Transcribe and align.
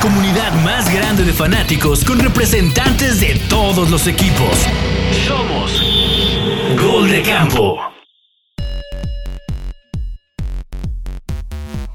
comunidad 0.00 0.52
más 0.64 0.92
grande 0.92 1.24
de 1.24 1.32
fanáticos 1.32 2.04
con 2.06 2.18
representantes 2.18 3.20
de 3.20 3.38
todos 3.50 3.90
los 3.90 4.06
equipos. 4.06 4.66
Somos 5.26 5.82
Gol 6.80 7.10
de 7.10 7.22
Campo. 7.22 7.78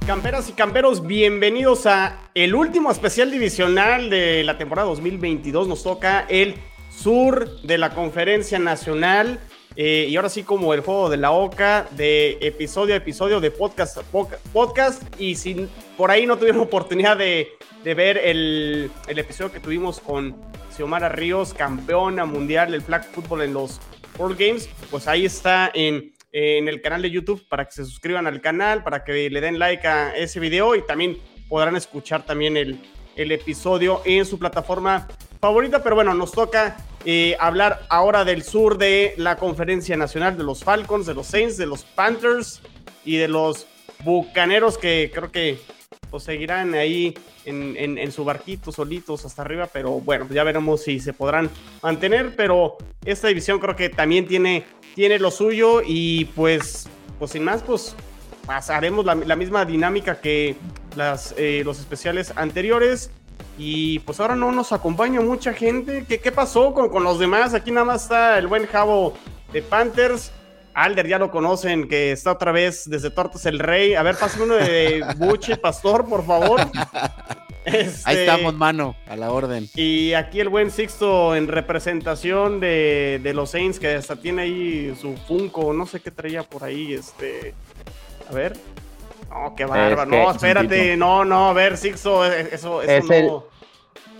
Camperas 0.05 0.49
y 0.49 0.53
camperos, 0.53 1.07
bienvenidos 1.07 1.87
a 1.87 2.29
el 2.35 2.53
último 2.53 2.91
especial 2.91 3.31
divisional 3.31 4.11
de 4.11 4.43
la 4.43 4.59
temporada 4.59 4.87
2022. 4.89 5.67
Nos 5.67 5.81
toca 5.81 6.27
el 6.29 6.55
sur 6.95 7.59
de 7.63 7.79
la 7.79 7.89
conferencia 7.95 8.59
nacional. 8.59 9.39
Eh, 9.75 10.07
y 10.09 10.15
ahora 10.15 10.29
sí, 10.29 10.43
como 10.43 10.73
el 10.73 10.81
juego 10.81 11.09
de 11.09 11.17
la 11.17 11.31
OCA, 11.31 11.87
de 11.91 12.37
episodio 12.41 12.93
a 12.93 12.97
episodio, 12.97 13.41
de 13.41 13.51
podcast 13.51 13.97
a 13.97 14.03
podcast. 14.53 15.03
Y 15.19 15.35
si 15.35 15.67
por 15.97 16.11
ahí 16.11 16.25
no 16.25 16.37
tuvieron 16.37 16.61
oportunidad 16.61 17.17
de, 17.17 17.49
ver 17.83 18.17
el, 18.17 18.89
episodio 19.07 19.51
que 19.51 19.59
tuvimos 19.59 19.99
con 19.99 20.35
Xiomara 20.75 21.09
Ríos, 21.09 21.53
campeona 21.53 22.25
mundial 22.25 22.71
del 22.71 22.81
flag 22.81 23.05
football 23.05 23.41
en 23.41 23.53
los 23.53 23.81
World 24.17 24.39
Games, 24.39 24.69
pues 24.89 25.07
ahí 25.07 25.25
está 25.25 25.69
en, 25.73 26.13
en 26.31 26.67
el 26.69 26.81
canal 26.81 27.01
de 27.01 27.11
YouTube 27.11 27.45
para 27.49 27.65
que 27.65 27.71
se 27.71 27.85
suscriban 27.85 28.27
al 28.27 28.39
canal, 28.41 28.81
para 28.81 29.03
que 29.03 29.29
le 29.29 29.41
den 29.41 29.59
like 29.59 29.85
a 29.85 30.15
ese 30.15 30.39
video 30.39 30.75
y 30.75 30.85
también 30.85 31.17
podrán 31.49 31.75
escuchar 31.75 32.25
también 32.25 32.55
el, 32.55 32.79
el 33.15 33.31
episodio 33.31 34.01
en 34.05 34.25
su 34.25 34.39
plataforma 34.39 35.07
favorita. 35.45 35.83
Pero 35.83 35.95
bueno, 35.95 36.13
nos 36.13 36.31
toca 36.31 36.77
eh, 37.05 37.35
hablar 37.39 37.85
ahora 37.89 38.25
del 38.25 38.43
sur 38.43 38.77
de 38.77 39.13
la 39.17 39.37
conferencia 39.37 39.95
nacional 39.95 40.37
de 40.37 40.43
los 40.43 40.63
Falcons, 40.63 41.05
de 41.05 41.13
los 41.13 41.27
Saints, 41.27 41.57
de 41.57 41.65
los 41.65 41.83
Panthers 41.83 42.61
y 43.03 43.17
de 43.17 43.27
los 43.27 43.67
Bucaneros 44.03 44.77
que 44.77 45.11
creo 45.13 45.31
que 45.31 45.59
pues, 46.09 46.23
seguirán 46.23 46.73
ahí 46.73 47.13
en, 47.45 48.11
su 48.11 48.25
barquito 48.25 48.71
solitos 48.71 49.25
hasta 49.25 49.41
arriba, 49.43 49.69
pero 49.71 49.99
bueno, 49.99 50.27
ya 50.31 50.43
veremos 50.43 50.83
si 50.83 50.99
se 50.99 51.13
podrán 51.13 51.49
mantener, 51.81 52.35
pero 52.35 52.77
esta 53.03 53.27
división 53.27 53.59
creo 53.59 53.75
que 53.75 53.89
también 53.89 54.25
tiene, 54.25 54.63
tiene 54.95 55.19
lo 55.19 55.29
suyo 55.29 55.81
y 55.85 56.25
pues, 56.25 56.87
pues 57.19 57.31
sin 57.31 57.43
más, 57.43 57.61
pues 57.61 57.95
pasaremos 58.45 59.05
la, 59.05 59.35
misma 59.35 59.65
dinámica 59.65 60.19
que 60.21 60.55
las, 60.95 61.35
eh, 61.37 61.61
los 61.63 61.79
especiales 61.79 62.33
anteriores. 62.35 63.11
Y 63.57 63.99
pues 63.99 64.19
ahora 64.19 64.35
no 64.35 64.51
nos 64.51 64.71
acompaña 64.71 65.21
mucha 65.21 65.53
gente. 65.53 66.05
¿Qué, 66.07 66.19
qué 66.19 66.31
pasó 66.31 66.73
con, 66.73 66.89
con, 66.89 67.03
los 67.03 67.19
demás? 67.19 67.53
Aquí 67.53 67.71
nada 67.71 67.85
más 67.85 68.03
está 68.03 68.37
el 68.37 68.47
buen 68.47 68.65
Javo 68.67 69.13
de 69.53 69.61
Panthers. 69.61 70.31
Alder 70.73 71.07
ya 71.07 71.17
lo 71.17 71.31
conocen, 71.31 71.87
que 71.87 72.11
está 72.11 72.33
otra 72.33 72.51
vez 72.51 72.89
desde 72.89 73.09
Tortas 73.09 73.45
el 73.45 73.59
Rey. 73.59 73.95
A 73.95 74.03
ver, 74.03 74.17
pásame 74.17 74.43
uno 74.43 74.55
de 74.55 75.05
Buche 75.17 75.55
Pastor, 75.55 76.05
por 76.05 76.25
favor. 76.25 76.59
Este, 77.63 78.01
Ahí 78.07 78.17
estamos, 78.17 78.53
mano, 78.53 78.95
a 79.07 79.15
la 79.15 79.31
orden. 79.31 79.67
Y 79.73 80.13
aquí 80.13 80.39
el 80.39 80.49
buen 80.49 80.69
Sixto 80.69 81.35
en 81.35 81.47
representación 81.47 82.59
de, 82.59 83.19
de, 83.23 83.33
los 83.33 83.49
Saints, 83.49 83.79
que 83.79 83.95
hasta 83.95 84.17
tiene 84.17 84.43
ahí 84.43 84.95
su 85.01 85.15
Funko, 85.27 85.73
no 85.73 85.87
sé 85.87 85.99
qué 85.99 86.11
traía 86.11 86.43
por 86.43 86.63
ahí. 86.63 86.93
Este, 86.93 87.55
a 88.29 88.33
ver, 88.33 88.55
no, 89.35 89.55
qué 89.55 89.65
bárbaro. 89.65 90.09
no, 90.09 90.31
espérate. 90.31 90.97
No, 90.97 91.25
no, 91.25 91.49
a 91.49 91.53
ver, 91.53 91.77
Sixo, 91.77 92.25
eh, 92.25 92.49
eso, 92.51 92.81
eso 92.81 93.13
es 93.13 93.23
no. 93.25 93.43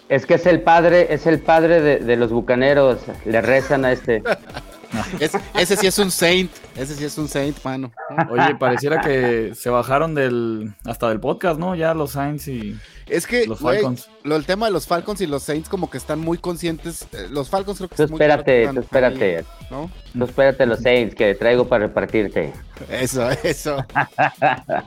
es 0.09 0.25
que 0.25 0.35
es 0.35 0.45
el 0.45 0.61
padre, 0.61 1.13
es 1.13 1.25
el 1.25 1.39
padre 1.39 1.81
de, 1.81 2.15
los 2.15 2.31
bucaneros. 2.31 2.99
Le 3.25 3.41
rezan 3.41 3.85
a 3.85 3.91
este. 3.91 4.23
ese 5.55 5.77
sí 5.77 5.87
es 5.87 5.99
un 5.99 6.11
saint, 6.11 6.51
ese 6.75 6.95
sí 6.95 7.05
es 7.05 7.17
un 7.17 7.27
saint, 7.27 7.57
mano. 7.63 7.91
Oye, 8.29 8.55
pareciera 8.55 9.01
que 9.01 9.53
se 9.55 9.69
bajaron 9.69 10.15
del 10.15 10.73
hasta 10.85 11.09
del 11.09 11.19
podcast, 11.19 11.59
¿no? 11.59 11.75
Ya 11.75 11.93
los 11.93 12.11
Saints 12.11 12.47
y 12.47 12.77
es 13.07 13.27
que 13.27 13.45
los 13.45 13.59
Falcons. 13.59 14.09
lo, 14.23 14.35
el 14.35 14.45
tema 14.45 14.65
de 14.65 14.71
los 14.71 14.87
Falcons 14.87 15.21
y 15.21 15.27
los 15.27 15.43
Saints 15.43 15.69
como 15.69 15.89
que 15.89 15.97
están 15.97 16.19
muy 16.19 16.37
conscientes. 16.37 17.07
Eh, 17.13 17.27
los 17.29 17.49
Falcons 17.49 17.77
creo 17.77 17.89
que 17.89 17.95
tú 17.95 18.03
espérate, 18.03 18.67
tú 18.73 18.79
espérate. 18.79 19.45
¿no? 19.69 19.91
Tú 20.13 20.23
espérate 20.23 20.65
los 20.65 20.79
Saints 20.79 21.15
que 21.15 21.35
traigo 21.35 21.67
para 21.67 21.87
repartirte. 21.87 22.53
Eso, 22.89 23.29
eso. 23.43 23.85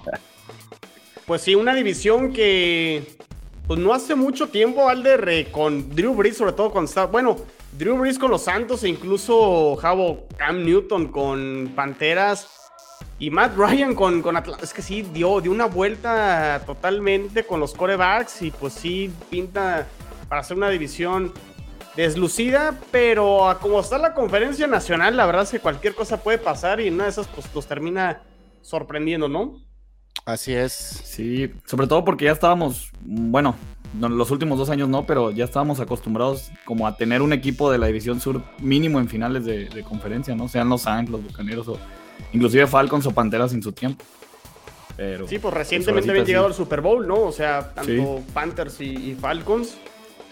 pues 1.26 1.42
sí, 1.42 1.54
una 1.54 1.74
división 1.74 2.32
que 2.32 3.18
pues 3.68 3.78
no 3.78 3.92
hace 3.92 4.14
mucho 4.14 4.48
tiempo, 4.48 4.88
Alder, 4.88 5.50
con 5.50 5.90
Drew 5.94 6.14
Brees, 6.14 6.38
sobre 6.38 6.52
todo 6.52 6.70
cuando 6.70 6.88
está, 6.88 7.04
bueno, 7.04 7.36
Drew 7.72 7.96
Brees 7.98 8.18
con 8.18 8.30
los 8.30 8.42
Santos 8.42 8.82
e 8.84 8.88
incluso 8.88 9.76
Javo 9.76 10.26
Cam 10.36 10.64
Newton 10.64 11.08
con 11.08 11.72
Panteras 11.74 12.70
y 13.18 13.30
Matt 13.30 13.56
Ryan 13.56 13.94
con, 13.94 14.22
con 14.22 14.36
Atlanta, 14.36 14.64
es 14.64 14.72
que 14.72 14.82
sí, 14.82 15.02
dio, 15.02 15.40
dio 15.40 15.50
una 15.50 15.66
vuelta 15.66 16.62
totalmente 16.64 17.44
con 17.44 17.60
los 17.60 17.74
corebacks 17.74 18.42
y 18.42 18.50
pues 18.50 18.74
sí, 18.74 19.12
pinta 19.28 19.86
para 20.28 20.40
hacer 20.40 20.56
una 20.56 20.70
división 20.70 21.32
deslucida, 21.96 22.78
pero 22.92 23.48
a 23.48 23.58
como 23.58 23.80
está 23.80 23.98
la 23.98 24.14
conferencia 24.14 24.66
nacional, 24.68 25.16
la 25.16 25.26
verdad 25.26 25.42
es 25.42 25.50
que 25.50 25.58
cualquier 25.58 25.94
cosa 25.94 26.22
puede 26.22 26.38
pasar 26.38 26.80
y 26.80 26.88
una 26.90 27.04
de 27.04 27.10
esas 27.10 27.26
pues 27.26 27.52
los 27.54 27.66
termina 27.66 28.22
sorprendiendo, 28.62 29.28
¿no? 29.28 29.56
Así 30.24 30.52
es. 30.52 30.72
Sí, 30.72 31.52
sobre 31.64 31.86
todo 31.86 32.04
porque 32.04 32.26
ya 32.26 32.32
estábamos, 32.32 32.90
bueno, 33.00 33.56
los 34.00 34.30
últimos 34.30 34.58
dos 34.58 34.70
años 34.70 34.88
no, 34.88 35.06
pero 35.06 35.30
ya 35.30 35.44
estábamos 35.44 35.80
acostumbrados 35.80 36.50
como 36.64 36.86
a 36.86 36.96
tener 36.96 37.22
un 37.22 37.32
equipo 37.32 37.70
de 37.70 37.78
la 37.78 37.86
división 37.86 38.20
sur 38.20 38.42
mínimo 38.58 39.00
en 39.00 39.08
finales 39.08 39.44
de, 39.44 39.82
conferencia, 39.82 40.34
¿no? 40.34 40.48
Sean 40.48 40.68
los 40.68 40.82
Saints, 40.82 41.10
los 41.10 41.22
Bucaneros 41.22 41.68
o 41.68 41.78
inclusive 42.32 42.66
Falcons 42.66 43.06
o 43.06 43.12
Panteras 43.12 43.52
en 43.52 43.62
su 43.62 43.72
tiempo. 43.72 44.04
Pero, 44.96 45.28
sí, 45.28 45.38
pues 45.38 45.54
recientemente 45.54 46.10
habían 46.10 46.26
llegado 46.26 46.46
al 46.46 46.54
Super 46.54 46.80
Bowl, 46.80 47.06
¿no? 47.06 47.20
O 47.20 47.32
sea, 47.32 47.72
tanto 47.72 48.20
Panthers 48.34 48.80
y, 48.80 49.14
Falcons. 49.14 49.78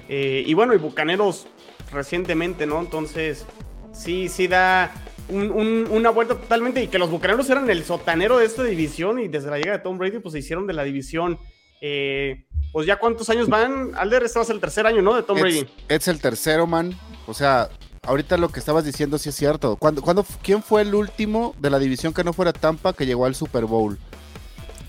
Eh, 0.08 0.42
y 0.44 0.54
bueno, 0.54 0.74
y 0.74 0.78
Bucaneros 0.78 1.46
recientemente, 1.92 2.66
¿no? 2.66 2.80
Entonces, 2.80 3.46
sí, 3.92 4.28
sí 4.28 4.48
da 4.48 4.92
una 5.28 6.10
vuelta 6.10 6.34
totalmente. 6.34 6.82
Y 6.82 6.88
que 6.88 6.98
los 6.98 7.10
Bucaneros 7.10 7.48
eran 7.48 7.70
el 7.70 7.84
sotanero 7.84 8.38
de 8.38 8.46
esta 8.46 8.64
división 8.64 9.20
y 9.20 9.28
desde 9.28 9.50
la 9.50 9.58
llegada 9.58 9.78
de 9.78 9.84
Tom 9.84 9.98
Brady, 9.98 10.18
pues 10.18 10.32
se 10.32 10.40
hicieron 10.40 10.66
de 10.66 10.72
la 10.72 10.84
división. 10.84 11.38
Eh, 11.80 12.45
pues 12.72 12.86
ya 12.86 12.98
cuántos 12.98 13.28
años 13.30 13.48
van, 13.48 13.92
Alder, 13.96 14.22
este 14.24 14.38
va 14.38 14.42
a 14.42 14.46
ser 14.46 14.56
el 14.56 14.60
tercer 14.60 14.86
año, 14.86 15.02
¿no? 15.02 15.14
De 15.14 15.22
Tom 15.22 15.38
Brady. 15.40 15.66
Es 15.88 16.08
el 16.08 16.20
tercero, 16.20 16.66
man. 16.66 16.94
O 17.26 17.34
sea, 17.34 17.68
ahorita 18.02 18.36
lo 18.36 18.48
que 18.48 18.60
estabas 18.60 18.84
diciendo 18.84 19.18
sí 19.18 19.30
es 19.30 19.34
cierto. 19.34 19.76
¿Cuándo, 19.76 20.02
¿Quién 20.42 20.62
fue 20.62 20.82
el 20.82 20.94
último 20.94 21.54
de 21.58 21.70
la 21.70 21.78
división 21.78 22.12
que 22.12 22.24
no 22.24 22.32
fuera 22.32 22.52
Tampa 22.52 22.92
que 22.92 23.06
llegó 23.06 23.26
al 23.26 23.34
Super 23.34 23.64
Bowl? 23.64 23.98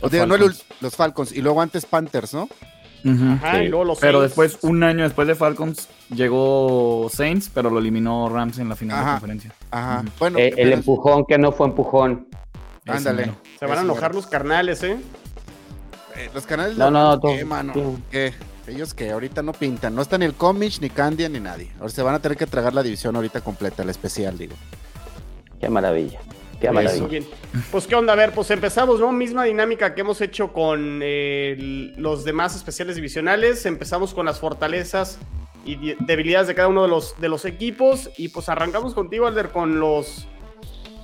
Los, 0.01 0.11
Falcons. 0.11 0.65
los 0.81 0.95
Falcons. 0.95 1.31
Y 1.31 1.41
luego 1.41 1.61
antes 1.61 1.85
Panthers, 1.85 2.33
¿no? 2.33 2.47
Ajá, 3.05 3.63
y 3.63 3.69
luego 3.69 3.85
los 3.85 3.99
pero 3.99 4.21
después, 4.21 4.59
un 4.63 4.83
año 4.83 5.03
después 5.03 5.27
de 5.27 5.35
Falcons, 5.35 5.87
llegó 6.09 7.09
Saints, 7.11 7.49
pero 7.53 7.69
lo 7.69 7.79
eliminó 7.79 8.27
Rams 8.27 8.59
en 8.59 8.69
la 8.69 8.75
final 8.75 8.99
de 8.99 9.05
la 9.05 9.11
conferencia. 9.11 9.53
Ajá. 9.71 10.03
Bueno, 10.19 10.39
eh, 10.39 10.53
el 10.57 10.73
empujón 10.73 11.25
que 11.25 11.37
no 11.37 11.51
fue 11.51 11.67
empujón. 11.67 12.27
Ándale. 12.85 13.31
Se 13.59 13.65
van 13.65 13.79
a 13.79 13.81
enojar 13.81 14.15
los 14.15 14.27
carnales, 14.27 14.83
¿eh? 14.83 14.97
¿Eh? 16.17 16.29
los 16.33 16.45
canales. 16.45 16.77
No, 16.77 16.91
no, 16.91 17.19
¿Qué, 17.19 17.45
mano? 17.45 17.73
¿Qué? 18.11 18.33
Ellos 18.67 18.93
que 18.93 19.11
ahorita 19.11 19.41
no 19.41 19.53
pintan, 19.53 19.95
no 19.95 20.01
están 20.01 20.19
ni 20.19 20.25
el 20.25 20.33
Comich, 20.33 20.81
ni 20.81 20.89
Candia, 20.89 21.29
ni 21.29 21.39
nadie. 21.39 21.71
Ahora 21.79 21.89
se 21.89 22.01
van 22.01 22.15
a 22.15 22.19
tener 22.19 22.37
que 22.37 22.45
tragar 22.45 22.73
la 22.73 22.83
división 22.83 23.15
ahorita 23.15 23.41
completa, 23.41 23.83
la 23.85 23.91
especial, 23.91 24.37
digo. 24.37 24.55
Qué 25.59 25.69
maravilla. 25.69 26.19
Qué 26.59 26.71
maravilla. 26.71 27.25
Pues 27.71 27.87
qué 27.87 27.95
onda, 27.95 28.13
a 28.13 28.15
ver, 28.15 28.33
pues 28.33 28.51
empezamos, 28.51 28.99
¿no? 28.99 29.11
Misma 29.11 29.45
dinámica 29.45 29.95
que 29.95 30.01
hemos 30.01 30.19
hecho 30.21 30.51
con 30.51 30.99
eh, 31.01 31.93
los 31.95 32.25
demás 32.25 32.55
especiales 32.55 32.95
divisionales. 32.95 33.65
Empezamos 33.65 34.13
con 34.13 34.25
las 34.25 34.39
fortalezas 34.39 35.19
y 35.65 35.95
debilidades 35.99 36.47
de 36.47 36.55
cada 36.55 36.67
uno 36.67 36.83
de 36.83 36.89
los, 36.89 37.19
de 37.21 37.29
los 37.29 37.45
equipos. 37.45 38.09
Y 38.17 38.29
pues 38.29 38.49
arrancamos 38.49 38.93
contigo, 38.93 39.27
Alder, 39.27 39.49
con 39.49 39.79
los, 39.79 40.27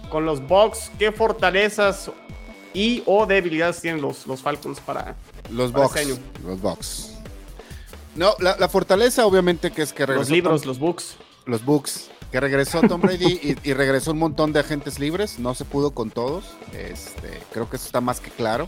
con 0.10 0.26
los 0.26 0.46
Bucks. 0.48 0.92
¿Qué 1.00 1.12
fortalezas 1.12 2.12
y 2.74 3.04
o 3.06 3.26
debilidades 3.26 3.82
tienen 3.82 4.02
los, 4.02 4.26
los 4.28 4.42
Falcons 4.42 4.80
para, 4.80 5.16
los 5.50 5.72
Bucks? 5.72 6.08
Los 6.46 6.62
Bucks. 6.62 7.14
No, 8.16 8.36
la, 8.40 8.70
fortaleza 8.70 9.26
obviamente 9.26 9.72
que 9.72 9.82
es 9.82 9.92
que 9.92 10.06
regresó. 10.06 10.22
Los 10.22 10.30
libros, 10.30 10.66
los 10.66 10.80
books. 10.80 11.16
Los 11.46 11.66
books. 11.66 12.10
Que 12.32 12.40
regresó 12.40 12.82
Tom 12.82 13.02
Brady 13.02 13.58
y, 13.64 13.74
regresó 13.74 14.12
un 14.12 14.20
montón 14.20 14.54
de 14.54 14.60
agentes 14.60 15.00
libres. 15.00 15.40
No 15.40 15.56
se 15.56 15.66
pudo 15.66 15.92
con 15.92 16.12
todos. 16.12 16.46
Este, 16.74 17.40
creo 17.52 17.70
que 17.70 17.78
eso 17.78 17.86
está 17.86 18.02
más 18.02 18.20
que 18.20 18.30
claro. 18.30 18.68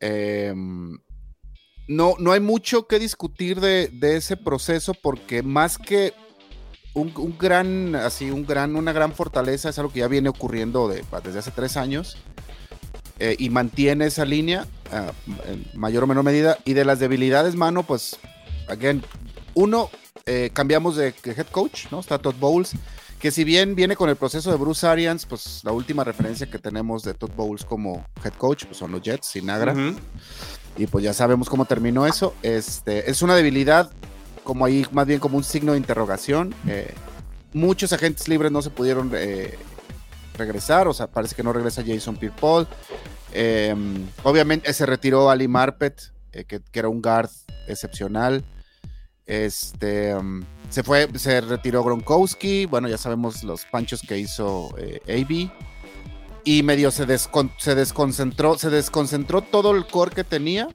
Em, 0.00 0.98
no, 1.88 2.14
no 2.18 2.32
hay 2.32 2.40
mucho 2.40 2.86
que 2.86 2.98
discutir 2.98 3.60
de, 3.60 3.90
ese 4.00 4.36
proceso 4.36 4.94
porque 4.94 5.42
más 5.42 5.78
que 5.78 6.12
un, 6.94 7.36
gran, 7.38 7.94
así, 7.96 8.30
un 8.30 8.46
gran, 8.46 8.76
una 8.76 8.92
gran 8.92 9.12
fortaleza 9.12 9.68
es 9.68 9.78
algo 9.78 9.92
que 9.92 10.00
ya 10.00 10.08
viene 10.08 10.28
ocurriendo 10.28 10.88
desde 10.88 11.38
hace 11.38 11.50
tres 11.50 11.76
años. 11.76 12.16
Eh, 13.20 13.36
y 13.38 13.48
mantiene 13.48 14.06
esa 14.06 14.24
línea 14.24 14.66
ah, 14.90 15.12
en 15.46 15.66
mayor 15.74 16.04
o 16.04 16.06
menor 16.06 16.24
medida. 16.24 16.58
Y 16.64 16.74
de 16.74 16.84
las 16.84 16.98
debilidades, 16.98 17.54
mano, 17.54 17.84
pues 17.84 18.18
again, 18.68 19.02
uno, 19.54 19.90
eh, 20.26 20.50
cambiamos 20.52 20.96
de, 20.96 21.14
head 21.24 21.46
coach, 21.50 21.86
¿no? 21.90 22.00
Está 22.00 22.18
Todd 22.18 22.34
Bowles, 22.40 22.72
que 23.18 23.30
si 23.30 23.44
bien 23.44 23.74
viene 23.74 23.96
con 23.96 24.08
el 24.08 24.16
proceso 24.16 24.50
de 24.50 24.56
Bruce 24.56 24.86
Arians, 24.86 25.26
pues 25.26 25.60
la 25.64 25.72
última 25.72 26.02
referencia 26.02 26.50
que 26.50 26.58
tenemos 26.58 27.02
de 27.04 27.14
Todd 27.14 27.30
Bowles 27.36 27.64
como 27.64 28.04
head 28.24 28.34
coach 28.34 28.64
pues 28.64 28.78
son 28.78 28.92
los 28.92 29.02
Jets, 29.02 29.28
sin 29.28 29.46
Nagra. 29.46 29.74
Y 30.76 30.86
pues 30.88 31.04
ya 31.04 31.14
sabemos 31.14 31.48
cómo 31.48 31.66
terminó 31.66 32.06
eso. 32.06 32.34
Este, 32.42 33.08
es 33.08 33.22
una 33.22 33.36
debilidad, 33.36 33.92
como 34.42 34.64
ahí, 34.64 34.84
más 34.90 35.06
bien 35.06 35.20
como 35.20 35.36
un 35.36 35.44
signo 35.44 35.72
de 35.72 35.78
interrogación. 35.78 36.52
Eh, 36.66 36.92
muchos 37.52 37.92
agentes 37.92 38.26
libres 38.26 38.50
no 38.50 38.60
se 38.60 38.70
pudieron 38.70 39.12
eh, 39.14 39.56
regresar, 40.34 40.88
o 40.88 40.94
sea, 40.94 41.06
parece 41.06 41.34
que 41.34 41.42
no 41.42 41.52
regresa 41.52 41.82
Jason 41.86 42.16
Pierre-Paul. 42.16 42.66
Eh, 43.32 43.74
obviamente 44.22 44.72
se 44.72 44.86
retiró 44.86 45.30
Ali 45.30 45.48
Marpet, 45.48 46.12
eh, 46.32 46.44
que, 46.44 46.60
era 46.72 46.88
un 46.88 47.00
guard 47.00 47.30
excepcional. 47.66 48.44
Este 49.26 50.14
um, 50.14 50.42
se 50.68 50.82
fue, 50.82 51.08
se 51.18 51.40
retiró 51.40 51.82
Gronkowski. 51.82 52.66
Bueno, 52.66 52.88
ya 52.88 52.98
sabemos 52.98 53.42
los 53.42 53.64
panchos 53.64 54.02
que 54.02 54.18
hizo 54.18 54.74
eh, 54.78 55.00
AB. 55.08 55.50
Y 56.44 56.62
medio 56.62 56.90
se, 56.90 57.06
descon 57.06 57.50
se 57.58 57.74
desconcentró, 57.74 58.58
se 58.58 58.68
desconcentró 58.68 59.40
todo 59.40 59.70
el 59.70 59.86
core 59.86 60.14
que 60.14 60.24
tenía 60.24 60.68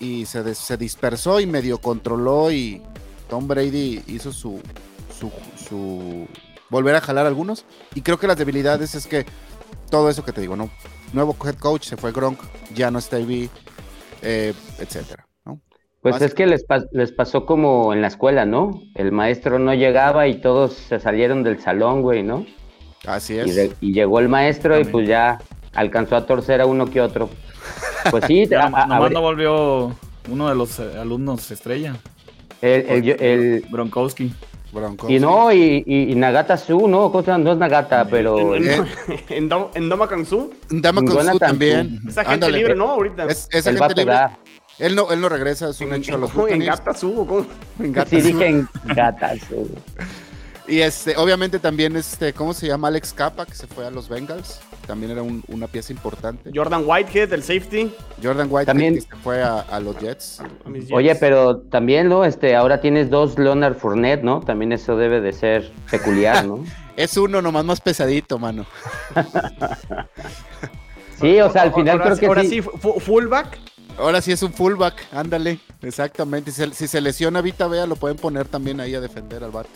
y 0.00 0.26
se, 0.26 0.54
se 0.56 0.76
dispersó 0.76 1.38
y 1.38 1.46
medio 1.46 1.78
controló 1.78 2.50
y 2.50 2.82
Tom 3.30 3.46
Brady 3.46 4.02
hizo 4.08 4.32
su, 4.32 4.60
su, 5.18 5.30
su, 5.56 6.26
volver 6.72 6.96
a 6.96 7.00
jalar 7.00 7.26
algunos. 7.26 7.64
Y 7.94 8.00
creo 8.00 8.18
que 8.18 8.26
las 8.26 8.38
debilidades 8.38 8.96
es 8.96 9.06
que 9.06 9.26
todo 9.90 10.10
eso 10.10 10.24
que 10.24 10.32
te 10.32 10.40
digo, 10.40 10.56
¿no? 10.56 10.70
Nuevo 11.12 11.36
head 11.44 11.56
coach, 11.56 11.84
se 11.84 11.96
fue 11.96 12.10
Gronk, 12.10 12.40
ya 12.74 12.90
no 12.90 12.98
está 12.98 13.18
AB, 13.18 13.48
eh, 14.22 14.54
etcétera. 14.78 15.28
¿no? 15.44 15.60
Pues 16.00 16.14
Más 16.14 16.22
es 16.22 16.34
que 16.34 16.46
les, 16.46 16.64
pas 16.64 16.86
les, 16.92 17.12
pasó 17.12 17.44
como 17.44 17.92
en 17.92 18.00
la 18.00 18.08
escuela, 18.08 18.46
¿no? 18.46 18.82
El 18.94 19.12
maestro 19.12 19.58
no 19.58 19.74
llegaba 19.74 20.26
y 20.26 20.40
todos 20.40 20.72
se 20.72 20.98
salieron 20.98 21.42
del 21.42 21.60
salón, 21.60 22.00
güey, 22.00 22.22
¿no? 22.22 22.46
Así 23.06 23.38
es. 23.38 23.74
Y, 23.80 23.92
llegó 23.92 24.18
el 24.18 24.28
maestro 24.28 24.74
También. 24.74 24.88
y 24.88 24.92
pues 24.92 25.08
ya 25.08 25.38
alcanzó 25.74 26.16
a 26.16 26.24
torcer 26.24 26.62
a 26.62 26.66
uno 26.66 26.86
que 26.86 27.02
otro. 27.02 27.28
Pues 28.10 28.24
sí, 28.26 28.46
ya, 28.50 28.62
a, 28.64 28.86
nomás 28.86 29.10
a 29.10 29.14
no 29.14 29.20
volvió 29.20 29.94
uno 30.30 30.48
de 30.48 30.54
los 30.54 30.78
eh, 30.78 30.98
alumnos 30.98 31.50
estrella. 31.50 31.96
El, 32.62 32.86
el, 32.88 33.22
el 33.22 33.66
Bronkowski. 33.68 34.32
Y 35.08 35.18
no, 35.18 35.52
y, 35.52 35.84
y, 35.86 36.12
y 36.12 36.14
Nagata 36.14 36.56
Su, 36.56 36.88
no, 36.88 37.12
cosa, 37.12 37.36
no 37.36 37.52
es 37.52 37.58
Nagata, 37.58 38.06
pero. 38.06 38.54
En, 38.54 38.70
en, 38.70 38.86
en, 39.28 39.48
Dom, 39.48 39.66
en 39.74 39.88
Doma 39.88 40.08
Kansu. 40.08 40.50
Kansu 40.82 41.38
también. 41.38 42.00
Esa 42.08 42.22
gente 42.22 42.46
Ándale. 42.46 42.58
libre, 42.58 42.74
¿no? 42.74 42.88
Ahorita. 42.88 43.26
Es, 43.26 43.48
esa 43.50 43.72
gente 43.72 43.94
libre. 43.94 44.16
Él 44.78 44.96
no, 44.96 45.12
él 45.12 45.20
no 45.20 45.28
regresa, 45.28 45.68
es 45.68 45.80
un 45.80 45.92
hecho 45.92 46.14
a 46.14 46.18
los 46.18 46.32
¿Cómo 46.32 46.48
en 46.48 46.64
Gata 46.64 46.94
Su? 46.94 47.26
¿Cómo? 47.26 47.46
En 47.78 47.92
Gata 47.92 48.10
sí, 48.10 48.20
dije 48.22 48.46
en 48.46 48.68
Gata 48.86 49.34
Su. 49.48 49.68
Y 50.66 50.80
este, 50.80 51.16
obviamente 51.16 51.58
también, 51.58 51.96
este, 51.96 52.32
¿cómo 52.32 52.54
se 52.54 52.68
llama? 52.68 52.88
Alex 52.88 53.12
Capa, 53.12 53.46
que 53.46 53.54
se 53.54 53.66
fue 53.66 53.86
a 53.86 53.90
los 53.90 54.08
Bengals. 54.08 54.60
También 54.86 55.12
era 55.12 55.22
un, 55.22 55.42
una 55.48 55.66
pieza 55.66 55.92
importante. 55.92 56.50
Jordan 56.54 56.84
Whitehead, 56.86 57.32
el 57.32 57.42
safety. 57.42 57.92
Jordan 58.22 58.46
Whitehead, 58.48 58.66
también, 58.66 58.94
que 58.94 59.00
se 59.00 59.16
fue 59.16 59.42
a, 59.42 59.60
a 59.60 59.80
los 59.80 59.98
Jets. 59.98 60.40
A 60.40 60.70
Jets. 60.70 60.92
Oye, 60.92 61.14
pero 61.16 61.58
también, 61.58 62.08
¿no? 62.08 62.24
Este, 62.24 62.54
ahora 62.54 62.80
tienes 62.80 63.10
dos 63.10 63.38
Leonard 63.38 63.76
Fournette, 63.76 64.22
¿no? 64.22 64.40
También 64.40 64.72
eso 64.72 64.96
debe 64.96 65.20
de 65.20 65.32
ser 65.32 65.72
peculiar, 65.90 66.46
¿no? 66.46 66.64
es 66.96 67.16
uno 67.16 67.42
nomás 67.42 67.64
más 67.64 67.80
pesadito, 67.80 68.38
mano. 68.38 68.64
sí, 71.20 71.40
o 71.40 71.50
sea, 71.50 71.62
al 71.62 71.74
final 71.74 72.00
ahora, 72.00 72.04
creo 72.04 72.18
que 72.18 72.26
ahora 72.26 72.42
sí. 72.42 72.62
sí, 72.62 72.62
fullback. 72.62 73.58
Ahora 73.98 74.22
sí 74.22 74.32
es 74.32 74.42
un 74.42 74.52
fullback, 74.52 75.06
ándale, 75.12 75.58
exactamente. 75.82 76.50
Si 76.50 76.62
se, 76.62 76.74
si 76.74 76.88
se 76.88 77.00
lesiona 77.00 77.42
Vita 77.42 77.66
Vea, 77.66 77.86
lo 77.86 77.96
pueden 77.96 78.16
poner 78.16 78.48
también 78.48 78.80
ahí 78.80 78.94
a 78.94 79.00
defender 79.00 79.44
al 79.44 79.50
vato. 79.50 79.68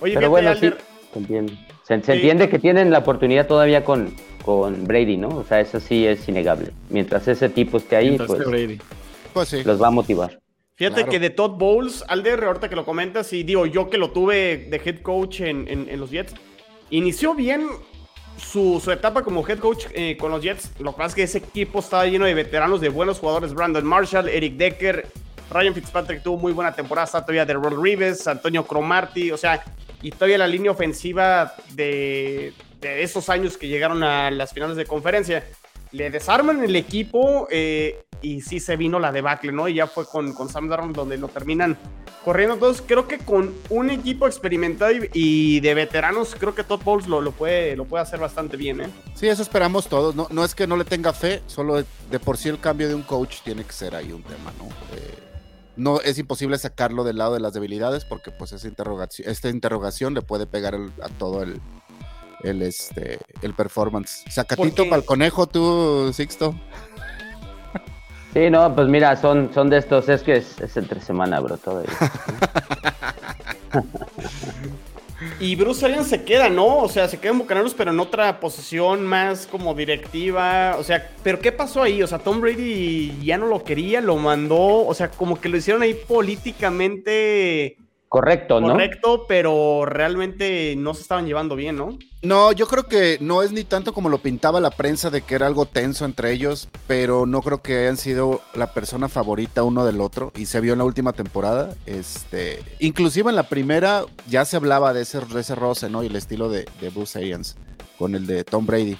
Oye, 0.00 0.14
Pero 0.14 0.30
bueno, 0.30 0.54
sí, 0.54 0.70
se 1.12 1.18
entiende. 1.18 1.52
Se, 1.84 2.00
se 2.02 2.12
entiende 2.14 2.48
que 2.48 2.58
tienen 2.58 2.90
la 2.90 2.98
oportunidad 2.98 3.46
todavía 3.46 3.84
con, 3.84 4.14
con 4.44 4.86
Brady, 4.86 5.16
¿no? 5.16 5.28
O 5.28 5.44
sea, 5.44 5.60
eso 5.60 5.80
sí 5.80 6.06
es 6.06 6.28
innegable. 6.28 6.70
Mientras 6.88 7.26
ese 7.28 7.48
tipo 7.48 7.78
esté 7.78 7.96
ahí, 7.96 8.16
pues, 8.16 8.46
Brady. 8.46 8.78
pues 9.32 9.48
sí. 9.48 9.62
los 9.64 9.80
va 9.80 9.88
a 9.88 9.90
motivar. 9.90 10.38
Fíjate 10.76 11.02
Claro. 11.02 11.10
que 11.10 11.18
de 11.18 11.30
Todd 11.30 11.58
Bowles, 11.58 12.04
Alder, 12.08 12.44
ahorita 12.44 12.70
que 12.70 12.76
lo 12.76 12.86
comentas, 12.86 13.32
y 13.34 13.42
digo, 13.42 13.66
yo 13.66 13.90
que 13.90 13.98
lo 13.98 14.12
tuve 14.12 14.68
de 14.70 14.80
head 14.82 15.02
coach 15.02 15.40
en, 15.40 15.68
en, 15.68 15.88
en 15.90 16.00
los 16.00 16.10
Jets, 16.10 16.34
inició 16.88 17.34
bien 17.34 17.66
su, 18.38 18.80
su, 18.82 18.90
etapa 18.90 19.22
como 19.22 19.46
head 19.46 19.58
coach 19.58 19.86
eh, 19.92 20.16
con 20.16 20.30
los 20.30 20.42
Jets. 20.42 20.70
Lo 20.78 20.92
que 20.92 20.98
pasa 20.98 21.08
es 21.08 21.14
que 21.14 21.22
ese 21.24 21.38
equipo 21.38 21.80
estaba 21.80 22.06
lleno 22.06 22.24
de 22.24 22.32
veteranos, 22.32 22.80
de 22.80 22.88
buenos 22.88 23.18
jugadores. 23.18 23.52
Brandon 23.52 23.84
Marshall, 23.84 24.28
Eric 24.28 24.54
Decker, 24.56 25.06
Ryan 25.50 25.74
Fitzpatrick 25.74 26.22
tuvo 26.22 26.38
muy 26.38 26.52
buena 26.52 26.72
temporada. 26.72 27.04
Está 27.04 27.20
todavía 27.20 27.44
de 27.44 27.52
Ron 27.54 27.82
Reeves, 27.82 28.26
Antonio 28.26 28.64
Cromarty, 28.64 29.32
o 29.32 29.36
sea, 29.36 29.62
y 30.02 30.10
todavía 30.10 30.38
la 30.38 30.46
línea 30.46 30.70
ofensiva 30.70 31.54
de, 31.72 32.52
de 32.80 33.02
esos 33.02 33.28
años 33.28 33.56
que 33.56 33.68
llegaron 33.68 34.02
a 34.02 34.30
las 34.30 34.52
finales 34.52 34.76
de 34.76 34.86
conferencia. 34.86 35.44
Le 35.92 36.08
desarman 36.10 36.62
el 36.62 36.76
equipo 36.76 37.48
eh, 37.50 38.04
y 38.22 38.42
sí 38.42 38.60
se 38.60 38.76
vino 38.76 39.00
la 39.00 39.10
debacle, 39.10 39.50
¿no? 39.50 39.66
Y 39.68 39.74
ya 39.74 39.88
fue 39.88 40.06
con, 40.06 40.32
con 40.34 40.48
Sam 40.48 40.68
Darnold 40.68 40.94
donde 40.94 41.18
lo 41.18 41.26
terminan 41.26 41.76
corriendo. 42.24 42.54
Entonces 42.54 42.84
creo 42.86 43.08
que 43.08 43.18
con 43.18 43.52
un 43.70 43.90
equipo 43.90 44.28
experimentado 44.28 44.92
y, 44.92 45.10
y 45.12 45.60
de 45.60 45.74
veteranos, 45.74 46.36
creo 46.38 46.54
que 46.54 46.62
Todd 46.62 46.82
Bowles 46.84 47.08
lo, 47.08 47.20
lo, 47.20 47.32
puede, 47.32 47.74
lo 47.74 47.86
puede 47.86 48.02
hacer 48.02 48.20
bastante 48.20 48.56
bien, 48.56 48.82
¿eh? 48.82 48.88
Sí, 49.14 49.26
eso 49.26 49.42
esperamos 49.42 49.88
todos. 49.88 50.14
No, 50.14 50.28
no 50.30 50.44
es 50.44 50.54
que 50.54 50.68
no 50.68 50.76
le 50.76 50.84
tenga 50.84 51.12
fe, 51.12 51.42
solo 51.46 51.76
de, 51.76 51.84
de, 52.08 52.20
por 52.20 52.36
sí 52.36 52.48
el 52.48 52.60
cambio 52.60 52.86
de 52.86 52.94
un 52.94 53.02
coach 53.02 53.40
tiene 53.42 53.64
que 53.64 53.72
ser 53.72 53.96
ahí 53.96 54.12
un 54.12 54.22
tema, 54.22 54.52
¿no? 54.58 54.66
Eh, 54.96 55.29
no 55.76 56.00
es 56.00 56.18
imposible 56.18 56.58
sacarlo 56.58 57.04
del 57.04 57.18
lado 57.18 57.34
de 57.34 57.40
las 57.40 57.52
debilidades 57.52 58.04
porque 58.04 58.30
pues 58.30 58.52
esa 58.52 58.68
interrogación, 58.68 59.28
esta 59.28 59.48
interrogación 59.48 60.14
le 60.14 60.22
puede 60.22 60.46
pegar 60.46 60.74
el, 60.74 60.92
a 61.02 61.08
todo 61.08 61.42
el, 61.42 61.60
el, 62.42 62.62
este, 62.62 63.18
el 63.42 63.54
performance. 63.54 64.24
Sacatito 64.28 64.84
para 64.84 64.96
el 64.96 65.04
conejo, 65.04 65.46
tú, 65.46 66.12
Sixto. 66.12 66.54
Sí, 68.32 68.48
no, 68.48 68.74
pues 68.74 68.86
mira, 68.88 69.16
son, 69.16 69.52
son 69.52 69.70
de 69.70 69.78
estos, 69.78 70.08
es 70.08 70.22
que 70.22 70.36
es, 70.36 70.60
es 70.60 70.76
entre 70.76 71.00
semana, 71.00 71.40
bro, 71.40 71.56
todo 71.56 71.82
Y 75.38 75.54
Bruce 75.56 75.84
Arians 75.84 76.08
se 76.08 76.24
queda, 76.24 76.48
¿no? 76.48 76.78
O 76.78 76.88
sea, 76.88 77.08
se 77.08 77.18
queda 77.18 77.32
en 77.32 77.38
Bucaneros, 77.38 77.74
pero 77.74 77.90
en 77.90 78.00
otra 78.00 78.40
posición 78.40 79.04
más 79.06 79.46
como 79.46 79.74
directiva. 79.74 80.76
O 80.78 80.84
sea, 80.84 81.10
¿pero 81.22 81.40
qué 81.40 81.52
pasó 81.52 81.82
ahí? 81.82 82.02
O 82.02 82.06
sea, 82.06 82.18
Tom 82.18 82.40
Brady 82.40 83.18
ya 83.22 83.36
no 83.38 83.46
lo 83.46 83.62
quería, 83.62 84.00
lo 84.00 84.16
mandó. 84.16 84.86
O 84.86 84.94
sea, 84.94 85.10
como 85.10 85.40
que 85.40 85.48
lo 85.48 85.56
hicieron 85.56 85.82
ahí 85.82 85.94
políticamente. 85.94 87.76
Correcto, 88.10 88.60
¿no? 88.60 88.72
Correcto, 88.72 89.24
pero 89.28 89.84
realmente 89.86 90.74
no 90.76 90.94
se 90.94 91.02
estaban 91.02 91.26
llevando 91.26 91.54
bien, 91.54 91.76
¿no? 91.76 91.96
No, 92.22 92.50
yo 92.50 92.66
creo 92.66 92.88
que 92.88 93.18
no 93.20 93.44
es 93.44 93.52
ni 93.52 93.62
tanto 93.62 93.92
como 93.94 94.08
lo 94.08 94.18
pintaba 94.18 94.60
la 94.60 94.72
prensa 94.72 95.10
de 95.10 95.22
que 95.22 95.36
era 95.36 95.46
algo 95.46 95.64
tenso 95.64 96.04
entre 96.04 96.32
ellos, 96.32 96.68
pero 96.88 97.24
no 97.24 97.40
creo 97.40 97.62
que 97.62 97.78
hayan 97.78 97.96
sido 97.96 98.40
la 98.54 98.74
persona 98.74 99.08
favorita 99.08 99.62
uno 99.62 99.84
del 99.84 100.00
otro 100.00 100.32
y 100.34 100.46
se 100.46 100.60
vio 100.60 100.72
en 100.72 100.80
la 100.80 100.86
última 100.86 101.12
temporada. 101.12 101.76
Este, 101.86 102.60
inclusive 102.80 103.30
en 103.30 103.36
la 103.36 103.48
primera 103.48 104.02
ya 104.28 104.44
se 104.44 104.56
hablaba 104.56 104.92
de 104.92 105.02
ese, 105.02 105.20
de 105.20 105.40
ese 105.40 105.54
roce, 105.54 105.88
¿no? 105.88 106.02
Y 106.02 106.08
el 106.08 106.16
estilo 106.16 106.48
de, 106.48 106.66
de 106.80 106.90
Bruce 106.90 107.16
Arians 107.16 107.56
con 107.96 108.16
el 108.16 108.26
de 108.26 108.42
Tom 108.42 108.66
Brady. 108.66 108.98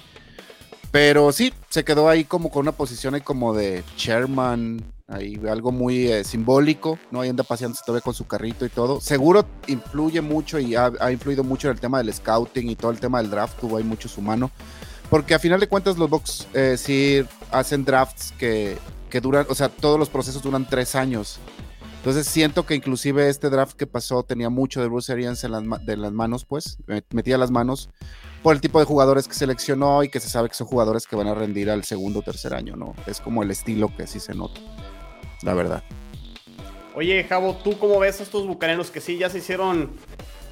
Pero 0.91 1.31
sí, 1.31 1.53
se 1.69 1.85
quedó 1.85 2.09
ahí 2.09 2.25
como 2.25 2.51
con 2.51 2.61
una 2.61 2.73
posición 2.73 3.15
ahí 3.15 3.21
como 3.21 3.53
de 3.53 3.83
chairman, 3.95 4.83
ahí 5.07 5.39
algo 5.49 5.71
muy 5.71 6.07
eh, 6.07 6.23
simbólico, 6.25 6.99
¿no? 7.11 7.21
Ahí 7.21 7.29
anda 7.29 7.43
paseándose 7.43 7.83
todavía 7.85 8.03
con 8.03 8.13
su 8.13 8.27
carrito 8.27 8.65
y 8.65 8.69
todo. 8.69 8.99
Seguro 8.99 9.45
influye 9.67 10.19
mucho 10.19 10.59
y 10.59 10.75
ha, 10.75 10.91
ha, 10.99 11.11
influido 11.11 11.45
mucho 11.45 11.69
en 11.69 11.75
el 11.75 11.79
tema 11.79 11.99
del 11.99 12.13
scouting 12.13 12.69
y 12.69 12.75
todo 12.75 12.91
el 12.91 12.99
tema 12.99 13.21
del 13.21 13.31
draft, 13.31 13.59
tuvo 13.59 13.77
ahí 13.77 13.83
mucho 13.83 14.09
su 14.09 14.21
mano. 14.21 14.51
Porque 15.09 15.33
a 15.33 15.39
final 15.39 15.59
de 15.59 15.67
cuentas 15.67 15.97
los 15.97 16.09
Bucks 16.09 16.47
eh, 16.53 16.75
sí 16.77 17.23
hacen 17.51 17.85
drafts 17.85 18.33
que, 18.37 18.77
que 19.09 19.21
duran, 19.21 19.45
o 19.49 19.55
sea, 19.55 19.69
todos 19.69 19.97
los 19.97 20.09
procesos 20.09 20.41
duran 20.41 20.67
tres 20.67 20.95
años. 20.95 21.39
Entonces 21.97 22.25
siento 22.27 22.65
que 22.65 22.75
inclusive 22.75 23.29
este 23.29 23.49
draft 23.49 23.75
que 23.75 23.87
pasó 23.87 24.23
tenía 24.23 24.49
mucho 24.49 24.81
de 24.81 24.87
Bruce 24.87 25.11
Arians 25.11 25.43
en 25.43 25.51
las, 25.51 25.85
de 25.85 25.97
las 25.97 26.11
manos, 26.11 26.45
pues, 26.45 26.77
metía 27.11 27.37
las 27.37 27.51
manos 27.51 27.89
por 28.43 28.55
el 28.55 28.61
tipo 28.61 28.79
de 28.79 28.85
jugadores 28.85 29.27
que 29.27 29.33
seleccionó 29.33 30.03
y 30.03 30.09
que 30.09 30.19
se 30.19 30.29
sabe 30.29 30.49
que 30.49 30.55
son 30.55 30.67
jugadores 30.67 31.05
que 31.05 31.15
van 31.15 31.27
a 31.27 31.35
rendir 31.35 31.69
al 31.69 31.83
segundo 31.83 32.19
o 32.19 32.21
tercer 32.21 32.53
año, 32.53 32.75
¿no? 32.75 32.95
Es 33.05 33.21
como 33.21 33.43
el 33.43 33.51
estilo 33.51 33.93
que 33.95 34.07
sí 34.07 34.19
se 34.19 34.33
nota, 34.33 34.59
la 35.43 35.53
verdad. 35.53 35.83
Oye, 36.95 37.23
Javo, 37.23 37.55
¿tú 37.63 37.77
cómo 37.77 37.99
ves 37.99 38.19
a 38.19 38.23
estos 38.23 38.45
bucaneros 38.45 38.91
que 38.91 38.99
sí 38.99 39.17
ya 39.17 39.29
se 39.29 39.37
hicieron 39.37 39.91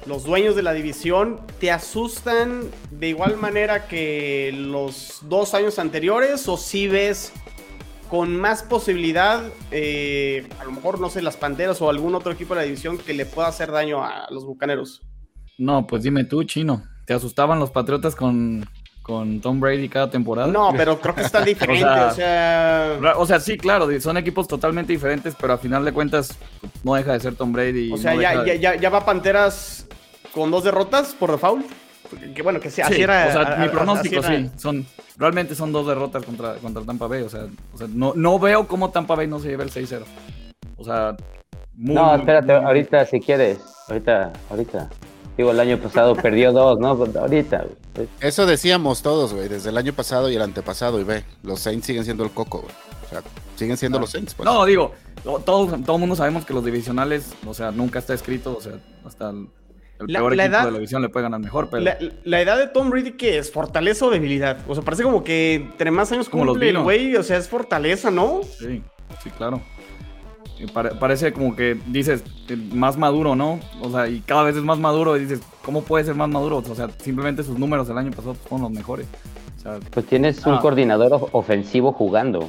los 0.06 0.24
dueños 0.24 0.56
de 0.56 0.62
la 0.62 0.72
división? 0.72 1.40
¿Te 1.58 1.70
asustan 1.70 2.70
de 2.90 3.08
igual 3.08 3.36
manera 3.36 3.86
que 3.88 4.50
los 4.54 5.18
dos 5.22 5.54
años 5.54 5.78
anteriores 5.78 6.48
o 6.48 6.56
sí 6.56 6.88
ves 6.88 7.32
con 8.08 8.36
más 8.36 8.62
posibilidad, 8.62 9.44
eh, 9.70 10.48
a 10.58 10.64
lo 10.64 10.72
mejor, 10.72 10.98
no 10.98 11.10
sé, 11.10 11.22
las 11.22 11.36
Panteras 11.36 11.80
o 11.80 11.90
algún 11.90 12.14
otro 12.14 12.32
equipo 12.32 12.54
de 12.54 12.60
la 12.60 12.64
división 12.64 12.98
que 12.98 13.14
le 13.14 13.26
pueda 13.26 13.48
hacer 13.48 13.70
daño 13.70 14.02
a 14.02 14.26
los 14.30 14.44
bucaneros? 14.44 15.02
No, 15.58 15.86
pues 15.86 16.02
dime 16.02 16.24
tú, 16.24 16.42
chino. 16.44 16.82
¿Te 17.10 17.14
asustaban 17.14 17.58
los 17.58 17.72
Patriotas 17.72 18.14
con, 18.14 18.64
con 19.02 19.40
Tom 19.40 19.58
Brady 19.58 19.88
cada 19.88 20.08
temporada? 20.08 20.46
No, 20.46 20.72
pero 20.76 21.00
creo 21.00 21.12
que 21.12 21.22
está 21.22 21.40
diferente, 21.44 21.82
o, 21.84 22.12
sea, 22.12 22.94
o 22.98 23.00
sea... 23.02 23.12
O 23.16 23.26
sea, 23.26 23.40
sí, 23.40 23.58
claro, 23.58 23.88
son 24.00 24.16
equipos 24.16 24.46
totalmente 24.46 24.92
diferentes, 24.92 25.34
pero 25.34 25.54
a 25.54 25.58
final 25.58 25.84
de 25.84 25.92
cuentas 25.92 26.38
no 26.84 26.94
deja 26.94 27.14
de 27.14 27.18
ser 27.18 27.34
Tom 27.34 27.52
Brady. 27.52 27.90
O 27.92 27.96
sea, 27.96 28.14
no 28.14 28.22
ya, 28.22 28.42
de... 28.44 28.46
ya, 28.46 28.74
ya, 28.74 28.80
ya 28.80 28.90
va 28.90 29.04
Panteras 29.04 29.88
con 30.32 30.52
dos 30.52 30.62
derrotas 30.62 31.12
por 31.18 31.32
default. 31.32 31.66
Que 32.32 32.42
bueno, 32.42 32.60
que 32.60 32.70
Sí, 32.70 32.80
así 32.80 33.02
era. 33.02 33.26
o 33.28 33.32
sea, 33.32 33.54
a- 33.54 33.56
mi 33.56 33.68
pronóstico 33.70 34.20
era. 34.24 34.28
sí, 34.28 34.48
son, 34.56 34.86
realmente 35.16 35.56
son 35.56 35.72
dos 35.72 35.88
derrotas 35.88 36.24
contra, 36.24 36.54
contra 36.58 36.84
Tampa 36.84 37.08
Bay, 37.08 37.22
o 37.22 37.28
sea, 37.28 37.40
o 37.74 37.76
sea, 37.76 37.88
no, 37.92 38.12
no 38.14 38.38
veo 38.38 38.68
cómo 38.68 38.90
Tampa 38.90 39.16
Bay 39.16 39.26
no 39.26 39.40
se 39.40 39.48
lleve 39.48 39.64
el 39.64 39.72
6-0. 39.72 40.04
O 40.76 40.84
sea, 40.84 41.16
muy, 41.74 41.92
No, 41.92 42.04
muy- 42.12 42.20
espérate, 42.20 42.54
muy- 42.56 42.64
ahorita 42.66 43.04
si 43.06 43.18
quieres. 43.18 43.58
Ahorita, 43.88 44.32
ahorita. 44.48 44.88
Digo, 45.36 45.50
el 45.52 45.60
año 45.60 45.78
pasado 45.78 46.14
perdió 46.16 46.52
dos, 46.52 46.78
¿no? 46.78 46.96
Pues 46.96 47.14
Ahorita. 47.16 47.64
güey. 47.94 48.08
Eso 48.20 48.44
decíamos 48.46 49.02
todos, 49.02 49.32
güey, 49.32 49.48
desde 49.48 49.70
el 49.70 49.78
año 49.78 49.92
pasado 49.92 50.30
y 50.30 50.36
el 50.36 50.42
antepasado, 50.42 51.00
y 51.00 51.04
ve, 51.04 51.24
los 51.42 51.60
Saints 51.60 51.86
siguen 51.86 52.04
siendo 52.04 52.24
el 52.24 52.30
coco, 52.30 52.58
güey. 52.60 52.72
O 53.06 53.08
sea, 53.08 53.22
siguen 53.56 53.76
siendo 53.76 53.98
los 53.98 54.10
Saints, 54.10 54.34
pues. 54.34 54.44
No, 54.44 54.64
digo, 54.66 54.92
todos, 55.22 55.82
todo 55.84 55.96
el 55.96 56.00
mundo 56.00 56.14
sabemos 56.16 56.44
que 56.44 56.52
los 56.54 56.64
divisionales, 56.64 57.32
o 57.46 57.54
sea, 57.54 57.70
nunca 57.70 57.98
está 57.98 58.12
escrito, 58.14 58.56
o 58.56 58.60
sea, 58.60 58.72
hasta 59.04 59.30
el, 59.30 59.48
el 60.00 60.06
La- 60.12 60.18
peor 60.20 60.36
la 60.36 60.44
equipo 60.44 60.56
edad- 60.56 60.64
de 60.66 60.70
la 60.72 60.78
división 60.78 61.02
le 61.02 61.08
puede 61.08 61.22
ganar 61.24 61.40
mejor, 61.40 61.68
pero 61.70 61.82
La, 61.82 61.96
la 62.24 62.40
edad 62.40 62.58
de 62.58 62.68
Tom 62.68 62.90
Brady, 62.90 63.12
¿qué 63.12 63.38
es? 63.38 63.50
¿Fortaleza 63.50 64.04
o 64.06 64.10
debilidad? 64.10 64.58
O 64.68 64.74
sea, 64.74 64.84
parece 64.84 65.02
como 65.02 65.24
que 65.24 65.54
entre 65.54 65.90
más 65.90 66.12
años 66.12 66.28
Como 66.28 66.44
los 66.44 66.60
el 66.60 66.78
güey, 66.78 67.16
o 67.16 67.22
sea, 67.22 67.38
es 67.38 67.48
fortaleza, 67.48 68.10
¿no? 68.10 68.40
sí, 68.58 68.82
sí, 69.22 69.30
claro. 69.30 69.60
Parece 70.98 71.32
como 71.32 71.56
que 71.56 71.78
dices, 71.86 72.22
eh, 72.48 72.56
más 72.56 72.96
maduro, 72.96 73.34
¿no? 73.36 73.60
O 73.80 73.90
sea, 73.90 74.08
y 74.08 74.20
cada 74.20 74.42
vez 74.44 74.56
es 74.56 74.62
más 74.62 74.78
maduro 74.78 75.16
y 75.16 75.20
dices, 75.20 75.40
¿cómo 75.64 75.82
puede 75.82 76.04
ser 76.04 76.14
más 76.14 76.28
maduro? 76.28 76.58
O 76.58 76.74
sea, 76.74 76.88
simplemente 76.98 77.42
sus 77.42 77.58
números 77.58 77.88
el 77.88 77.98
año 77.98 78.10
pasado 78.10 78.34
fueron 78.34 78.62
los 78.62 78.70
mejores. 78.70 79.06
O 79.58 79.60
sea, 79.62 79.78
Pues 79.90 80.06
tienes 80.06 80.44
un 80.46 80.58
coordinador 80.58 81.12
of- 81.12 81.28
ofensivo 81.34 81.92
jugando. 81.92 82.48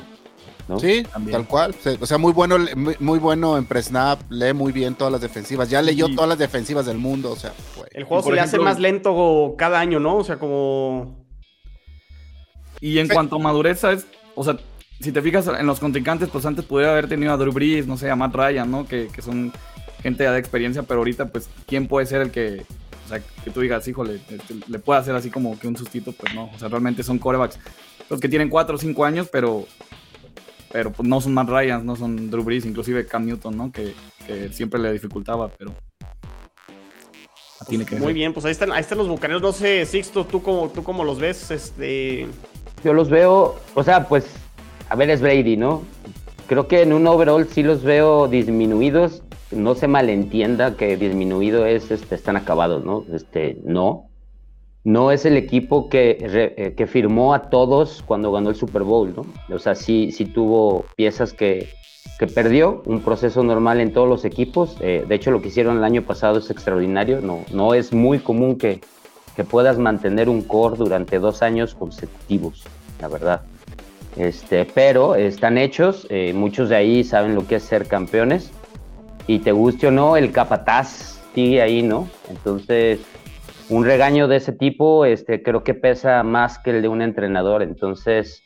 ¿no? 0.68 0.80
Sí, 0.80 1.04
También. 1.12 1.38
tal 1.38 1.48
cual. 1.48 1.76
O 2.00 2.06
sea, 2.06 2.18
muy 2.18 2.32
bueno, 2.32 2.56
muy, 2.78 2.96
muy 3.00 3.20
bueno 3.20 3.58
en 3.58 3.66
pre-snap, 3.66 4.20
lee 4.30 4.54
muy 4.54 4.72
bien 4.72 4.96
todas 4.96 5.12
las 5.12 5.20
defensivas. 5.20 5.70
Ya 5.70 5.82
leyó 5.82 6.08
Y- 6.08 6.16
todas 6.16 6.30
las 6.30 6.38
defensivas 6.38 6.86
del 6.86 6.98
mundo, 6.98 7.32
o 7.32 7.36
sea, 7.36 7.52
güey. 7.76 7.90
El 7.94 8.04
juego 8.06 8.24
se 8.24 8.32
le 8.32 8.40
hace 8.40 8.58
más 8.60 8.80
lento 8.80 9.56
cada 9.58 9.80
año, 9.80 10.00
¿no? 10.00 10.18
O 10.18 10.24
sea, 10.24 10.38
como. 10.40 11.26
Y 12.80 13.00
en 13.00 13.08
Sí. 13.08 13.14
cuanto 13.14 13.36
a 13.36 13.40
madurez, 13.40 13.80
¿sabes? 13.80 14.06
O 14.36 14.44
sea, 14.44 14.58
si 15.02 15.12
te 15.12 15.22
fijas 15.22 15.48
en 15.48 15.66
los 15.66 15.80
contrincantes, 15.80 16.30
pues 16.30 16.46
antes 16.46 16.66
pudiera 16.66 16.92
haber 16.92 17.08
tenido 17.08 17.34
a 17.34 17.38
Drew 17.38 17.52
Brees, 17.52 17.88
no 17.88 17.98
sé, 17.98 18.10
a 18.10 18.16
Matt 18.16 18.36
Ryan, 18.36 18.70
¿no? 18.70 18.88
Que, 18.88 19.08
que 19.08 19.22
son 19.22 19.52
gente 20.02 20.24
ya 20.24 20.32
de 20.32 20.40
experiencia, 20.40 20.84
pero 20.84 21.00
ahorita, 21.00 21.30
pues, 21.30 21.50
¿quién 21.68 21.88
puede 21.88 22.06
ser 22.06 22.22
el 22.22 22.32
que, 22.32 22.66
o 23.06 23.10
sea, 23.10 23.20
que 23.44 23.52
tú 23.52 23.62
digas, 23.62 23.88
híjole, 23.88 24.16
este, 24.30 24.56
le 24.68 24.80
puede 24.80 25.00
hacer 25.00 25.16
así 25.16 25.30
como 25.30 25.58
que 25.60 25.68
un 25.68 25.78
sustito? 25.78 26.12
Pues 26.12 26.34
no, 26.34 26.50
o 26.54 26.60
sea, 26.60 26.68
realmente 26.68 27.04
son 27.04 27.20
corebacks. 27.20 27.60
Los 28.10 28.20
que 28.20 28.30
tienen 28.30 28.50
4 28.50 28.76
o 28.76 28.78
5 28.78 29.06
años, 29.06 29.30
pero, 29.32 29.66
pero 30.72 30.92
pues 30.92 31.08
no 31.08 31.22
son 31.22 31.34
Matt 31.34 31.50
Ryan, 31.50 31.86
no 31.86 31.96
son 31.96 32.30
Drew 32.30 32.44
Brees, 32.44 32.66
inclusive 32.66 33.06
Cam 33.06 33.26
Newton, 33.26 33.56
¿no? 33.56 33.72
Que, 33.72 33.94
que 34.26 34.50
siempre 34.50 34.80
le 34.80 34.92
dificultaba, 34.92 35.50
pero... 35.50 35.74
Tiene 37.68 37.86
que 37.86 37.96
Muy 37.98 38.14
bien, 38.14 38.34
pues 38.34 38.44
ahí 38.46 38.52
están, 38.52 38.72
ahí 38.72 38.82
están 38.82 38.98
los 38.98 39.08
bucaneros. 39.08 39.42
No 39.42 39.52
sé, 39.52 39.86
Sixto, 39.86 40.26
¿tú 40.26 40.42
cómo, 40.42 40.70
tú 40.70 40.84
cómo 40.84 41.04
los 41.04 41.20
ves? 41.20 41.52
Este. 41.52 42.28
Yo 42.84 42.92
los 42.92 43.08
veo, 43.08 43.60
o 43.76 43.84
sea, 43.84 44.08
pues, 44.08 44.26
a 44.92 44.96
ver, 44.96 45.10
es 45.10 45.22
Brady, 45.22 45.56
¿no? 45.56 45.84
Creo 46.48 46.68
que 46.68 46.82
en 46.82 46.92
un 46.92 47.08
overall 47.08 47.48
sí 47.48 47.64
los 47.64 47.82
veo 47.82 48.28
disminuidos. 48.28 49.24
No 49.50 49.74
se 49.74 49.88
malentienda 49.88 50.76
que 50.76 50.98
disminuido 50.98 51.66
es, 51.66 51.92
este, 51.92 52.14
están 52.14 52.36
acabados, 52.36 52.84
¿no? 52.84 53.06
Este, 53.14 53.58
no. 53.64 54.10
No 54.84 55.12
es 55.12 55.24
el 55.24 55.38
equipo 55.38 55.88
que, 55.88 56.18
eh, 56.20 56.74
que 56.76 56.88
firmó 56.88 57.34
a 57.34 57.50
todos 57.50 58.04
cuando 58.06 58.34
ganó 58.34 58.50
el 58.50 58.58
Super 58.58 58.84
Bowl, 58.84 59.14
¿no? 59.16 59.56
O 59.56 59.60
sea, 59.60 59.76
sí, 59.76 60.12
sí 60.12 60.26
tuvo 60.26 60.84
piezas 60.98 61.32
que, 61.32 61.70
que 62.20 62.28
perdió, 62.28 62.84
un 62.86 63.00
proceso 63.00 63.44
normal 63.44 63.80
en 63.80 63.94
todos 63.94 64.10
los 64.10 64.26
equipos. 64.26 64.76
Eh, 64.82 65.06
de 65.08 65.16
hecho, 65.16 65.32
lo 65.32 65.42
que 65.42 65.48
hicieron 65.48 65.78
el 65.78 65.86
año 65.86 66.02
pasado 66.02 66.40
es 66.40 66.50
extraordinario. 66.50 67.22
No, 67.22 67.46
no 67.54 67.74
es 67.76 67.94
muy 67.94 68.20
común 68.20 68.58
que, 68.58 68.82
que 69.38 69.46
puedas 69.46 69.78
mantener 69.78 70.28
un 70.28 70.42
core 70.42 70.76
durante 70.76 71.18
dos 71.18 71.42
años 71.44 71.76
consecutivos, 71.76 72.66
la 73.00 73.08
verdad. 73.08 73.42
Este, 74.18 74.66
pero 74.66 75.16
están 75.16 75.58
hechos, 75.58 76.06
eh, 76.10 76.34
muchos 76.34 76.70
de 76.70 76.76
ahí 76.76 77.04
saben 77.04 77.36
lo 77.36 77.48
que 77.48 77.56
es 77.56 77.64
ser 77.64 77.88
campeones. 77.88 78.52
Y 79.28 79.40
te 79.40 79.52
guste 79.52 79.88
o 79.88 79.92
no, 79.92 80.18
el 80.18 80.32
capataz 80.32 81.22
sigue 81.34 81.62
ahí, 81.62 81.82
¿no? 81.84 82.10
Entonces, 82.30 83.00
un 83.70 83.86
regaño 83.86 84.28
de 84.28 84.38
ese 84.38 84.52
tipo, 84.52 85.06
este, 85.06 85.42
creo 85.42 85.64
que 85.64 85.74
pesa 85.74 86.24
más 86.24 86.60
que 86.60 86.72
el 86.72 86.82
de 86.82 86.88
un 86.88 87.02
entrenador. 87.02 87.64
Entonces, 87.64 88.42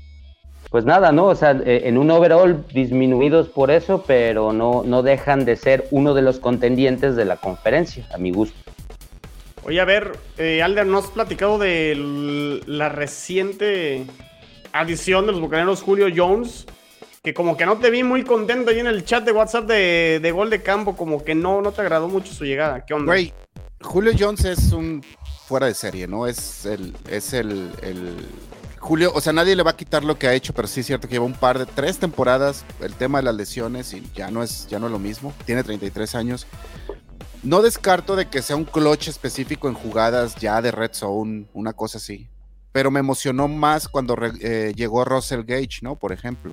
pues 0.69 0.85
nada, 0.85 1.11
¿no? 1.11 1.25
O 1.27 1.35
sea, 1.35 1.59
eh, 1.65 1.83
en 1.85 1.97
un 1.97 2.11
overall 2.11 2.65
disminuidos 2.73 3.49
por 3.49 3.71
eso, 3.71 4.03
pero 4.05 4.53
no, 4.53 4.83
no 4.85 5.01
dejan 5.01 5.45
de 5.45 5.55
ser 5.55 5.87
uno 5.89 6.13
de 6.13 6.21
los 6.21 6.39
contendientes 6.39 7.15
de 7.15 7.25
la 7.25 7.37
conferencia, 7.37 8.07
a 8.13 8.17
mi 8.17 8.31
gusto. 8.31 8.59
Oye, 9.63 9.79
a 9.79 9.85
ver, 9.85 10.11
eh, 10.37 10.61
Alder, 10.61 10.85
¿no 10.85 10.99
has 10.99 11.07
platicado 11.07 11.57
de 11.57 12.61
la 12.67 12.89
reciente 12.89 14.05
adición 14.79 15.25
de 15.25 15.31
los 15.31 15.41
bucaneros 15.41 15.81
Julio 15.81 16.07
Jones? 16.15 16.65
Que 17.23 17.33
como 17.33 17.57
que 17.57 17.65
no 17.65 17.77
te 17.79 17.89
vi 17.89 18.03
muy 18.03 18.23
contento 18.23 18.69
ahí 18.69 18.79
en 18.79 18.87
el 18.87 19.03
chat 19.03 19.23
de 19.25 19.31
WhatsApp 19.31 19.65
de, 19.65 20.31
gol 20.33 20.49
de 20.51 20.61
campo, 20.61 20.95
como 20.95 21.23
que 21.23 21.33
no, 21.33 21.61
no 21.61 21.71
te 21.71 21.81
agradó 21.81 22.07
mucho 22.07 22.31
su 22.33 22.45
llegada. 22.45 22.85
¿Qué 22.85 22.93
onda? 22.93 23.11
Güey, 23.11 23.33
Julio 23.81 24.11
Jones 24.17 24.45
es 24.45 24.71
un 24.71 25.03
fuera 25.47 25.65
de 25.65 25.73
serie, 25.73 26.07
¿no? 26.07 26.27
Es 26.27 26.65
el, 26.65 26.93
es 27.09 27.33
el, 27.33 27.71
el- 27.81 28.15
Julio, 28.79 29.11
o 29.15 29.21
sea, 29.21 29.33
nadie 29.33 29.55
le 29.55 29.63
va 29.63 29.71
a 29.71 29.75
quitar 29.75 30.03
lo 30.03 30.19
que 30.19 30.27
ha 30.27 30.33
hecho, 30.35 30.53
pero 30.53 30.67
sí 30.67 30.81
es 30.81 30.85
cierto 30.85 31.07
que 31.07 31.13
lleva 31.15 31.25
un 31.25 31.33
par 31.33 31.57
de 31.57 31.65
tres 31.65 31.97
temporadas, 31.97 32.63
el 32.81 32.93
tema 32.93 33.17
de 33.17 33.23
las 33.23 33.33
lesiones 33.35 33.91
y 33.93 34.03
ya 34.13 34.29
no 34.29 34.43
es, 34.43 34.67
ya 34.67 34.77
no 34.77 34.85
es 34.85 34.91
lo 34.91 34.99
mismo. 34.99 35.33
Tiene 35.45 35.63
33 35.63 36.13
años. 36.13 36.45
No 37.41 37.63
descarto 37.63 38.15
de 38.15 38.27
que 38.27 38.43
sea 38.43 38.55
un 38.55 38.65
clutch 38.65 39.07
específico 39.07 39.67
en 39.67 39.73
jugadas 39.73 40.35
ya 40.35 40.61
de 40.61 40.69
red 40.71 40.91
zone, 40.93 41.47
una 41.53 41.73
cosa 41.73 41.97
así. 41.97 42.27
Pero 42.75 42.91
me 42.91 42.99
emocionó 42.99 43.47
más 43.47 43.87
cuando 43.87 44.17
re- 44.17 44.33
eh, 44.41 44.73
llegó 44.75 45.05
Russell 45.05 45.43
Gage, 45.47 45.79
¿no? 45.81 45.95
Por 45.95 46.11
ejemplo. 46.11 46.51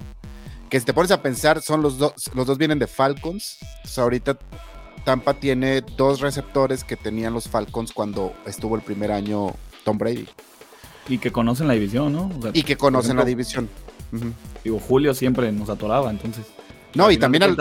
Que 0.70 0.78
si 0.78 0.86
te 0.86 0.94
pones 0.94 1.10
a 1.10 1.20
pensar, 1.20 1.60
son 1.60 1.82
los 1.82 1.98
dos, 1.98 2.30
los 2.32 2.46
dos 2.46 2.58
vienen 2.58 2.78
de 2.78 2.86
Falcons. 2.86 3.58
Sea, 3.84 4.04
ahorita 4.04 4.38
Tampa 5.04 5.34
tiene 5.34 5.80
dos 5.80 6.20
receptores 6.20 6.84
que 6.84 6.96
tenían 6.96 7.34
los 7.34 7.48
Falcons 7.48 7.92
cuando 7.92 8.32
estuvo 8.46 8.76
el 8.76 8.82
primer 8.82 9.10
año 9.10 9.52
Tom 9.82 9.98
Brady. 9.98 10.28
Y 11.08 11.18
que 11.18 11.32
conocen 11.32 11.66
la 11.66 11.74
división, 11.74 12.12
¿no? 12.12 12.30
O 12.38 12.40
sea, 12.40 12.52
Y 12.54 12.62
que 12.62 12.76
conocen 12.76 13.16
la 13.16 13.24
división. 13.24 13.68
Digo, 14.62 14.78
Julio 14.78 15.14
siempre 15.14 15.50
nos 15.50 15.70
atoraba, 15.70 16.08
entonces... 16.08 16.46
No, 16.94 17.10
y 17.10 17.16
también 17.16 17.42
al, 17.42 17.56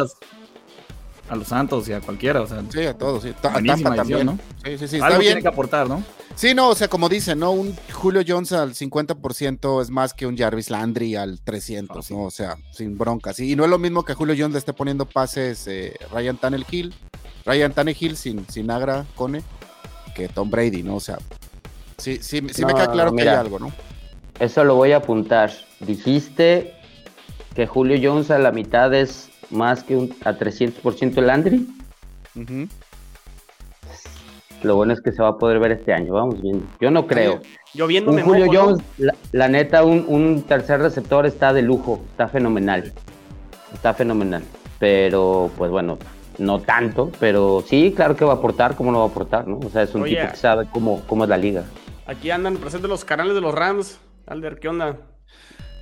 a 1.31 1.35
los 1.37 1.47
Santos 1.47 1.87
y 1.87 1.93
a 1.93 2.01
cualquiera, 2.01 2.41
o 2.41 2.47
sea, 2.47 2.61
Sí, 2.69 2.85
a 2.85 2.97
todos, 2.97 3.23
sí. 3.23 3.29
A 3.29 3.33
Tampa 3.41 3.59
edición, 3.59 3.95
también. 3.95 4.41
Sí, 4.65 4.77
sí, 4.77 4.87
sí, 4.89 4.95
está 4.97 5.05
algo 5.07 5.19
bien. 5.19 5.31
tiene 5.31 5.41
que 5.41 5.47
aportar, 5.47 5.87
¿no? 5.87 6.03
Sí, 6.35 6.53
no, 6.53 6.67
o 6.67 6.75
sea, 6.75 6.89
como 6.89 7.07
dicen, 7.07 7.39
¿no? 7.39 7.51
Un 7.51 7.73
Julio 7.93 8.21
Jones 8.27 8.51
al 8.51 8.73
50% 8.73 9.81
es 9.81 9.89
más 9.89 10.13
que 10.13 10.27
un 10.27 10.37
Jarvis 10.37 10.69
Landry 10.69 11.15
al 11.15 11.39
300, 11.39 11.95
Fácil. 11.95 12.17
¿no? 12.17 12.23
O 12.23 12.31
sea, 12.31 12.57
sin 12.73 12.97
broncas. 12.97 13.39
Y 13.39 13.55
no 13.55 13.63
es 13.63 13.69
lo 13.69 13.79
mismo 13.79 14.03
que 14.03 14.13
Julio 14.13 14.35
Jones 14.37 14.51
le 14.51 14.59
esté 14.59 14.73
poniendo 14.73 15.05
pases 15.05 15.65
eh, 15.67 15.93
Ryan 16.11 16.35
Tannehill, 16.35 16.93
Ryan 17.45 17.71
Tannehill 17.71 18.17
sin, 18.17 18.45
sin 18.49 18.69
Agra 18.69 19.05
Cone, 19.15 19.41
que 20.13 20.27
Tom 20.27 20.49
Brady, 20.49 20.83
¿no? 20.83 20.97
O 20.97 20.99
sea, 20.99 21.17
sí, 21.97 22.17
sí, 22.17 22.41
sí 22.51 22.65
me 22.65 22.73
No, 22.73 22.77
queda 22.77 22.91
claro 22.91 23.15
que 23.15 23.21
hay 23.21 23.29
algo, 23.29 23.57
¿no? 23.57 23.71
Eso 24.37 24.65
lo 24.65 24.75
voy 24.75 24.91
a 24.91 24.97
apuntar. 24.97 25.53
Dijiste 25.79 26.73
que 27.55 27.67
Julio 27.67 27.97
Jones 28.03 28.31
a 28.31 28.37
la 28.37 28.51
mitad 28.51 28.93
es 28.93 29.29
más 29.51 29.83
que 29.83 29.95
un, 29.95 30.13
a 30.23 30.33
300% 30.33 31.17
el 31.17 31.27
Landry. 31.27 31.67
Lo 34.63 34.75
bueno 34.75 34.93
es 34.93 35.01
que 35.01 35.11
se 35.11 35.21
va 35.21 35.29
a 35.29 35.37
poder 35.37 35.59
ver 35.59 35.71
este 35.71 35.93
año. 35.93 36.13
Vamos 36.13 36.41
viendo. 36.41 36.65
Yo 36.79 36.91
no 36.91 37.07
creo. 37.07 37.41
Yo 37.73 37.87
viendo 37.87 38.11
Un 38.11 38.17
me 38.17 38.21
Julio 38.23 38.45
mojo, 38.45 38.57
¿no? 38.57 38.65
Jones, 38.65 38.83
la, 38.97 39.15
la 39.31 39.47
neta, 39.47 39.83
un, 39.83 40.05
un 40.07 40.43
tercer 40.43 40.79
receptor 40.81 41.25
está 41.25 41.51
de 41.53 41.61
lujo. 41.63 42.03
Está 42.11 42.27
fenomenal. 42.27 42.93
Está 43.73 43.93
fenomenal. 43.93 44.43
Pero, 44.77 45.49
pues 45.57 45.71
bueno, 45.71 45.97
no 46.37 46.59
tanto. 46.59 47.11
Pero 47.19 47.63
sí, 47.65 47.93
claro 47.95 48.15
que 48.15 48.25
va 48.25 48.33
a 48.33 48.35
aportar. 48.35 48.75
¿Cómo 48.75 48.91
no 48.91 48.99
va 48.99 49.05
a 49.05 49.07
aportar? 49.07 49.47
¿no? 49.47 49.59
O 49.59 49.69
sea, 49.69 49.81
es 49.83 49.95
un 49.95 50.03
Oye. 50.03 50.15
tipo 50.15 50.31
que 50.31 50.37
sabe 50.37 50.67
cómo, 50.71 51.01
cómo 51.07 51.23
es 51.23 51.29
la 51.29 51.37
liga. 51.37 51.63
Aquí 52.05 52.29
andan 52.29 52.57
presentes 52.57 52.89
los 52.89 53.03
canales 53.03 53.33
de 53.33 53.41
los 53.41 53.55
Rams. 53.55 53.99
Alder, 54.27 54.59
¿qué 54.59 54.67
onda? 54.67 54.97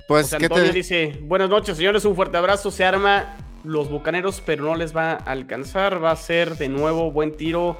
Pues, 0.08 0.24
José 0.26 0.38
¿qué 0.38 0.46
Antonio 0.46 0.70
te... 0.70 0.76
dice, 0.76 1.18
buenas 1.22 1.50
noches, 1.50 1.76
señores, 1.76 2.04
un 2.04 2.16
fuerte 2.16 2.36
abrazo. 2.36 2.70
Se 2.70 2.84
arma 2.84 3.36
los 3.64 3.90
bucaneros, 3.90 4.42
pero 4.44 4.64
no 4.64 4.74
les 4.74 4.94
va 4.96 5.12
a 5.12 5.14
alcanzar. 5.16 6.02
Va 6.02 6.10
a 6.12 6.16
ser 6.16 6.56
de 6.56 6.68
nuevo 6.68 7.10
buen 7.12 7.36
tiro 7.36 7.76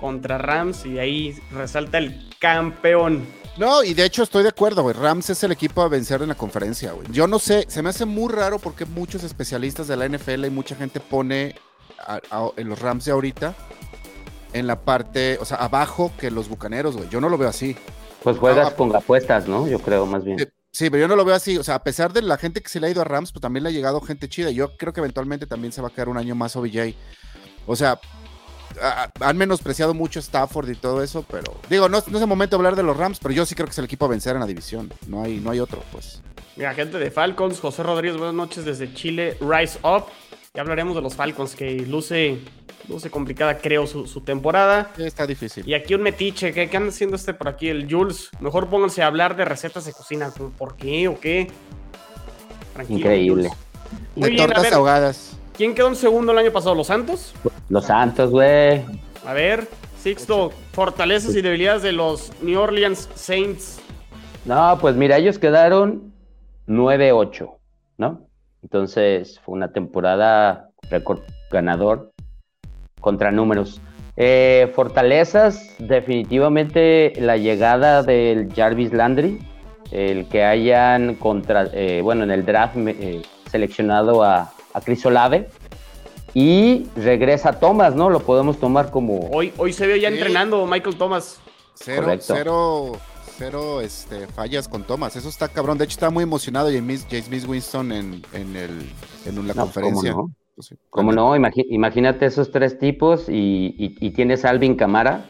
contra 0.00 0.38
Rams 0.38 0.86
y 0.86 0.98
ahí 0.98 1.36
resalta 1.52 1.98
el 1.98 2.28
campeón. 2.38 3.26
No, 3.56 3.82
y 3.82 3.92
de 3.94 4.04
hecho 4.04 4.22
estoy 4.22 4.44
de 4.44 4.50
acuerdo, 4.50 4.82
güey. 4.82 4.94
Rams 4.94 5.30
es 5.30 5.42
el 5.42 5.50
equipo 5.50 5.82
a 5.82 5.88
vencer 5.88 6.22
en 6.22 6.28
la 6.28 6.36
conferencia, 6.36 6.92
güey. 6.92 7.06
Yo 7.10 7.26
no 7.26 7.40
sé, 7.40 7.64
se 7.68 7.82
me 7.82 7.88
hace 7.88 8.04
muy 8.04 8.32
raro 8.32 8.58
porque 8.60 8.84
muchos 8.84 9.24
especialistas 9.24 9.88
de 9.88 9.96
la 9.96 10.04
NFL 10.08 10.44
y 10.46 10.50
mucha 10.50 10.76
gente 10.76 11.00
pone 11.00 11.56
a- 12.06 12.20
a- 12.30 12.50
en 12.56 12.68
los 12.68 12.78
Rams 12.80 13.04
de 13.06 13.10
ahorita 13.12 13.54
en 14.52 14.66
la 14.68 14.80
parte, 14.80 15.38
o 15.40 15.44
sea, 15.44 15.56
abajo 15.58 16.12
que 16.18 16.30
los 16.30 16.48
bucaneros, 16.48 16.96
güey. 16.96 17.08
Yo 17.08 17.20
no 17.20 17.28
lo 17.28 17.36
veo 17.36 17.48
así. 17.48 17.76
Pues 18.22 18.38
juegas 18.38 18.68
Ah, 18.72 18.76
con 18.76 18.94
apuestas, 18.94 19.48
¿no? 19.48 19.66
Yo 19.66 19.78
creo, 19.80 20.06
más 20.06 20.24
bien. 20.24 20.38
Sí, 20.78 20.90
pero 20.90 21.00
yo 21.00 21.08
no 21.08 21.16
lo 21.16 21.24
veo 21.24 21.34
así. 21.34 21.58
O 21.58 21.64
sea, 21.64 21.74
a 21.74 21.82
pesar 21.82 22.12
de 22.12 22.22
la 22.22 22.38
gente 22.38 22.60
que 22.60 22.68
se 22.68 22.78
le 22.78 22.86
ha 22.86 22.90
ido 22.90 23.00
a 23.00 23.04
Rams, 23.04 23.32
pues 23.32 23.40
también 23.42 23.64
le 23.64 23.70
ha 23.70 23.72
llegado 23.72 24.00
gente 24.00 24.28
chida. 24.28 24.52
Yo 24.52 24.76
creo 24.76 24.92
que 24.92 25.00
eventualmente 25.00 25.44
también 25.44 25.72
se 25.72 25.82
va 25.82 25.88
a 25.88 25.90
quedar 25.90 26.08
un 26.08 26.16
año 26.16 26.36
más 26.36 26.54
OBJ. 26.54 26.94
O 27.66 27.74
sea, 27.74 27.98
han 29.18 29.36
menospreciado 29.36 29.92
mucho 29.92 30.20
Stafford 30.20 30.70
y 30.70 30.76
todo 30.76 31.02
eso, 31.02 31.24
pero 31.28 31.52
digo, 31.68 31.88
no, 31.88 32.00
no 32.06 32.16
es 32.18 32.22
el 32.22 32.28
momento 32.28 32.54
de 32.54 32.60
hablar 32.60 32.76
de 32.76 32.84
los 32.84 32.96
Rams, 32.96 33.18
pero 33.20 33.34
yo 33.34 33.44
sí 33.44 33.56
creo 33.56 33.66
que 33.66 33.72
es 33.72 33.78
el 33.78 33.86
equipo 33.86 34.04
a 34.04 34.08
vencer 34.08 34.36
en 34.36 34.40
la 34.40 34.46
división. 34.46 34.92
No 35.08 35.24
hay, 35.24 35.40
no 35.40 35.50
hay 35.50 35.58
otro, 35.58 35.82
pues. 35.90 36.22
Mira, 36.54 36.72
gente 36.74 36.96
de 37.00 37.10
Falcons, 37.10 37.58
José 37.58 37.82
Rodríguez, 37.82 38.16
buenas 38.16 38.36
noches 38.36 38.64
desde 38.64 38.94
Chile, 38.94 39.36
Rise 39.40 39.80
Up. 39.82 40.04
Ya 40.54 40.62
hablaremos 40.62 40.94
de 40.96 41.02
los 41.02 41.14
Falcons, 41.14 41.54
que 41.54 41.70
luce, 41.86 42.38
luce 42.88 43.10
complicada, 43.10 43.58
creo, 43.58 43.86
su, 43.86 44.06
su 44.06 44.22
temporada. 44.22 44.90
Sí, 44.96 45.04
está 45.04 45.26
difícil. 45.26 45.68
Y 45.68 45.74
aquí 45.74 45.94
un 45.94 46.02
metiche, 46.02 46.52
¿qué, 46.52 46.68
qué 46.68 46.76
anda 46.76 46.88
haciendo 46.88 47.16
este 47.16 47.34
por 47.34 47.48
aquí? 47.48 47.68
El 47.68 47.88
Jules. 47.90 48.30
Mejor 48.40 48.68
pónganse 48.68 49.02
a 49.02 49.06
hablar 49.06 49.36
de 49.36 49.44
recetas 49.44 49.84
de 49.84 49.92
cocina. 49.92 50.32
¿Por 50.56 50.76
qué 50.76 51.06
o 51.08 51.20
qué? 51.20 51.48
Tranquilo, 52.74 52.98
Increíble. 52.98 53.48
Jules. 53.50 53.58
Muy 54.16 54.24
de 54.24 54.30
bien, 54.30 54.42
a 54.42 54.46
tortas 54.46 54.62
ver, 54.64 54.74
ahogadas. 54.74 55.38
¿quién 55.56 55.74
quedó 55.74 55.88
en 55.88 55.96
segundo 55.96 56.32
el 56.32 56.38
año 56.38 56.52
pasado? 56.52 56.74
¿Los 56.74 56.86
Santos? 56.86 57.34
Los 57.68 57.86
Santos, 57.86 58.30
güey. 58.30 58.82
A 59.26 59.32
ver, 59.34 59.66
Sixto, 60.00 60.52
fortalezas 60.72 61.34
y 61.34 61.42
debilidades 61.42 61.82
de 61.82 61.92
los 61.92 62.30
New 62.40 62.58
Orleans 62.58 63.08
Saints. 63.14 63.80
No, 64.44 64.78
pues 64.80 64.94
mira, 64.94 65.18
ellos 65.18 65.38
quedaron 65.38 66.14
9-8, 66.68 67.50
¿no? 67.98 68.27
Entonces 68.62 69.40
fue 69.44 69.54
una 69.54 69.72
temporada 69.72 70.70
récord 70.90 71.20
ganador 71.50 72.12
contra 73.00 73.30
números. 73.30 73.80
Eh, 74.16 74.72
fortalezas, 74.74 75.74
definitivamente 75.78 77.12
la 77.20 77.36
llegada 77.36 78.02
del 78.02 78.52
Jarvis 78.52 78.92
Landry, 78.92 79.38
el 79.92 80.26
que 80.28 80.42
hayan 80.44 81.14
contra, 81.14 81.68
eh, 81.72 82.00
bueno, 82.02 82.24
en 82.24 82.30
el 82.32 82.44
draft 82.44 82.76
eh, 82.76 83.22
seleccionado 83.50 84.22
a, 84.24 84.52
a 84.74 84.80
Chris 84.80 85.06
Olave 85.06 85.48
y 86.34 86.86
regresa 86.96 87.58
Thomas, 87.60 87.94
¿no? 87.94 88.10
Lo 88.10 88.20
podemos 88.20 88.58
tomar 88.58 88.90
como 88.90 89.30
Hoy, 89.30 89.52
hoy 89.56 89.72
se 89.72 89.86
ve 89.86 90.00
ya 90.00 90.08
Sí. 90.10 90.16
entrenando 90.16 90.66
Michael 90.66 90.96
Thomas. 90.96 91.40
Cero, 91.74 92.02
Correcto. 92.02 92.34
cero, 92.36 92.92
cero 93.38 93.80
este, 93.80 94.26
fallas 94.26 94.68
con 94.68 94.82
Thomas. 94.84 95.14
Eso 95.16 95.28
está 95.28 95.48
cabrón. 95.48 95.78
De 95.78 95.84
hecho, 95.84 95.92
estaba 95.92 96.10
muy 96.10 96.24
emocionado 96.24 96.68
James, 96.72 97.06
James 97.08 97.46
Winston 97.46 97.92
en, 97.92 98.22
en, 98.32 98.56
el, 98.56 98.90
en 99.24 99.46
la 99.46 99.54
No, 99.54 99.62
conferencia. 99.62 100.12
¿cómo 100.12 100.28
no? 100.28 100.34
Pues 100.56 100.66
sí. 100.68 100.74
¿Cómo 100.90 101.12
no? 101.12 101.36
Imagi- 101.36 101.66
imagínate 101.70 102.26
esos 102.26 102.50
tres 102.50 102.78
tipos 102.78 103.28
y, 103.28 103.74
y- 103.78 103.96
y 104.00 104.10
tienes 104.10 104.44
a 104.44 104.50
Alvin 104.50 104.74
Camara. 104.74 105.24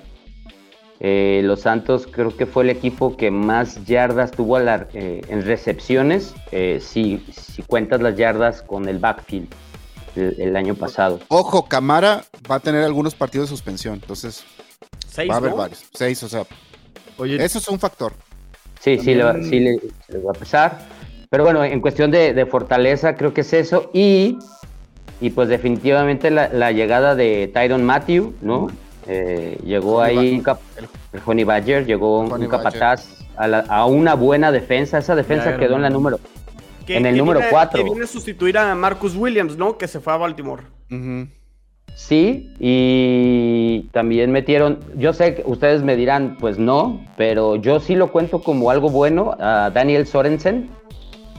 Eh, 1.01 1.43
los 1.45 1.61
Santos 1.61 2.09
creo 2.11 2.37
que 2.37 2.47
fue 2.47 2.65
el 2.65 2.71
equipo 2.71 3.17
que 3.17 3.31
más 3.31 3.85
yardas 3.85 4.31
tuvo 4.33 4.57
a 4.57 4.61
la- 4.61 4.89
eh, 4.95 5.21
en 5.29 5.45
recepciones, 5.45 6.35
eh, 6.51 6.81
si, 6.83 7.25
si 7.31 7.63
cuentas 7.63 8.01
las 8.01 8.17
yardas 8.17 8.63
con 8.63 8.89
el 8.89 8.99
backfield 8.99 9.49
el, 10.17 10.35
el 10.41 10.57
año 10.57 10.75
pasado. 10.75 11.21
Ojo, 11.29 11.67
Camara 11.67 12.25
va 12.51 12.57
a 12.57 12.61
tener 12.61 12.83
algunos 12.83 13.15
partidos 13.15 13.49
de 13.49 13.55
suspensión. 13.57 13.95
Entonces, 13.95 14.43
Seis, 15.07 15.31
va 15.31 15.35
a 15.35 15.37
haber 15.39 15.51
¿no? 15.51 15.57
varios. 15.59 15.85
Seis, 15.95 16.21
o 16.25 16.29
sea, 16.29 16.45
Oye, 17.19 17.43
eso 17.45 17.59
es 17.59 17.69
un 17.69 17.79
factor. 17.79 18.13
Sí, 18.81 18.99
sí, 18.99 19.15
le, 19.15 19.25
va- 19.25 19.35
sí 19.43 19.61
le, 19.61 19.79
va 20.25 20.31
a 20.31 20.35
pesar. 20.35 20.79
Pero 21.31 21.45
bueno, 21.45 21.63
en 21.65 21.81
cuestión 21.81 22.11
de, 22.11 22.33
de 22.33 22.47
fortaleza, 22.47 23.15
creo 23.17 23.35
que 23.35 23.43
es 23.43 23.53
eso. 23.53 23.91
Y, 23.93 24.39
y 25.21 25.31
pues 25.31 25.49
definitivamente 25.49 26.31
la, 26.31 26.49
la 26.49 26.73
llegada 26.73 27.15
de 27.15 27.51
Tyron 27.53 27.85
Matthew, 27.85 28.35
¿no? 28.41 28.69
Eh, 29.07 29.59
llegó 29.65 30.01
ahí 30.01 30.17
Ba- 30.33 30.37
un 30.39 30.43
cap- 30.43 30.61
el 31.13 31.21
Honey 31.25 31.45
Badger, 31.45 31.87
llegó 31.87 32.21
un, 32.21 32.47
capataz 32.49 33.09
a, 33.37 33.49
la- 33.49 33.61
a 33.69 33.85
una 33.87 34.15
buena 34.15 34.53
defensa. 34.53 34.99
Esa 34.99 35.15
defensa 35.17 35.57
quedó 35.59 35.77
en 35.77 35.83
la 35.83 35.91
número. 35.91 36.21
En 36.87 37.05
el 37.05 37.19
número 37.19 37.41
viene- 37.41 37.51
cuatro. 37.51 37.79
Que 37.85 37.91
viene 37.91 38.05
a 38.05 38.09
sustituir 38.09 38.57
a 38.57 38.75
Marcus 38.75 39.15
Williams, 39.15 39.57
¿no? 39.59 39.77
Que 39.77 39.87
se 39.89 40.01
fue 40.01 40.13
a 40.13 40.17
Baltimore. 40.17 40.63
Ujú. 40.91 41.29
Sí, 41.99 42.55
y 42.61 43.89
también 43.91 44.31
metieron, 44.31 44.79
yo 44.97 45.13
sé 45.13 45.35
que 45.35 45.43
ustedes 45.45 45.83
me 45.83 45.97
dirán, 45.97 46.37
pues 46.39 46.57
no, 46.57 47.05
pero 47.17 47.57
yo 47.57 47.81
sí 47.81 47.97
lo 47.97 48.13
cuento 48.13 48.41
como 48.41 48.71
algo 48.71 48.89
bueno 48.89 49.35
a 49.41 49.71
Daniel 49.75 50.07
Sorensen, 50.07 50.71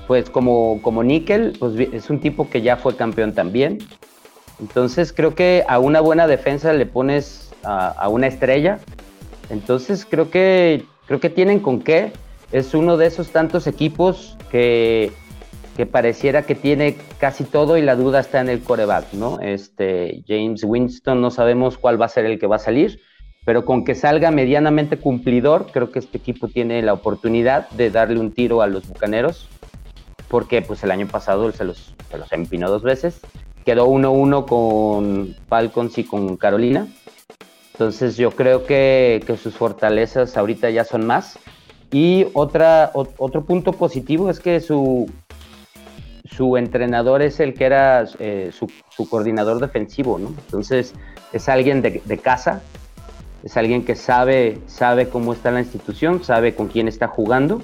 pues 0.05 0.29
como, 0.29 0.81
como 0.81 1.01
níquel, 1.01 1.55
pues 1.57 1.79
es 1.93 2.09
un 2.09 2.19
tipo 2.19 2.49
que 2.49 2.61
ya 2.61 2.75
fue 2.75 2.97
campeón 2.97 3.33
también. 3.33 3.79
Entonces 4.59 5.13
creo 5.13 5.33
que 5.33 5.63
a 5.65 5.79
una 5.79 6.01
buena 6.01 6.27
defensa 6.27 6.73
le 6.73 6.85
pones 6.85 7.51
a, 7.63 7.87
a 7.87 8.09
una 8.09 8.27
estrella. 8.27 8.79
Entonces 9.49 10.05
creo 10.05 10.29
que, 10.29 10.83
creo 11.07 11.21
que 11.21 11.29
tienen 11.29 11.61
con 11.61 11.79
qué. 11.79 12.11
Es 12.51 12.73
uno 12.73 12.97
de 12.97 13.05
esos 13.05 13.29
tantos 13.29 13.65
equipos 13.65 14.35
que, 14.51 15.13
que 15.79 15.85
pareciera 15.85 16.41
que 16.41 16.55
tiene 16.55 16.97
casi 17.19 17.45
todo 17.45 17.77
y 17.77 17.81
la 17.81 17.95
duda 17.95 18.19
está 18.19 18.41
en 18.41 18.49
el 18.49 18.59
coreback, 18.59 19.13
¿no? 19.13 19.39
Este, 19.39 20.25
James 20.27 20.61
Winston 20.65 21.21
no 21.21 21.31
sabemos 21.31 21.77
cuál 21.77 22.01
va 22.01 22.07
a 22.07 22.09
ser 22.09 22.25
el 22.25 22.37
que 22.37 22.47
va 22.47 22.57
a 22.57 22.59
salir, 22.59 22.99
pero 23.45 23.63
con 23.63 23.85
que 23.85 23.95
salga 23.95 24.29
medianamente 24.29 24.97
cumplidor, 24.97 25.67
creo 25.71 25.89
que 25.89 25.99
este 25.99 26.17
equipo 26.17 26.49
tiene 26.49 26.81
la 26.81 26.91
oportunidad 26.91 27.69
de 27.69 27.91
darle 27.91 28.19
un 28.19 28.33
tiro 28.33 28.61
a 28.61 28.67
los 28.67 28.89
Bucaneros, 28.89 29.47
porque 30.27 30.61
pues 30.61 30.83
el 30.83 30.91
año 30.91 31.07
pasado 31.07 31.49
se 31.53 31.63
los, 31.63 31.95
se 32.11 32.17
los 32.17 32.29
empinó 32.33 32.69
dos 32.69 32.83
veces, 32.83 33.21
quedó 33.63 33.87
1-1 33.87 34.45
con 34.47 35.33
Falcons 35.47 35.97
y 35.97 36.03
con 36.03 36.35
Carolina, 36.35 36.87
entonces 37.71 38.17
yo 38.17 38.31
creo 38.31 38.65
que, 38.65 39.23
que 39.25 39.37
sus 39.37 39.53
fortalezas 39.55 40.35
ahorita 40.35 40.69
ya 40.71 40.83
son 40.83 41.07
más. 41.07 41.39
Y 41.89 42.27
otra, 42.33 42.91
ot- 42.93 43.15
otro 43.17 43.45
punto 43.45 43.71
positivo 43.71 44.29
es 44.29 44.39
que 44.39 44.59
su, 44.59 45.09
su 46.39 46.55
entrenador 46.55 47.21
es 47.21 47.41
el 47.41 47.53
que 47.53 47.65
era 47.65 48.05
eh, 48.17 48.51
su, 48.53 49.09
coordinador 49.09 49.59
defensivo, 49.59 50.17
¿no? 50.17 50.29
Entonces 50.29 50.93
es 51.33 51.49
alguien 51.49 51.81
de, 51.81 52.17
casa, 52.17 52.61
es 53.43 53.57
alguien 53.57 53.83
que 53.83 53.97
sabe, 53.97 54.57
sabe 54.65 55.09
cómo 55.09 55.33
está 55.33 55.51
la 55.51 55.59
institución, 55.59 56.23
sabe 56.23 56.55
con 56.55 56.69
quién 56.69 56.87
está 56.87 57.09
jugando. 57.09 57.61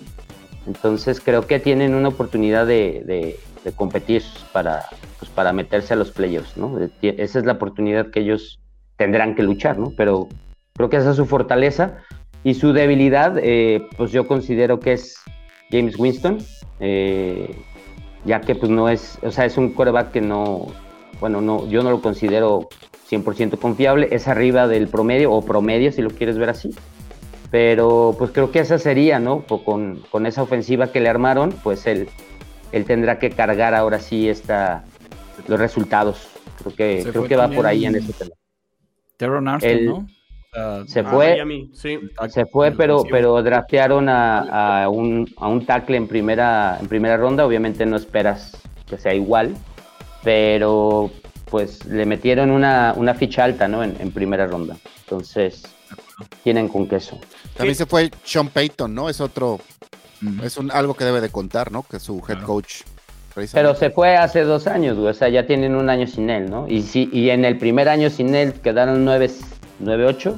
Entonces 0.67 1.21
creo 1.21 1.47
que 1.47 1.57
tienen 1.57 1.95
una 1.95 2.09
oportunidad 2.09 2.67
de, 2.67 3.39
competir 3.77 4.23
para, 4.51 4.83
pues, 5.19 5.31
para 5.31 5.53
meterse 5.53 5.93
a 5.93 5.95
los 5.95 6.11
playoffs, 6.11 6.57
¿no? 6.57 6.77
Eh, 6.77 7.15
Esa 7.17 7.39
es 7.39 7.45
la 7.45 7.53
oportunidad 7.53 8.11
que 8.11 8.19
ellos 8.19 8.59
tendrán 8.97 9.35
que 9.35 9.43
luchar, 9.43 9.79
¿no? 9.79 9.93
Pero 9.95 10.27
creo 10.73 10.89
que 10.89 10.97
esa 10.97 11.11
es 11.11 11.15
su 11.15 11.25
fortaleza 11.25 11.99
y 12.43 12.55
su 12.55 12.73
debilidad, 12.73 13.37
eh, 13.37 13.87
pues 13.95 14.11
yo 14.11 14.27
considero 14.27 14.81
que 14.81 14.91
es 14.91 15.15
James 15.71 15.97
Winston, 15.97 16.39
eh, 16.81 17.55
ya 18.25 18.41
que 18.41 18.55
pues 18.55 18.71
no 18.71 18.89
es, 18.89 19.17
o 19.21 19.31
sea, 19.31 19.45
es 19.45 19.57
un 19.57 19.71
coreback 19.73 20.11
que 20.11 20.21
no, 20.21 20.67
bueno, 21.19 21.41
no, 21.41 21.67
yo 21.67 21.83
no 21.83 21.91
lo 21.91 22.01
considero 22.01 22.67
100% 23.09 23.57
confiable, 23.59 24.07
es 24.11 24.27
arriba 24.27 24.67
del 24.67 24.87
promedio 24.87 25.31
o 25.31 25.43
promedio 25.45 25.91
si 25.91 26.01
lo 26.01 26.09
quieres 26.09 26.37
ver 26.37 26.49
así, 26.49 26.71
pero 27.51 28.15
pues 28.17 28.31
creo 28.31 28.51
que 28.51 28.59
esa 28.59 28.79
sería, 28.79 29.19
¿no? 29.19 29.41
Po- 29.41 29.63
Con, 29.63 30.01
con 30.11 30.25
esa 30.25 30.41
ofensiva 30.43 30.91
que 30.91 30.99
le 30.99 31.09
armaron, 31.09 31.51
pues 31.63 31.85
él, 31.87 32.09
él 32.71 32.85
tendrá 32.85 33.19
que 33.19 33.29
cargar 33.29 33.73
ahora 33.75 33.99
sí 33.99 34.27
esta, 34.27 34.83
los 35.47 35.59
resultados. 35.59 36.27
Creo 36.63 36.75
que, 36.75 37.03
Se 37.03 37.09
creo 37.11 37.27
que 37.27 37.35
va 37.35 37.49
por 37.49 37.65
ahí 37.67 37.85
en 37.85 37.95
ese 37.95 38.11
tema. 38.13 38.31
Teron 39.17 39.47
Armstead, 39.47 39.71
el- 39.77 39.85
¿no? 39.85 40.07
Se 40.87 41.03
fue, 41.03 41.31
Miami, 41.33 41.69
sí. 41.73 41.99
se 42.29 42.45
fue, 42.45 42.71
pero, 42.71 43.03
pero 43.09 43.41
draftearon 43.43 44.07
a, 44.09 44.83
a 44.83 44.89
un, 44.89 45.27
a 45.37 45.47
un 45.47 45.65
tackle 45.65 45.97
en 45.97 46.07
primera, 46.07 46.77
en 46.79 46.87
primera 46.87 47.17
ronda. 47.17 47.45
Obviamente 47.45 47.85
no 47.85 47.97
esperas 47.97 48.57
que 48.87 48.97
sea 48.97 49.13
igual, 49.13 49.55
pero 50.23 51.11
pues 51.49 51.85
le 51.85 52.05
metieron 52.05 52.51
una, 52.51 52.93
una 52.95 53.13
ficha 53.13 53.43
alta 53.43 53.67
¿no? 53.67 53.83
en, 53.83 53.95
en 53.99 54.11
primera 54.11 54.47
ronda. 54.47 54.75
Entonces, 55.03 55.63
tienen 56.43 56.67
con 56.67 56.87
queso. 56.87 57.19
También 57.55 57.75
Sí. 57.75 57.79
se 57.79 57.85
fue 57.85 58.09
Sean 58.23 58.47
Payton, 58.49 58.93
¿no? 58.93 59.09
Es 59.09 59.21
otro, 59.21 59.59
es 60.43 60.57
un, 60.57 60.71
algo 60.71 60.93
que 60.95 61.05
debe 61.05 61.21
de 61.21 61.29
contar, 61.29 61.71
¿no? 61.71 61.83
Que 61.83 61.99
su 61.99 62.17
head 62.19 62.25
Claro. 62.37 62.47
coach. 62.47 62.81
Pero 63.53 63.75
se 63.75 63.89
fue 63.89 64.15
hace 64.15 64.43
dos 64.45 64.65
años, 64.65 64.95
güey, 64.97 65.09
o 65.09 65.13
sea, 65.13 65.27
ya 65.27 65.45
tienen 65.45 65.75
un 65.75 65.89
año 65.89 66.07
sin 66.07 66.29
él, 66.29 66.49
¿no? 66.49 66.69
Y, 66.69 66.81
sí, 66.83 67.09
y 67.11 67.29
en 67.31 67.43
el 67.43 67.57
primer 67.57 67.89
año 67.89 68.09
sin 68.09 68.33
él 68.33 68.53
quedaron 68.53 69.05
9-8. 69.81 70.35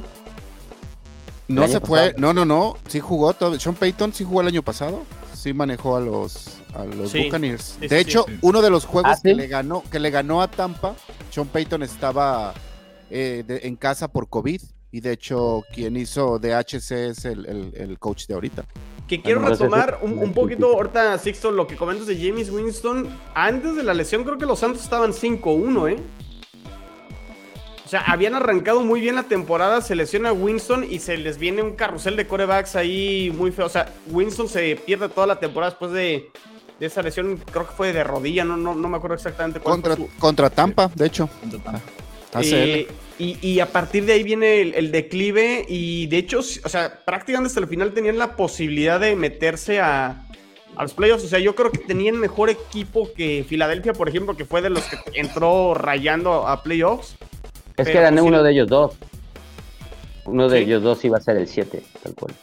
No 1.50 1.68
se 1.68 1.80
fue, 1.80 2.00
pasado. 2.14 2.14
no, 2.18 2.34
no, 2.34 2.46
no, 2.46 2.78
sí 2.88 3.00
jugó 3.00 3.34
todo. 3.34 3.58
Sean 3.60 3.76
Payton 3.76 4.14
sí 4.14 4.24
jugó 4.26 4.42
el 4.42 4.48
año 4.48 4.62
pasado, 4.64 5.04
sí 5.34 5.54
manejó 5.54 5.96
a 5.96 6.02
los, 6.02 6.58
a 6.76 6.84
los 6.84 7.10
Sí, 7.12 7.24
Buccaneers. 7.24 7.78
sí, 7.80 7.88
de 7.88 7.90
sí, 7.90 7.96
hecho, 7.96 8.26
sí. 8.28 8.38
uno 8.42 8.62
de 8.62 8.70
los 8.70 8.86
juegos 8.86 9.12
¿Ah, 9.14 9.16
sí? 9.16 9.22
que 9.30 9.34
le 9.36 9.48
ganó, 9.48 9.82
que 9.90 10.00
le 10.00 10.10
ganó 10.10 10.42
a 10.42 10.50
Tampa, 10.52 10.96
Sean 11.32 11.48
Payton 11.48 11.84
estaba 11.84 12.54
eh, 13.10 13.46
de- 13.48 13.62
en 13.64 13.78
casa 13.78 14.10
por 14.10 14.28
COVID. 14.28 14.62
Y 14.92 15.02
de 15.02 15.12
hecho, 15.14 15.64
quien 15.74 15.96
hizo 15.98 16.40
DHC 16.40 16.92
es 17.10 17.26
el, 17.26 17.46
el- 17.46 17.74
el 17.76 18.00
coach 18.00 18.26
de 18.28 18.34
ahorita. 18.34 18.66
Que 19.08 19.22
quiero 19.22 19.42
retomar 19.42 20.00
un, 20.02 20.18
un 20.18 20.34
poquito 20.34 20.74
ahorita, 20.74 21.18
Sixto, 21.18 21.52
lo 21.52 21.66
que 21.68 21.78
comentas 21.78 22.08
de 22.08 22.18
James 22.18 22.50
Winston. 22.50 23.08
Antes 23.36 23.76
de 23.76 23.84
la 23.84 23.94
lesión, 23.94 24.24
creo 24.26 24.38
que 24.38 24.46
los 24.46 24.60
Santos 24.60 24.84
estaban 24.84 25.12
5-1, 25.14 25.92
¿eh? 25.92 26.00
O 27.88 27.90
sea, 27.90 28.02
habían 28.02 28.36
arrancado 28.36 28.82
muy 28.82 29.00
bien 29.00 29.16
la 29.16 29.24
temporada, 29.24 29.80
se 29.80 29.96
lesiona 29.96 30.34
Winston 30.34 30.86
y 30.92 31.00
se 31.00 31.16
les 31.16 31.38
viene 31.38 31.62
un 31.62 31.72
carrusel 31.78 32.18
de 32.18 32.28
corebacks 32.28 32.76
ahí 32.76 33.34
muy 33.34 33.50
feo. 33.54 33.66
O 33.66 33.70
sea, 33.70 33.94
Winston 34.08 34.50
se 34.50 34.76
pierde 34.76 35.08
toda 35.08 35.26
la 35.26 35.40
temporada 35.40 35.70
después 35.70 35.94
de, 35.94 36.30
de 36.82 36.86
esa 36.86 37.02
lesión, 37.02 37.42
creo 37.50 37.66
que 37.66 37.72
fue 37.74 37.94
de 37.94 38.04
rodilla, 38.04 38.44
no, 38.44 38.58
no, 38.58 38.76
no 38.76 38.90
me 38.90 38.98
acuerdo 38.98 39.16
exactamente 39.16 39.62
cuál 39.62 39.76
Contra, 39.76 39.96
fue 39.96 40.06
su- 40.06 40.20
contra 40.20 40.50
Tampa, 40.50 40.92
de 40.96 41.06
hecho. 41.06 41.30
Hace 42.34 42.50
y, 42.68 42.72
él. 42.72 42.88
Y, 43.20 43.48
y 43.54 43.60
a 43.62 43.68
partir 43.72 44.04
de 44.04 44.12
ahí 44.12 44.24
viene 44.24 44.60
el, 44.60 44.74
el 44.76 44.92
declive 44.92 45.66
y 45.70 46.08
de 46.08 46.18
hecho, 46.18 46.40
o 46.40 46.44
sea, 46.70 47.06
prácticamente 47.06 47.48
hasta 47.48 47.62
el 47.62 47.68
final 47.68 47.94
tenían 47.94 48.18
la 48.18 48.36
posibilidad 48.36 49.00
de 49.00 49.16
meterse 49.16 49.80
a, 49.80 50.26
a 50.76 50.84
los 50.84 50.94
playoffs. 50.94 51.24
O 51.24 51.30
sea, 51.30 51.40
yo 51.40 51.56
creo 51.56 51.72
que 51.72 51.78
tenían 51.78 52.18
mejor 52.20 52.50
equipo 52.50 53.14
que 53.16 53.46
Filadelfia, 53.48 53.94
por 53.94 54.10
ejemplo, 54.10 54.36
que 54.36 54.44
fue 54.44 54.62
de 54.62 54.72
los 54.72 54.84
que 54.84 54.98
entró 55.14 55.74
rayando 55.74 56.50
a 56.50 56.64
playoffs. 56.64 57.16
Es 57.78 57.88
que 57.88 57.98
eran 57.98 58.16
pues 58.16 58.26
uno 58.26 58.44
de 58.44 58.52
ellos 58.52 58.68
dos. 58.68 58.98
Uno 60.26 60.50
de 60.50 60.58
Sí. 60.60 60.64
ellos 60.66 60.84
dos 60.84 61.06
iba 61.06 61.18
a 61.18 61.22
ser 61.22 61.38
el 61.38 61.48
7, 61.48 61.82
tal 62.04 62.14
cual. 62.16 62.34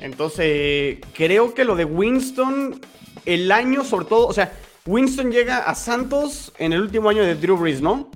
Entonces, 0.00 0.98
creo 1.12 1.52
que 1.52 1.64
lo 1.64 1.76
de 1.76 1.84
Winston, 1.84 2.80
el 3.26 3.52
año 3.52 3.84
sobre 3.84 4.06
todo, 4.06 4.26
o 4.26 4.32
sea, 4.32 4.52
Winston 4.86 5.30
llega 5.30 5.58
a 5.58 5.74
Santos 5.74 6.52
en 6.58 6.72
el 6.72 6.80
último 6.80 7.10
año 7.10 7.22
de 7.22 7.34
Drew 7.34 7.56
Brees, 7.58 7.82
¿no? 7.82 8.08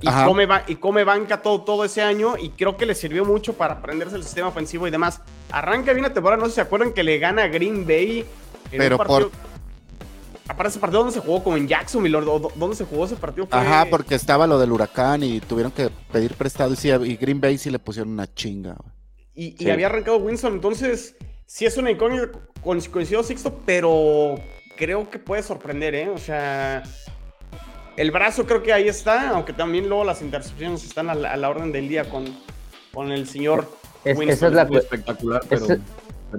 Y 0.00 0.06
come, 0.06 0.46
y 0.68 0.76
come 0.76 1.02
banca 1.02 1.40
todo, 1.40 1.62
todo 1.62 1.84
ese 1.84 2.02
año 2.02 2.36
y 2.38 2.50
creo 2.50 2.76
que 2.76 2.84
le 2.84 2.94
sirvió 2.94 3.24
mucho 3.24 3.54
para 3.54 3.74
aprenderse 3.74 4.16
el 4.16 4.22
sistema 4.22 4.48
ofensivo 4.48 4.86
y 4.86 4.90
demás. 4.90 5.22
Arranca 5.50 5.92
bien 5.92 6.02
la 6.02 6.12
temporada, 6.12 6.40
no 6.40 6.46
sé 6.46 6.50
si 6.50 6.54
se 6.56 6.60
acuerdan 6.60 6.92
que 6.92 7.02
le 7.02 7.18
gana 7.18 7.44
a 7.44 7.48
Green 7.48 7.86
Bay 7.86 8.24
en 8.70 8.78
Pero 8.78 8.96
un 8.96 8.98
partido... 8.98 9.30
Aparte 10.46 10.68
ese 10.70 10.78
partido 10.78 11.00
donde 11.02 11.14
se 11.14 11.20
jugó 11.20 11.42
como 11.42 11.56
en 11.56 11.66
Jacksonville, 11.66 12.16
o 12.16 12.38
do- 12.38 12.52
¿dónde 12.54 12.76
se 12.76 12.84
jugó 12.84 13.06
ese 13.06 13.16
partido? 13.16 13.46
Fue- 13.46 13.58
Ajá, 13.58 13.86
porque 13.88 14.14
estaba 14.14 14.46
lo 14.46 14.58
del 14.58 14.72
huracán 14.72 15.22
y 15.22 15.40
tuvieron 15.40 15.72
que 15.72 15.88
pedir 16.12 16.34
prestado 16.34 16.72
y, 16.72 16.76
sí, 16.76 16.88
y 16.90 17.16
Green 17.16 17.40
Bay 17.40 17.56
sí 17.56 17.70
le 17.70 17.78
pusieron 17.78 18.12
una 18.12 18.32
chinga. 18.32 18.76
Y, 19.34 19.68
había 19.70 19.86
arrancado 19.86 20.18
Winston, 20.18 20.52
entonces 20.54 21.16
sí 21.46 21.64
es 21.64 21.76
una 21.78 21.90
incógnita, 21.90 22.28
con- 22.62 22.80
coincido 22.82 23.22
Sixto, 23.22 23.58
pero 23.64 24.34
creo 24.76 25.08
que 25.10 25.18
puede 25.18 25.42
sorprender, 25.42 25.94
¿eh? 25.94 26.08
O 26.10 26.18
sea, 26.18 26.82
el 27.96 28.10
brazo 28.10 28.44
creo 28.44 28.62
que 28.62 28.72
ahí 28.72 28.86
está, 28.88 29.30
aunque 29.30 29.52
también 29.54 29.88
luego 29.88 30.04
las 30.04 30.20
intercepciones 30.20 30.84
están 30.84 31.08
a 31.08 31.14
la, 31.14 31.32
a 31.32 31.36
la 31.36 31.48
orden 31.48 31.72
del 31.72 31.88
día 31.88 32.08
con, 32.10 32.26
con 32.92 33.10
el 33.12 33.26
señor 33.26 33.66
Es- 34.04 34.16
Winston. 34.18 34.28
esa 34.52 34.62
es 34.64 34.70
la 34.72 34.78
espectacular, 34.78 35.40
pero, 35.48 35.66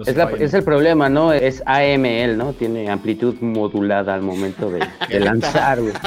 Es, 0.06 0.16
la- 0.16 0.32
es 0.32 0.54
el 0.54 0.64
problema, 0.64 1.10
¿no? 1.10 1.34
Es 1.34 1.62
AML, 1.66 2.38
¿no? 2.38 2.54
Tiene 2.54 2.90
amplitud 2.90 3.36
modulada 3.42 4.14
al 4.14 4.22
momento 4.22 4.70
de, 4.70 4.86
de 5.10 5.20
lanzar, 5.20 5.82
güey. 5.82 5.94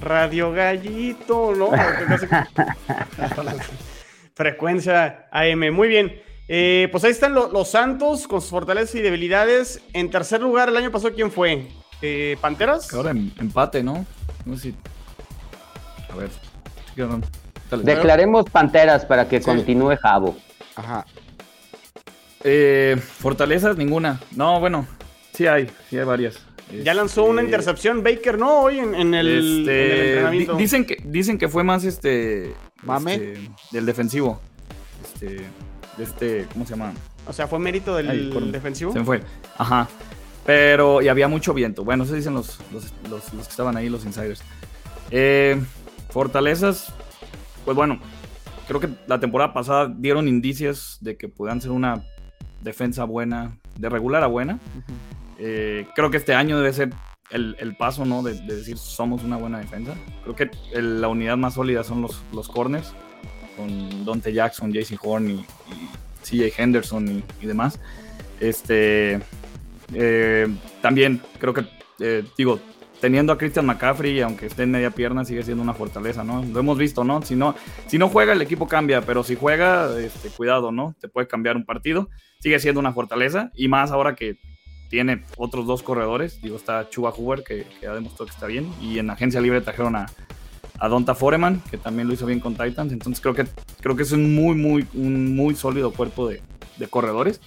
Radio 0.00 0.52
Gallito, 0.52 1.54
¿no? 1.54 1.70
Frecuencia 4.34 5.26
AM, 5.30 5.70
muy 5.72 5.88
bien. 5.88 6.20
Eh, 6.48 6.88
pues 6.92 7.04
ahí 7.04 7.10
están 7.12 7.34
lo- 7.34 7.50
los 7.50 7.70
Santos 7.70 8.26
con 8.28 8.40
sus 8.40 8.50
fortalezas 8.50 8.94
y 8.96 9.00
debilidades. 9.00 9.80
En 9.92 10.10
tercer 10.10 10.40
lugar, 10.42 10.68
el 10.68 10.76
año 10.76 10.90
pasado, 10.90 11.14
¿quién 11.14 11.30
fue? 11.30 11.68
Eh, 12.02 12.36
¿Panteras? 12.40 12.92
Ahora 12.92 13.12
em- 13.12 13.30
empate, 13.38 13.82
¿no? 13.82 14.04
No 14.44 14.56
sé 14.56 14.72
si. 14.72 14.76
A 16.12 16.16
ver. 16.16 16.30
Declaremos 17.82 18.44
panteras 18.50 19.04
para 19.06 19.26
que 19.28 19.38
Sí. 19.38 19.44
continúe 19.46 19.96
Jabo. 19.96 20.36
Ajá. 20.76 21.04
Eh, 22.44 22.96
fortalezas, 23.00 23.76
ninguna. 23.76 24.20
No, 24.36 24.60
bueno, 24.60 24.86
sí 25.32 25.46
hay, 25.46 25.70
sí 25.88 25.98
hay 25.98 26.04
varias. 26.04 26.38
Ya 26.82 26.94
lanzó 26.94 27.24
una 27.24 27.40
Este, 27.40 27.50
intercepción 27.50 28.02
Baker, 28.02 28.38
¿no? 28.38 28.60
Hoy 28.62 28.78
en, 28.78 28.94
en 28.94 29.14
el, 29.14 29.60
este, 29.60 29.84
en 29.84 29.90
el 29.90 29.96
di- 30.00 30.08
entrenamiento. 30.08 30.54
dicen 30.56 30.84
que 30.86 30.96
dicen 31.04 31.38
que 31.38 31.48
fue 31.48 31.62
más 31.62 31.84
este 31.84 32.54
¿Mame? 32.82 33.14
este, 33.14 33.50
del 33.70 33.86
defensivo. 33.86 34.40
Este 35.04 35.46
de 35.96 36.04
este, 36.04 36.46
¿cómo 36.52 36.64
se 36.64 36.70
llama? 36.72 36.92
O 37.26 37.32
sea, 37.32 37.46
fue 37.46 37.58
mérito 37.58 37.94
del 37.96 38.10
Ay, 38.10 38.30
por- 38.32 38.42
defensivo. 38.50 38.92
Se 38.92 38.98
me 38.98 39.04
fue. 39.04 39.20
Ajá. 39.58 39.88
Pero, 40.44 41.00
y 41.00 41.08
había 41.08 41.28
mucho 41.28 41.54
viento. 41.54 41.84
Bueno, 41.84 42.04
eso 42.04 42.14
dicen 42.14 42.34
los, 42.34 42.58
los, 42.72 42.92
los- 43.08 43.32
los 43.32 43.46
que 43.46 43.50
estaban 43.50 43.76
ahí, 43.76 43.88
los 43.88 44.04
insiders. 44.04 44.42
Eh, 45.10 45.58
fortalezas, 46.10 46.92
pues 47.64 47.76
bueno, 47.76 47.98
creo 48.66 48.80
que 48.80 48.88
la 49.06 49.20
temporada 49.20 49.52
pasada 49.54 49.92
dieron 49.96 50.28
indicios 50.28 50.98
de 51.00 51.16
que 51.16 51.28
puedan 51.28 51.60
ser 51.60 51.70
una 51.70 52.04
defensa 52.64 53.04
buena, 53.04 53.56
de 53.78 53.88
regular 53.88 54.24
a 54.24 54.26
buena. 54.26 54.58
Eh, 55.38 55.86
creo 55.94 56.10
que 56.10 56.16
este 56.16 56.34
año 56.34 56.56
debe 56.58 56.72
ser 56.72 56.90
el, 57.30 57.56
el 57.60 57.76
paso, 57.76 58.04
¿no? 58.04 58.22
De, 58.22 58.34
de 58.34 58.56
decir 58.56 58.76
somos 58.78 59.22
una 59.22 59.36
buena 59.36 59.58
defensa. 59.58 59.94
Creo 60.22 60.34
que 60.34 60.50
el- 60.72 61.00
la 61.00 61.08
unidad 61.08 61.36
más 61.36 61.54
sólida 61.54 61.84
son 61.84 62.02
los, 62.02 62.22
los 62.32 62.48
corners, 62.48 62.92
con 63.56 64.04
Dante 64.04 64.32
Jackson, 64.32 64.72
JC 64.72 64.98
Horn 65.02 65.30
y, 65.30 65.34
y 65.34 65.46
CJ 66.24 66.60
Henderson 66.60 67.08
y, 67.08 67.24
y 67.42 67.46
demás. 67.46 67.78
Este, 68.40 69.20
eh, 69.92 70.48
también 70.82 71.20
creo 71.38 71.54
que, 71.54 71.64
eh, 72.00 72.24
digo, 72.36 72.58
teniendo 73.04 73.34
a 73.34 73.36
Christian 73.36 73.66
McCaffrey, 73.66 74.22
aunque 74.22 74.46
esté 74.46 74.62
en 74.62 74.70
media 74.70 74.90
pierna, 74.90 75.26
sigue 75.26 75.42
siendo 75.42 75.62
una 75.62 75.74
fortaleza, 75.74 76.24
¿no? 76.24 76.42
Lo 76.42 76.58
hemos 76.58 76.78
visto, 76.78 77.04
¿no? 77.04 77.20
Si 77.20 77.36
no, 77.36 77.54
si 77.86 77.98
no 77.98 78.08
juega, 78.08 78.32
el 78.32 78.40
equipo 78.40 78.66
cambia, 78.66 79.02
pero 79.02 79.22
si 79.22 79.36
juega, 79.36 79.94
este, 80.00 80.30
cuidado, 80.30 80.72
¿no? 80.72 80.96
Te 80.98 81.08
puede 81.08 81.28
cambiar 81.28 81.54
un 81.54 81.66
partido. 81.66 82.08
Sigue 82.40 82.58
siendo 82.60 82.80
una 82.80 82.94
fortaleza, 82.94 83.50
y 83.54 83.68
más 83.68 83.90
ahora 83.90 84.14
que 84.14 84.38
tiene 84.88 85.22
otros 85.36 85.66
dos 85.66 85.82
corredores. 85.82 86.40
Digo, 86.40 86.56
está 86.56 86.88
Chuba 86.88 87.10
Hoover, 87.10 87.44
que, 87.44 87.66
ha 87.86 87.92
demostrado 87.92 88.24
que 88.24 88.32
está 88.32 88.46
bien, 88.46 88.72
y 88.80 88.98
en 88.98 89.10
agencia 89.10 89.38
libre 89.38 89.60
trajeron 89.60 89.96
a, 89.96 90.06
a 90.78 90.88
Donta 90.88 91.14
Foreman, 91.14 91.60
que 91.70 91.76
también 91.76 92.08
lo 92.08 92.14
hizo 92.14 92.24
bien 92.24 92.40
con 92.40 92.56
Titans. 92.56 92.90
Entonces 92.90 93.20
creo 93.20 93.34
que, 93.34 93.44
creo 93.82 93.96
que 93.96 94.04
es 94.04 94.12
un 94.12 94.34
muy, 94.34 94.54
muy, 94.54 94.88
muy 94.94 95.54
sólido 95.54 95.92
cuerpo 95.92 96.26
de, 96.26 96.40
de 96.78 96.88
corredores. 96.88 97.42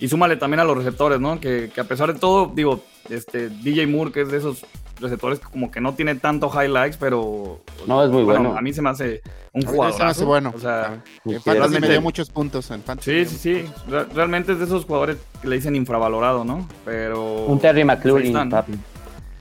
Y 0.00 0.08
súmale 0.08 0.36
también 0.36 0.60
a 0.60 0.64
los 0.64 0.76
receptores, 0.76 1.20
¿no? 1.20 1.38
Que, 1.40 1.70
que 1.74 1.80
a 1.80 1.84
pesar 1.84 2.12
de 2.12 2.18
todo, 2.18 2.50
digo, 2.54 2.80
este 3.10 3.50
DJ 3.50 3.86
Moore, 3.86 4.12
que 4.12 4.22
es 4.22 4.30
de 4.30 4.38
esos 4.38 4.64
receptores 4.98 5.38
que 5.38 5.46
como 5.46 5.70
que 5.70 5.80
no 5.80 5.94
tiene 5.94 6.14
tanto 6.14 6.50
highlights, 6.52 6.96
pero... 6.96 7.60
No, 7.86 8.02
es 8.04 8.10
muy 8.10 8.22
bueno. 8.22 8.56
A 8.56 8.60
mí 8.62 8.72
se 8.72 8.80
me 8.82 8.90
hace 8.90 9.22
un 9.52 9.62
jugador. 9.62 9.94
se 9.96 10.02
me 10.04 10.10
hace 10.10 10.24
bueno. 10.24 10.52
O 10.54 10.58
sea, 10.58 10.94
en 10.94 11.02
Sí, 11.32 11.38
Fantasy 11.38 11.48
me 11.48 11.54
realmente- 11.54 11.88
dio 11.90 12.00
muchos 12.02 12.30
puntos 12.30 12.70
en 12.70 12.82
Fantasy. 12.82 13.24
sí, 13.24 13.36
sí, 13.36 13.62
sí. 13.64 13.72
Re- 13.88 14.04
Realmente 14.14 14.52
es 14.52 14.58
de 14.58 14.64
esos 14.64 14.84
jugadores 14.84 15.16
que 15.40 15.48
le 15.48 15.56
dicen 15.56 15.76
infravalorado, 15.76 16.44
¿no? 16.44 16.66
Pero... 16.84 17.44
Un 17.46 17.58
Terry 17.60 17.80
Ahí 17.80 17.84
McLaurin, 17.86 18.50
papi. 18.50 18.72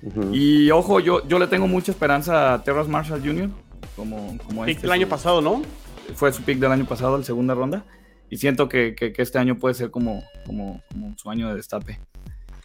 Ujú. 0.04 0.30
Y 0.34 0.72
ojo, 0.72 1.00
yo, 1.02 1.28
yo 1.28 1.40
le 1.40 1.48
tengo 1.48 1.68
mucha 1.68 1.92
esperanza 1.92 2.54
a 2.54 2.64
Terrace 2.64 2.90
Marshall 2.90 3.22
Jr. 3.22 3.50
Como, 3.96 4.38
como 4.46 4.64
Pick 4.66 4.76
este, 4.78 4.88
del 4.88 4.92
año 4.94 5.08
pasado, 5.08 5.42
¿no? 5.42 5.62
Fue 6.16 6.32
su 6.32 6.42
pick 6.44 6.58
del 6.60 6.72
año 6.72 6.86
pasado, 6.86 7.18
en 7.18 7.24
segunda 7.26 7.54
ronda. 7.54 7.84
Y 8.30 8.38
siento 8.38 8.70
que, 8.70 8.96
que- 8.96 9.12
que 9.14 9.22
este 9.22 9.40
año 9.40 9.58
puede 9.58 9.74
ser 9.76 9.90
como, 9.92 10.24
como, 10.46 10.82
como 10.92 11.18
su 11.18 11.30
año 11.30 11.50
de 11.50 11.56
destape. 11.56 12.00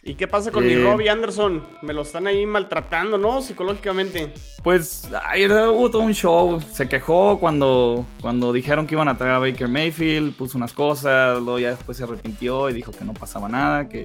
¿Y 0.07 0.13
qué 0.13 0.27
pasa 0.27 0.51
con 0.51 0.63
mi 0.67 0.73
Eh. 0.73 0.83
Robbie 0.83 1.09
Anderson? 1.09 1.63
Me 1.81 1.91
lo 1.91 2.03
están 2.03 2.27
ahí 2.27 2.45
maltratando, 2.45 3.17
¿no? 3.17 3.41
Psicológicamente. 3.41 4.31
Pues 4.63 5.09
ay, 5.25 5.47
hubo 5.47 5.89
todo 5.89 6.03
un 6.03 6.13
show. 6.13 6.61
Se 6.61 6.87
quejó 6.87 7.39
cuando, 7.39 8.05
cuando 8.21 8.53
dijeron 8.53 8.85
que 8.85 8.93
iban 8.93 9.07
a 9.07 9.17
traer 9.17 9.33
a 9.33 9.39
Baker 9.39 9.67
Mayfield, 9.67 10.35
puso 10.35 10.59
unas 10.59 10.73
cosas, 10.73 11.39
luego 11.41 11.57
ya 11.57 11.71
después 11.71 11.97
se 11.97 12.03
arrepintió 12.03 12.69
y 12.69 12.73
dijo 12.73 12.91
que 12.91 13.03
no 13.03 13.13
pasaba 13.15 13.49
nada, 13.49 13.89
que, 13.89 14.03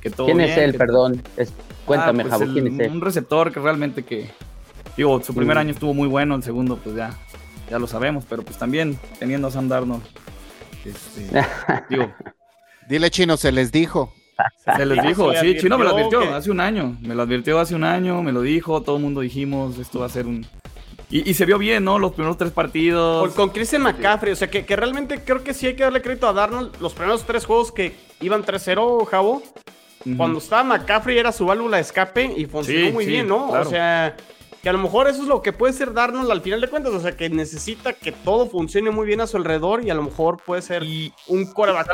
que 0.00 0.08
todo 0.08 0.26
¿Quién 0.28 0.40
es 0.40 0.54
bien, 0.54 0.60
él, 0.60 0.72
que- 0.72 0.78
perdón? 0.78 1.22
Es- 1.36 1.52
cuéntame, 1.84 2.22
Ah, 2.22 2.26
pues 2.28 2.32
Jabo, 2.32 2.44
el- 2.44 2.52
¿quién 2.54 2.80
es 2.80 2.86
él? 2.86 2.92
Un 2.92 3.00
receptor 3.02 3.52
que 3.52 3.60
realmente 3.60 4.02
que. 4.02 4.30
Digo, 4.96 5.22
su 5.22 5.34
primer 5.34 5.56
Mm. 5.56 5.60
año 5.60 5.70
estuvo 5.72 5.92
muy 5.92 6.08
bueno, 6.08 6.36
el 6.36 6.42
segundo, 6.42 6.78
pues 6.82 6.96
ya, 6.96 7.18
ya 7.70 7.78
lo 7.78 7.86
sabemos, 7.86 8.24
pero 8.26 8.42
pues 8.42 8.56
también 8.56 8.98
teniendo 9.18 9.48
a 9.48 9.50
Sam 9.50 9.68
Darnold. 9.68 10.02
Este, 10.90 11.44
digo, 11.90 12.12
Dile 12.88 13.10
chino, 13.10 13.36
se 13.36 13.50
les 13.52 13.72
dijo. 13.72 14.12
se 14.76 14.84
les 14.84 15.02
dijo, 15.02 15.32
Se 15.32 15.40
sí, 15.40 15.56
Chino 15.58 15.78
me 15.78 15.84
lo 15.84 15.90
advirtió 15.90 16.20
que- 16.20 16.28
hace 16.28 16.50
un 16.50 16.60
año. 16.60 16.96
Me 17.00 17.14
lo 17.14 17.22
advirtió 17.22 17.58
hace 17.60 17.74
un 17.74 17.84
año, 17.84 18.22
me 18.22 18.32
lo 18.32 18.42
dijo, 18.42 18.82
todo 18.82 18.96
el 18.96 19.02
mundo 19.02 19.20
dijimos, 19.22 19.78
esto 19.78 20.00
va 20.00 20.06
a 20.06 20.10
ser 20.10 20.26
un. 20.26 20.46
Y, 21.10 21.30
y 21.30 21.34
se 21.34 21.44
vio 21.46 21.58
bien, 21.58 21.84
¿no? 21.84 21.98
Los 21.98 22.12
primeros 22.12 22.36
tres 22.36 22.50
partidos. 22.50 23.28
Con, 23.28 23.46
con 23.46 23.50
Christian 23.54 23.82
McCaffrey, 23.82 24.32
o 24.32 24.36
sea, 24.36 24.50
que, 24.50 24.64
que 24.66 24.74
realmente 24.76 25.20
creo 25.24 25.44
que 25.44 25.54
sí 25.54 25.66
hay 25.66 25.76
que 25.76 25.84
darle 25.84 26.02
crédito 26.02 26.26
a 26.28 26.32
Darnold. 26.32 26.80
Los 26.80 26.92
primeros 26.94 27.24
tres 27.24 27.44
juegos 27.46 27.70
que 27.72 27.94
iban 28.20 28.42
3-0, 28.42 29.06
Javo, 29.06 29.42
cuando 30.16 30.38
estaba 30.38 30.64
McCaffrey 30.64 31.16
era 31.18 31.30
su 31.32 31.46
válvula 31.46 31.76
de 31.76 31.82
escape 31.82 32.32
y 32.36 32.44
funcionó 32.46 32.86
Sí, 32.86 32.92
muy 32.92 33.04
sí, 33.04 33.10
bien, 33.12 33.28
¿no? 33.28 33.48
claro. 33.50 33.66
O 33.66 33.70
sea, 33.70 34.16
que 34.64 34.68
a 34.70 34.72
lo 34.72 34.78
mejor 34.78 35.06
eso 35.06 35.22
es 35.22 35.28
lo 35.28 35.42
que 35.42 35.52
puede 35.52 35.72
ser 35.74 35.92
Darnold 35.92 36.28
al 36.32 36.40
final 36.40 36.60
de 36.60 36.68
cuentas, 36.68 36.92
o 36.92 36.98
sea, 36.98 37.16
que 37.16 37.28
necesita 37.30 37.92
que 37.92 38.10
todo 38.10 38.48
funcione 38.48 38.90
muy 38.90 39.06
bien 39.06 39.20
a 39.20 39.26
su 39.28 39.36
alrededor 39.36 39.84
y 39.84 39.90
a 39.90 39.94
lo 39.94 40.02
mejor 40.02 40.38
puede 40.44 40.62
ser 40.62 40.82
Y 40.82 41.12
un 41.28 41.44
coreback. 41.52 41.88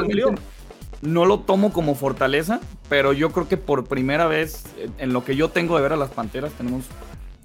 No 1.02 1.24
lo 1.24 1.40
tomo 1.40 1.72
como 1.72 1.94
fortaleza, 1.94 2.60
pero 2.88 3.12
yo 3.12 3.30
creo 3.32 3.48
que 3.48 3.56
por 3.56 3.84
primera 3.88 4.26
vez, 4.26 4.64
en- 4.78 4.94
en 4.98 5.12
lo 5.12 5.24
que 5.24 5.34
yo 5.34 5.48
tengo 5.48 5.76
de 5.76 5.82
ver 5.82 5.92
a 5.94 5.96
las 5.96 6.10
Panteras, 6.10 6.52
tenemos 6.52 6.84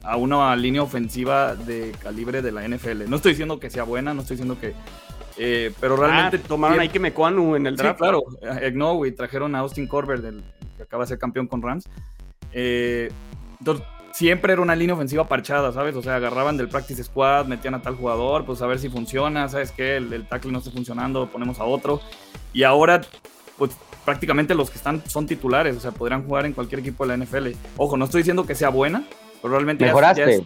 a 0.03 0.17
una 0.17 0.55
línea 0.55 0.83
ofensiva 0.83 1.55
de 1.55 1.93
calibre 2.03 2.41
de 2.41 2.51
la 2.51 2.63
NFL. 2.67 3.09
No 3.09 3.15
estoy 3.15 3.31
diciendo 3.31 3.59
que 3.59 3.69
sea 3.69 3.83
buena, 3.83 4.13
no 4.13 4.21
estoy 4.21 4.35
diciendo 4.37 4.59
que... 4.61 4.73
eh, 5.37 5.73
pero 5.79 5.95
realmente... 5.97 6.37
Ah, 6.43 6.47
tomaron 6.47 6.79
ahí 6.79 6.89
que 6.89 6.99
Mecuanu 6.99 7.55
en 7.55 7.65
el 7.65 7.75
Sí, 7.75 7.81
draft. 7.81 7.97
claro. 7.99 8.21
Egnow 8.61 9.05
y 9.05 9.11
trajeron 9.13 9.55
a 9.55 9.59
Austin 9.59 9.87
Corbett, 9.87 10.21
del, 10.21 10.43
que 10.77 10.83
acaba 10.83 11.03
de 11.05 11.07
ser 11.07 11.17
campeón 11.17 11.47
con 11.47 11.61
Rams. 11.61 11.85
Eh, 12.51 13.09
entonces, 13.59 13.85
siempre 14.15 14.53
era 14.53 14.61
una 14.61 14.75
línea 14.75 14.95
ofensiva 14.95 15.27
parchada, 15.27 15.71
¿sabes? 15.73 15.95
O 15.95 16.01
sea, 16.01 16.15
agarraban 16.15 16.55
del 16.57 16.69
practice 16.69 17.03
squad, 17.03 17.45
metían 17.47 17.75
a 17.75 17.81
tal 17.81 17.95
jugador, 17.95 18.45
pues 18.45 18.61
a 18.61 18.67
ver 18.67 18.79
si 18.79 18.89
funciona, 18.89 19.49
¿sabes 19.49 19.71
qué? 19.71 19.97
El, 19.97 20.11
el 20.13 20.25
tackle 20.27 20.51
no 20.51 20.59
está 20.59 20.71
funcionando, 20.71 21.27
ponemos 21.27 21.59
a 21.59 21.65
otro. 21.65 22.01
Y 22.53 22.63
ahora, 22.63 23.01
pues 23.57 23.71
prácticamente 24.05 24.55
los 24.55 24.69
que 24.69 24.77
están 24.77 25.03
son 25.09 25.25
titulares, 25.27 25.75
o 25.75 25.79
sea, 25.79 25.91
podrían 25.91 26.23
jugar 26.25 26.45
en 26.45 26.53
cualquier 26.53 26.79
equipo 26.79 27.05
de 27.05 27.17
la 27.17 27.23
NFL. 27.25 27.49
Ojo, 27.77 27.97
no 27.97 28.05
estoy 28.05 28.21
diciendo 28.21 28.45
que 28.45 28.55
sea 28.55 28.69
buena, 28.69 29.03
Probablemente 29.41 29.83
ya- 29.83 29.87
Mejoraste. 29.91 30.21
ya 30.21 30.27
es- 30.31 30.43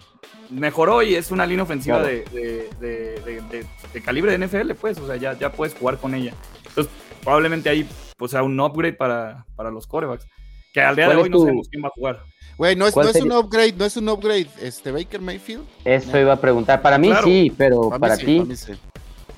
mejoró 0.50 1.02
y 1.04 1.16
es 1.16 1.30
una 1.32 1.46
línea 1.46 1.64
ofensiva 1.64 2.00
Claro. 2.00 2.10
de, 2.14 2.24
de- 2.34 2.70
de- 2.82 3.22
de- 3.22 3.42
de- 3.50 3.66
de 3.94 4.02
calibre 4.02 4.32
de 4.36 4.40
NFL, 4.48 4.74
pues, 4.76 4.98
o 4.98 5.06
sea, 5.08 5.16
ya, 5.16 5.38
ya 5.38 5.52
puedes 5.52 5.74
jugar 5.76 5.98
con 6.00 6.16
ella. 6.16 6.34
Entonces, 6.68 6.92
probablemente 7.24 7.70
ahí 7.70 7.88
pues 8.18 8.32
sea 8.32 8.44
un 8.44 8.60
upgrade 8.60 8.94
para, 8.94 9.46
para 9.56 9.70
los 9.72 9.86
corebacks. 9.88 10.28
Que 10.74 10.82
al 10.82 10.96
día 10.96 11.06
de 11.08 11.14
¿Cuál 11.14 11.24
hoy 11.24 11.30
no 11.30 11.40
sabemos 11.40 11.70
quién 11.70 11.84
va 11.84 11.88
a 11.88 11.92
jugar. 11.92 12.20
Güey, 12.60 12.76
no 12.76 12.86
es, 12.88 12.94
¿Cuál 12.94 13.06
no 13.06 13.12
es 13.12 13.22
un 13.24 13.32
upgrade, 13.32 13.74
no 13.78 13.86
es 13.86 13.96
un 13.96 14.10
upgrade, 14.10 14.48
este 14.62 14.92
Baker 14.92 15.22
Mayfield. 15.22 15.64
Eso 15.86 16.20
iba 16.20 16.34
a 16.34 16.42
preguntar. 16.42 16.82
Para 16.82 16.98
mí 16.98 17.08
Claro. 17.08 17.24
sí, 17.26 17.54
pero 17.58 17.84
Para 17.90 17.96
mí 17.96 18.00
para 18.02 18.16
sí, 18.18 18.26
ti. 18.26 18.36
para 18.38 18.46
mí 18.50 18.56
sí. 18.58 18.74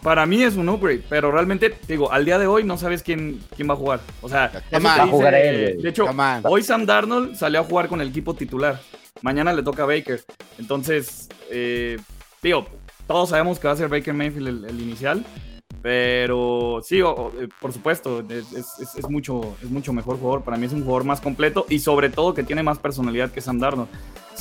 Para 0.01 0.25
mí 0.25 0.41
es 0.41 0.55
un 0.55 0.67
upgrade, 0.67 1.03
pero 1.07 1.31
realmente, 1.31 1.69
te 1.69 1.93
digo, 1.93 2.11
al 2.11 2.25
día 2.25 2.39
de 2.39 2.47
hoy 2.47 2.63
no 2.63 2.79
sabes 2.79 3.03
quién, 3.03 3.39
quién 3.55 3.69
va 3.69 3.75
a 3.75 3.77
jugar. 3.77 3.99
O 4.23 4.27
sea. 4.27 4.51
Va 4.83 4.95
a 5.03 5.05
jugar 5.05 5.35
él, 5.35 5.79
de 5.83 5.89
hecho, 5.89 6.07
hoy 6.45 6.63
Sam 6.63 6.87
Darnold 6.87 7.35
salió 7.35 7.59
a 7.59 7.63
jugar 7.63 7.87
con 7.87 8.01
el 8.01 8.07
equipo 8.07 8.33
titular. 8.33 8.81
Mañana 9.21 9.53
le 9.53 9.61
toca 9.61 9.83
a 9.83 9.85
Baker. 9.85 10.23
Entonces, 10.57 11.29
eh, 11.51 11.99
digo, 12.41 12.65
todos 13.05 13.29
sabemos 13.29 13.59
que 13.59 13.67
va 13.67 13.75
a 13.75 13.77
ser 13.77 13.87
Baker 13.87 14.15
Mayfield 14.15 14.47
el, 14.47 14.65
el 14.65 14.81
inicial. 14.81 15.23
Pero 15.81 16.79
sí, 16.83 17.01
o- 17.01 17.31
eh, 17.39 17.47
por 17.59 17.73
supuesto, 17.73 18.19
es, 18.29 18.51
es- 18.53 18.79
es- 18.79 18.95
es 18.95 19.09
mucho, 19.09 19.55
es 19.63 19.69
mucho 19.69 19.93
mejor 19.93 20.17
jugador. 20.19 20.43
Para 20.43 20.57
mí 20.57 20.65
es 20.67 20.73
un 20.73 20.81
jugador 20.83 21.03
más 21.05 21.21
completo 21.21 21.65
y 21.69 21.79
sobre 21.79 22.09
todo 22.09 22.33
que 22.33 22.43
tiene 22.43 22.63
más 22.63 22.77
personalidad 22.79 23.31
que 23.31 23.41
Sam 23.41 23.59
Darnold. 23.59 23.89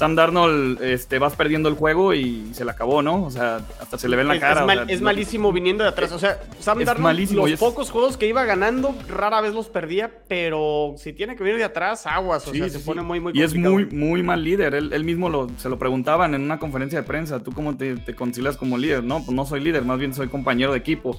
Sam 0.00 0.14
Darnold 0.14 0.82
este, 0.82 1.18
vas 1.18 1.36
perdiendo 1.36 1.68
el 1.68 1.74
juego 1.74 2.14
y 2.14 2.48
se 2.54 2.64
le 2.64 2.70
acabó, 2.70 3.02
¿no? 3.02 3.22
O 3.24 3.30
sea, 3.30 3.60
hasta 3.78 3.98
se 3.98 4.08
le 4.08 4.16
ve 4.16 4.22
en 4.22 4.28
la 4.28 4.34
Es, 4.36 4.40
cara. 4.40 4.54
es 4.54 4.62
o 4.62 4.66
mal- 4.66 4.76
sea, 4.86 4.94
es 4.94 5.00
no- 5.02 5.04
malísimo 5.04 5.52
viniendo 5.52 5.84
de 5.84 5.90
atrás. 5.90 6.10
O 6.12 6.18
sea, 6.18 6.40
Sam 6.58 6.80
Es 6.80 6.86
Darnold, 6.86 7.04
malísimo, 7.04 7.46
los 7.46 7.60
pocos 7.60 7.90
juegos 7.90 8.16
que 8.16 8.26
iba 8.26 8.42
ganando, 8.44 8.94
rara 9.10 9.42
vez 9.42 9.52
los 9.52 9.68
perdía, 9.68 10.10
pero 10.26 10.94
si 10.96 11.12
tiene 11.12 11.36
que 11.36 11.44
venir 11.44 11.58
de 11.58 11.64
atrás, 11.64 12.06
aguas. 12.06 12.48
O 12.48 12.50
Sí, 12.50 12.56
sea, 12.60 12.68
sí, 12.70 12.78
se 12.78 12.80
pone 12.80 13.02
muy, 13.02 13.20
muy 13.20 13.32
Y 13.34 13.42
es 13.42 13.50
complicado. 13.52 13.74
muy, 13.74 13.84
muy 13.90 14.22
mal 14.22 14.42
líder. 14.42 14.74
Él, 14.74 14.90
él 14.94 15.04
mismo 15.04 15.28
lo, 15.28 15.48
se 15.58 15.68
lo 15.68 15.78
preguntaban 15.78 16.34
en 16.34 16.40
una 16.40 16.58
conferencia 16.58 16.98
de 17.02 17.06
prensa. 17.06 17.40
¿Tú 17.42 17.52
cómo 17.52 17.76
te, 17.76 17.96
te 17.96 18.14
concilias 18.14 18.56
como 18.56 18.78
líder? 18.78 19.04
No, 19.04 19.18
pues 19.22 19.32
no 19.36 19.44
soy 19.44 19.60
líder, 19.60 19.84
más 19.84 19.98
bien 19.98 20.14
soy 20.14 20.28
compañero 20.28 20.72
de 20.72 20.78
equipo. 20.78 21.18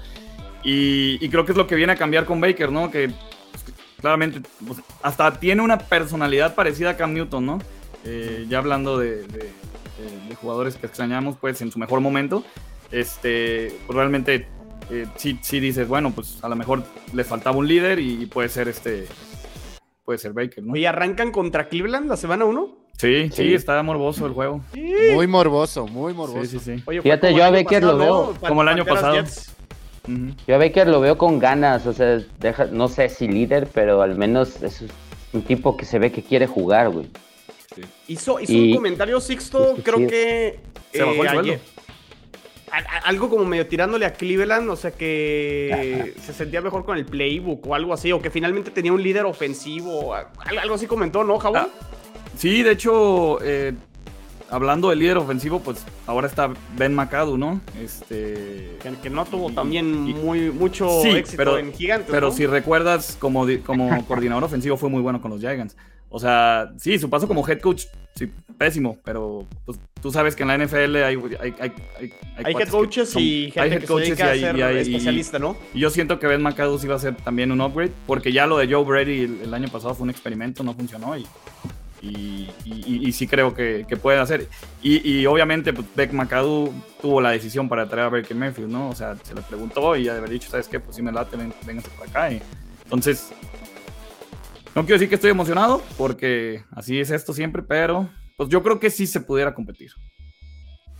Y, 0.63 1.23
y 1.23 1.29
creo 1.29 1.45
que 1.45 1.51
es 1.51 1.57
lo 1.57 1.67
que 1.67 1.75
viene 1.75 1.93
a 1.93 1.95
cambiar 1.97 2.25
con 2.25 2.41
Baker, 2.41 2.71
¿no? 2.71 2.89
Que 2.89 3.09
pues, 3.09 3.63
claramente 3.99 4.41
pues, 4.65 4.79
hasta 5.03 5.39
tiene 5.39 5.61
una 5.61 5.77
personalidad 5.77 6.55
parecida 6.55 6.89
a 6.91 6.97
Cam 6.97 7.13
Newton, 7.13 7.45
¿no? 7.45 7.59
Eh, 8.05 8.45
ya 8.49 8.57
hablando 8.59 8.97
de, 8.97 9.17
de- 9.23 9.23
de- 9.27 10.27
de 10.29 10.35
jugadores 10.35 10.75
que 10.75 10.87
extrañamos, 10.87 11.35
pues 11.39 11.61
en 11.61 11.71
su 11.71 11.77
mejor 11.79 11.99
momento, 11.99 12.43
este, 12.91 13.73
pues, 13.85 13.95
realmente 13.95 14.47
eh, 14.89 15.05
sí, 15.15 15.39
sí 15.41 15.59
dices, 15.59 15.87
bueno, 15.87 16.11
pues 16.11 16.39
a 16.43 16.49
lo 16.49 16.55
mejor 16.55 16.83
le 17.13 17.23
faltaba 17.23 17.55
un 17.57 17.67
líder 17.67 17.99
y, 17.99 18.25
puede 18.25 18.49
ser 18.49 18.67
este, 18.67 19.07
puede 20.03 20.17
ser 20.19 20.33
Baker, 20.33 20.63
¿no? 20.63 20.73
Oye, 20.73 20.87
¿arrancan 20.87 21.31
contra 21.31 21.67
Cleveland 21.69 22.09
la 22.09 22.17
semana 22.17 22.45
1? 22.45 22.77
Sí, 22.97 23.29
sí, 23.29 23.43
Sí. 23.43 23.53
está 23.53 23.81
morboso 23.83 24.25
el 24.27 24.33
juego. 24.33 24.61
Muy 25.13 25.27
morboso, 25.27 25.87
muy 25.87 26.13
morboso. 26.13 26.43
Sí, 26.45 26.59
sí, 26.59 26.77
sí. 26.77 26.83
Oye, 26.85 27.01
Fíjate, 27.01 27.33
yo 27.33 27.43
a 27.43 27.49
Baker 27.51 27.83
lo 27.83 27.97
veo 27.97 28.33
¿no? 28.41 28.47
como 28.47 28.61
el 28.63 28.67
año 28.67 28.85
pasado. 28.85 29.23
Yo 30.47 30.55
a 30.55 30.57
Baker 30.57 30.87
lo 30.87 30.99
veo 30.99 31.17
con 31.17 31.39
ganas, 31.39 31.85
o 31.87 31.93
sea, 31.93 32.19
deja, 32.39 32.65
no 32.65 32.87
sé 32.87 33.07
si 33.09 33.27
líder, 33.27 33.67
pero 33.73 34.01
al 34.01 34.15
menos 34.17 34.61
es 34.63 34.83
un 35.31 35.41
tipo 35.43 35.77
que 35.77 35.85
se 35.85 35.99
ve 35.99 36.11
que 36.11 36.21
quiere 36.23 36.47
jugar, 36.47 36.89
güey. 36.89 37.07
Hizo, 38.07 38.39
hizo 38.39 38.51
Y- 38.53 38.69
un 38.71 38.75
comentario 38.75 39.19
Sixto, 39.21 39.75
Sí, 39.75 39.81
creo 39.81 39.97
sí. 39.99 40.07
que. 40.07 40.59
Se 40.93 41.03
bajó 41.03 41.23
el 41.23 41.29
sueldo. 41.29 41.53
a- 42.71 42.77
a- 42.77 42.97
algo 43.09 43.29
como 43.29 43.43
medio 43.43 43.67
tirándole 43.67 44.05
a 44.05 44.13
Cleveland, 44.13 44.69
o 44.69 44.75
sea 44.77 44.91
que 44.91 46.13
se 46.21 46.33
sentía 46.33 46.61
mejor 46.61 46.85
con 46.85 46.97
el 46.97 47.05
playbook 47.05 47.67
o 47.67 47.75
algo 47.75 47.93
así, 47.93 48.11
o 48.13 48.21
que 48.21 48.29
finalmente 48.29 48.71
tenía 48.71 48.93
un 48.93 49.03
líder 49.03 49.25
ofensivo, 49.25 50.13
algo 50.15 50.75
así 50.75 50.87
comentó, 50.87 51.23
¿no, 51.25 51.37
Jabón? 51.37 51.61
Ah, 51.65 51.67
Sí, 52.37 52.63
de 52.63 52.71
hecho, 52.71 53.39
eh, 53.43 53.73
hablando 54.49 54.89
del 54.89 54.99
líder 54.99 55.17
ofensivo, 55.17 55.59
pues 55.59 55.85
ahora 56.07 56.27
está 56.27 56.49
Ben 56.77 56.93
McAdoo, 56.95 57.37
¿no? 57.37 57.59
Este, 57.79 58.77
Que, 58.81 58.91
que 59.03 59.09
no 59.09 59.25
tuvo 59.25 59.49
y- 59.51 59.53
también 59.53 60.07
y- 60.07 60.13
muy, 60.13 60.49
mucho 60.49 61.01
Sí, 61.03 61.09
éxito 61.09 61.37
pero- 61.37 61.57
en 61.57 61.73
Gigantes. 61.73 62.07
Pero 62.09 62.27
¿no? 62.29 62.33
si 62.33 62.45
recuerdas, 62.45 63.17
como, 63.19 63.45
como 63.65 64.05
coordinador 64.07 64.45
ofensivo 64.45 64.77
fue 64.77 64.89
muy 64.89 65.01
bueno 65.01 65.21
con 65.21 65.29
los 65.31 65.41
Giants. 65.41 65.75
O 66.13 66.19
sea, 66.19 66.71
sí, 66.77 66.99
su 66.99 67.09
paso 67.09 67.25
como 67.27 67.47
head 67.47 67.59
coach, 67.61 67.85
sí, 68.15 68.29
pésimo, 68.57 68.97
pero 69.03 69.47
pues, 69.65 69.79
tú 70.01 70.11
sabes 70.11 70.35
que 70.35 70.43
en 70.43 70.49
la 70.49 70.55
NFL 70.57 70.97
hay, 70.97 71.15
hay, 71.39 71.53
hay, 71.59 71.71
hay, 71.97 72.13
Hay 72.43 72.53
head 72.53 72.67
coaches 72.67 73.09
son- 73.09 73.21
y 73.23 73.45
hay 73.45 73.51
gente 73.51 73.75
head 73.75 73.79
que 73.79 73.87
se 73.87 73.87
coaches 73.87 74.21
a 74.21 74.25
y 74.25 74.29
hay- 74.29 74.39
ser 74.41 74.63
hay- 74.63 74.75
y- 74.75 74.79
especialista, 74.81 75.39
¿no? 75.39 75.55
Y 75.73 75.79
yo 75.79 75.89
siento 75.89 76.19
que 76.19 76.27
Ben 76.27 76.41
McAdoo 76.41 76.77
va 76.89 76.95
a 76.95 76.99
ser 76.99 77.15
también 77.15 77.51
un 77.51 77.61
upgrade, 77.61 77.93
porque 78.05 78.33
ya 78.33 78.45
lo 78.45 78.57
de 78.57 78.67
Joe 78.71 78.83
Brady 78.83 79.21
el, 79.21 79.41
el 79.43 79.53
año 79.53 79.69
pasado 79.69 79.95
fue 79.95 80.03
un 80.03 80.09
experimento, 80.09 80.63
no 80.63 80.73
funcionó 80.73 81.17
y, 81.17 81.25
y, 82.01 82.49
y- 82.65 83.07
y- 83.07 83.11
sí 83.13 83.25
creo 83.27 83.53
que, 83.53 83.85
que 83.87 83.95
puede 83.95 84.19
hacer. 84.19 84.47
Y, 84.81 85.07
y 85.09 85.25
obviamente 85.27 85.71
pues, 85.71 85.87
Beck 85.95 86.11
McAdoo 86.11 86.73
tuvo 87.01 87.21
la 87.21 87.29
decisión 87.31 87.69
para 87.69 87.87
traer 87.87 88.07
a 88.07 88.09
Baker 88.09 88.35
Mayfield, 88.35 88.69
¿no? 88.69 88.89
O 88.89 88.95
sea, 88.95 89.15
se 89.23 89.33
le 89.33 89.41
preguntó 89.43 89.95
y 89.95 90.03
ya 90.05 90.13
de 90.13 90.17
haber 90.19 90.31
dicho, 90.31 90.49
¿sabes 90.49 90.67
qué? 90.67 90.79
Pues 90.79 90.95
sí 90.97 91.01
me 91.01 91.11
late, 91.11 91.37
ven, 91.37 91.53
véngase 91.65 91.89
por 91.97 92.07
acá. 92.09 92.31
Y, 92.31 92.41
entonces, 92.83 93.31
no 94.75 94.81
quiero 94.83 94.95
decir 94.95 95.09
que 95.09 95.15
estoy 95.15 95.31
emocionado, 95.31 95.81
porque 95.97 96.63
así 96.71 96.99
es 96.99 97.11
esto 97.11 97.33
siempre, 97.33 97.61
pero 97.63 98.09
pues 98.37 98.49
yo 98.49 98.63
creo 98.63 98.79
que 98.79 98.89
sí 98.89 99.05
se 99.07 99.19
pudiera 99.21 99.53
competir. 99.53 99.91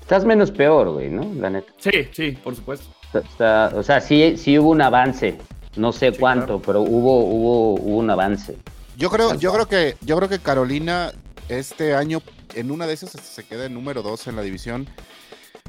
Estás 0.02 0.26
menos 0.26 0.52
peor, 0.52 0.92
güey, 0.94 1.10
¿no? 1.10 1.32
La 1.40 1.50
neta. 1.50 1.72
Sí, 1.78 1.92
sí, 2.12 2.32
por 2.44 2.56
supuesto. 2.56 2.88
Está- 3.06 3.20
está- 3.20 3.72
o 3.76 3.84
sea, 3.84 4.02
sí, 4.02 4.36
sí 4.38 4.58
hubo 4.60 4.70
un 4.72 4.82
avance. 4.82 5.38
No 5.78 5.92
sé 5.94 6.12
Sí, 6.12 6.18
cuánto, 6.20 6.46
claro. 6.60 6.62
pero 6.66 6.82
hubo, 6.82 7.24
hubo, 7.24 7.74
hubo 7.76 7.98
un 7.98 8.10
avance. 8.10 8.58
Yo 8.98 9.10
creo, 9.10 9.36
yo 9.36 9.54
creo 9.54 9.68
que, 9.68 9.96
yo 10.02 10.18
creo 10.18 10.28
que 10.28 10.40
Carolina 10.40 11.12
este 11.48 11.96
año 11.96 12.22
en 12.56 12.72
una 12.72 12.86
de 12.88 12.94
esas 12.94 13.12
se 13.12 13.44
queda 13.46 13.66
en 13.66 13.74
número 13.74 14.02
2 14.02 14.28
en 14.28 14.36
la 14.36 14.42
división. 14.42 14.88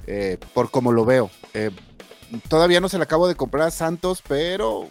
eh, 0.08 0.36
por 0.52 0.72
como 0.72 0.90
lo 0.90 1.04
veo. 1.04 1.30
Eh, 1.54 1.70
todavía 2.48 2.80
no 2.80 2.88
se 2.88 2.98
le 2.98 3.04
acabo 3.04 3.28
de 3.28 3.36
comprar 3.36 3.68
a 3.68 3.70
Santos, 3.70 4.20
pero 4.26 4.88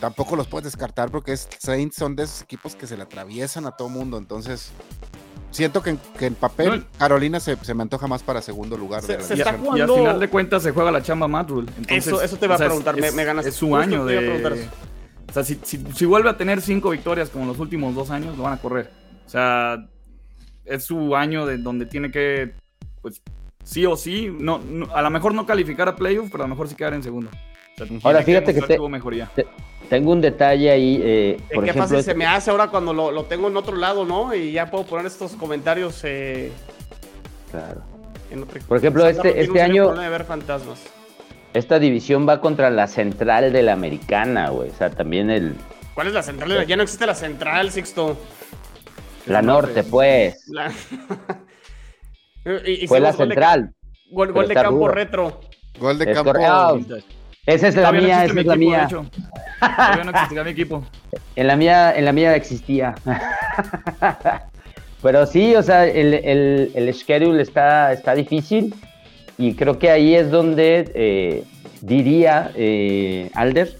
tampoco 0.00 0.36
los 0.36 0.46
puedes 0.46 0.64
descartar 0.64 1.10
porque 1.10 1.32
es, 1.32 1.48
Saints 1.58 1.96
son 1.96 2.16
de 2.16 2.24
esos 2.24 2.42
equipos 2.42 2.74
que 2.74 2.86
se 2.86 2.96
le 2.96 3.02
atraviesan 3.04 3.66
a 3.66 3.72
todo 3.72 3.88
mundo. 3.88 4.18
Entonces, 4.18 4.70
siento 5.50 5.82
que 5.82 5.90
en, 5.90 6.00
que 6.18 6.26
en 6.26 6.34
papel 6.34 6.80
No. 6.80 6.98
Carolina 6.98 7.40
se, 7.40 7.56
se 7.56 7.74
me 7.74 7.82
antoja 7.82 8.06
más 8.06 8.22
para 8.22 8.42
segundo 8.42 8.76
lugar. 8.76 9.02
Se- 9.02 9.12
de 9.12 9.18
la 9.18 9.24
se 9.24 9.36
Y, 9.36 9.40
está 9.40 9.56
y 9.76 9.80
al 9.80 9.90
final 9.90 10.20
de 10.20 10.28
cuentas 10.28 10.62
se 10.62 10.70
juega 10.72 10.90
la 10.90 11.02
chamba 11.02 11.28
Matt 11.28 11.50
Rule. 11.50 11.68
Entonces, 11.76 12.06
Eso- 12.06 12.22
eso 12.22 12.36
te 12.36 12.46
iba 12.46 12.54
a 12.54 12.58
preguntar, 12.58 12.96
me- 12.96 13.06
es, 13.08 13.14
me 13.14 13.24
ganaste. 13.24 13.48
Es 13.50 13.56
su 13.56 13.74
año 13.76 14.04
te 14.06 14.12
iba 14.12 14.20
a 14.20 14.50
de... 14.50 14.68
O 15.28 15.32
sea, 15.32 15.42
si, 15.44 15.58
si- 15.64 15.84
si 15.94 16.04
vuelve 16.04 16.30
a 16.30 16.36
tener 16.36 16.60
cinco 16.60 16.90
victorias 16.90 17.28
como 17.30 17.46
los 17.46 17.58
últimos 17.58 17.94
dos 17.94 18.10
años, 18.10 18.36
lo 18.36 18.44
van 18.44 18.52
a 18.54 18.58
correr. 18.58 18.90
O 19.26 19.28
sea, 19.28 19.86
es 20.64 20.84
su 20.84 21.16
año 21.16 21.46
de 21.46 21.58
donde 21.58 21.86
tiene 21.86 22.10
que, 22.10 22.52
pues, 23.02 23.20
sí 23.64 23.84
o 23.86 23.96
sí, 23.96 24.32
no, 24.38 24.58
no- 24.58 24.88
a 24.94 25.02
lo 25.02 25.10
mejor 25.10 25.34
no 25.34 25.44
calificar 25.46 25.88
a 25.88 25.96
playoff, 25.96 26.28
pero 26.30 26.44
a 26.44 26.46
lo 26.46 26.54
mejor 26.54 26.68
sí 26.68 26.74
quedar 26.76 26.94
en 26.94 27.02
segundo. 27.02 27.30
O 27.80 27.84
sea, 27.86 27.98
Ahora, 28.04 28.22
fíjate 28.22 28.54
que 28.54 28.62
te- 28.62 28.78
mejoría. 28.88 29.30
Tengo 29.90 30.10
un 30.12 30.20
detalle 30.22 30.70
ahí, 30.70 31.00
eh, 31.04 31.36
por 31.52 31.62
¿Qué 31.64 31.70
ejemplo, 31.70 31.82
fácil 31.82 31.98
este- 31.98 32.12
se 32.12 32.16
me 32.16 32.24
hace 32.26 32.50
ahora 32.50 32.68
cuando 32.68 32.92
lo, 32.94 33.10
lo 33.12 33.24
tengo 33.24 33.48
en 33.48 33.56
otro 33.56 33.76
lado, 33.76 34.04
¿no? 34.06 34.34
Y 34.34 34.52
ya 34.52 34.70
puedo 34.70 34.84
poner 34.86 35.04
estos 35.06 35.32
comentarios 35.32 36.00
eh, 36.04 36.50
claro. 37.50 37.82
en 38.30 38.42
otro 38.42 38.60
Por 38.66 38.78
ejemplo, 38.78 39.06
este- 39.06 39.40
este 39.40 39.60
año- 39.62 39.92
de 39.94 40.08
ver 40.08 40.24
fantasmas. 40.24 40.82
esta 41.52 41.78
división 41.78 42.26
va 42.26 42.40
contra 42.40 42.70
la 42.70 42.86
central 42.88 43.52
de 43.52 43.62
la 43.62 43.74
americana, 43.74 44.48
güey. 44.48 44.70
O 44.70 44.74
sea, 44.74 44.90
también 44.90 45.30
el, 45.30 45.54
¿Cuál 45.94 46.08
es 46.08 46.14
la 46.14 46.22
central? 46.22 46.66
Ya 46.66 46.76
no 46.76 46.82
existe 46.82 47.06
la 47.06 47.14
central, 47.14 47.70
Sixto. 47.70 48.16
la 49.26 49.42
norte, 49.42 49.82
pues. 49.84 50.48
La... 50.48 50.72
Y- 52.64 52.84
y 52.84 52.86
Fue 52.86 53.00
la 53.00 53.10
de- 53.12 53.18
central. 53.18 53.74
Gol, 54.10 54.32
gol 54.32 54.46
de 54.48 54.54
campo 54.54 54.70
rudo. 54.70 54.88
retro. 54.88 55.40
Gol 55.80 55.98
de 55.98 56.04
Es 56.10 56.14
campo. 56.16 56.32
correcto. 56.32 56.98
Esa 57.46 57.68
es 57.68 57.76
la 57.76 57.82
Todavía 57.90 58.00
no 58.00 58.06
mía, 58.06 58.24
existe 58.24 58.40
esa 58.40 58.40
es 58.40 58.46
la 58.46 58.52
de 58.52 58.58
mía. 58.58 58.84
hecho. 58.84 59.06
Todavía 59.60 60.04
no 60.04 60.10
existirá 60.10 60.44
mi 60.44 60.50
equipo. 60.50 60.84
En 61.36 61.46
la 61.48 61.56
mía, 61.56 61.94
en 61.94 62.04
la 62.06 62.12
mía 62.12 62.34
existía. 62.34 62.94
Pero 65.02 65.26
sí, 65.26 65.54
o 65.54 65.62
sea, 65.62 65.86
el, 65.86 66.14
el, 66.14 66.72
el 66.74 66.94
schedule 66.94 67.42
está, 67.42 67.92
está 67.92 68.14
difícil 68.14 68.74
y 69.38 69.54
creo 69.54 69.78
que 69.78 69.90
ahí 69.90 70.14
es 70.14 70.30
donde 70.30 70.90
eh, 70.94 71.44
diría 71.82 72.50
eh, 72.54 73.30
Alder 73.34 73.76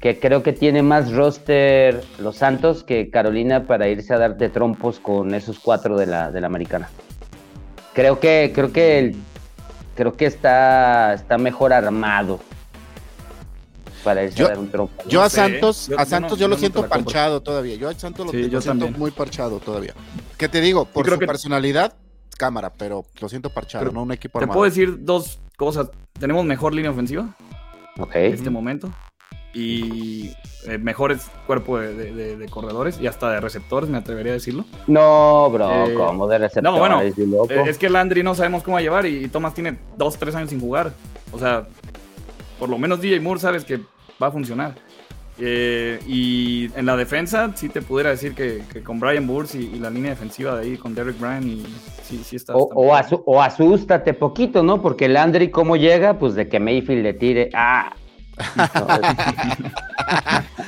que 0.00 0.18
creo 0.18 0.42
que 0.42 0.52
tiene 0.52 0.82
más 0.82 1.10
roster 1.12 2.02
los 2.18 2.36
Santos 2.36 2.84
que 2.84 3.10
Carolina 3.10 3.64
para 3.64 3.88
irse 3.88 4.12
a 4.14 4.18
dar 4.18 4.36
de 4.36 4.48
trompos 4.50 5.00
con 5.00 5.34
esos 5.34 5.58
cuatro 5.58 5.96
de 5.98 6.06
la, 6.06 6.30
de 6.30 6.40
la 6.40 6.46
americana. 6.46 6.88
Creo 7.94 8.20
que, 8.20 8.52
creo 8.54 8.72
que 8.72 8.98
el- 8.98 9.16
creo 9.96 10.14
que 10.16 10.26
está, 10.26 11.12
está 11.14 11.36
mejor 11.38 11.72
armado 11.72 12.40
para 14.04 14.24
irse 14.24 14.36
Yo- 14.38 14.46
a 14.46 14.48
dar 14.50 14.58
un 14.58 14.70
trompo. 14.70 15.02
Yo 15.08 15.22
a 15.22 15.28
Santos, 15.30 15.88
yo- 15.88 15.98
a 15.98 16.04
yo 16.04 16.10
Santos 16.10 16.30
no- 16.32 16.36
yo, 16.38 16.48
lo 16.48 16.54
no 16.54 16.58
siento 16.60 16.82
te 16.82 16.88
compro. 16.88 17.04
parchado 17.04 17.40
todavía. 17.42 17.74
Yo 17.76 17.88
a 17.88 17.94
Santos 17.94 18.26
lo, 18.26 18.32
Sí, 18.32 18.38
lo 18.42 18.48
yo 18.48 18.60
siento 18.60 18.84
también. 18.84 18.98
muy 19.00 19.10
parchado 19.10 19.58
todavía. 19.58 19.94
¿Qué 20.38 20.48
te 20.48 20.60
digo? 20.60 20.84
Por 20.84 21.04
creo 21.04 21.16
su 21.16 21.20
que- 21.20 21.26
personalidad, 21.26 21.94
cámara, 22.38 22.72
pero 22.76 23.04
lo 23.20 23.28
siento 23.28 23.50
parchado, 23.50 23.84
Pero 23.84 23.92
no 23.92 24.02
un 24.02 24.12
equipo 24.12 24.38
Te 24.38 24.44
armado. 24.44 24.58
puedo 24.58 24.70
decir 24.70 24.96
dos 25.04 25.38
cosas. 25.56 25.88
Tenemos 26.18 26.44
mejor 26.44 26.74
línea 26.74 26.90
ofensiva 26.90 27.34
en 28.14 28.32
este 28.34 28.50
momento. 28.50 28.90
y 29.52 30.30
eh, 30.66 30.78
mejores 30.78 31.28
cuerpo 31.48 31.80
de, 31.80 31.92
de- 31.92 32.36
de 32.36 32.48
corredores 32.48 33.00
y 33.00 33.08
hasta 33.08 33.32
de 33.32 33.40
receptores, 33.40 33.90
me 33.90 33.98
atrevería 33.98 34.30
a 34.30 34.34
decirlo. 34.34 34.64
No, 34.86 35.50
bro, 35.50 35.86
Eh, 35.88 35.94
como 35.94 36.28
de 36.28 36.38
receptor. 36.38 36.62
no, 36.72 36.78
bueno, 36.78 37.00
loco. 37.16 37.52
Eh, 37.52 37.64
es 37.66 37.76
que 37.76 37.90
Landry 37.90 38.22
no 38.22 38.36
sabemos 38.36 38.62
cómo 38.62 38.74
va 38.74 38.78
a 38.78 38.82
llevar 38.82 39.06
y, 39.06 39.24
y 39.24 39.28
Thomas 39.28 39.52
tiene 39.52 39.76
dos, 39.96 40.16
tres 40.18 40.36
años 40.36 40.50
sin 40.50 40.60
jugar. 40.60 40.92
O 41.32 41.38
sea, 41.40 41.66
por 42.60 42.68
lo 42.68 42.78
menos 42.78 43.00
DJ 43.00 43.18
Moore 43.18 43.40
sabes 43.40 43.64
que 43.64 43.80
va 44.22 44.28
a 44.28 44.30
funcionar. 44.30 44.74
Eh, 45.42 45.98
y 46.06 46.70
en 46.76 46.84
la 46.84 46.96
defensa, 46.96 47.50
sí 47.54 47.70
te 47.70 47.80
pudiera 47.80 48.10
decir 48.10 48.34
que, 48.34 48.62
que 48.70 48.82
con 48.82 49.00
Brian 49.00 49.26
Burns 49.26 49.54
y, 49.54 49.70
y 49.74 49.78
la 49.78 49.88
línea 49.88 50.10
defensiva 50.10 50.54
de 50.56 50.66
ahí 50.66 50.76
con 50.76 50.94
Derek 50.94 51.18
Bryan 51.18 51.48
y 51.48 51.64
sí, 52.02 52.20
sí 52.22 52.36
está. 52.36 52.54
O, 52.54 52.68
o, 52.74 52.82
bien. 52.92 52.96
asu- 52.96 53.22
o 53.24 53.42
asústate 53.42 54.12
poquito, 54.12 54.62
¿no? 54.62 54.82
Porque 54.82 55.08
Landry, 55.08 55.50
¿cómo 55.50 55.76
llega? 55.76 56.18
Pues 56.18 56.34
de 56.34 56.46
que 56.48 56.60
Mayfield 56.60 57.02
le 57.02 57.14
tire. 57.14 57.48
¡Ah! 57.54 57.92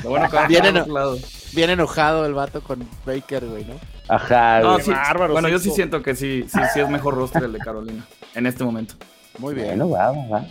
Lo 0.05 0.11
bueno 0.11 0.29
que 0.31 0.37
otro 0.81 0.93
lado. 0.95 1.19
Bien 1.53 1.71
enojado 1.71 2.25
el 2.27 2.35
vato 2.35 2.63
con 2.63 2.87
Baker, 3.05 3.45
güey, 3.47 3.65
¿no? 3.65 3.75
Ajá, 4.09 4.61
No, 4.61 4.73
güey. 4.75 4.85
sí, 4.85 4.91
bárbaro, 4.91 5.33
bueno, 5.35 5.49
yo 5.49 5.59
sí 5.59 5.71
siento 5.71 6.03
que 6.03 6.15
sí, 6.15 6.45
sí, 6.49 6.59
sí 6.73 6.81
es 6.81 6.89
mejor 6.89 7.15
roster 7.15 7.45
el 7.45 7.53
de 7.53 7.59
Carolina 7.59 8.05
en 8.35 8.47
este 8.47 8.65
momento. 8.65 8.95
Muy 9.39 9.55
bien. 9.55 9.67
Bueno, 9.69 9.91
va, 9.91 10.13
va, 10.13 10.45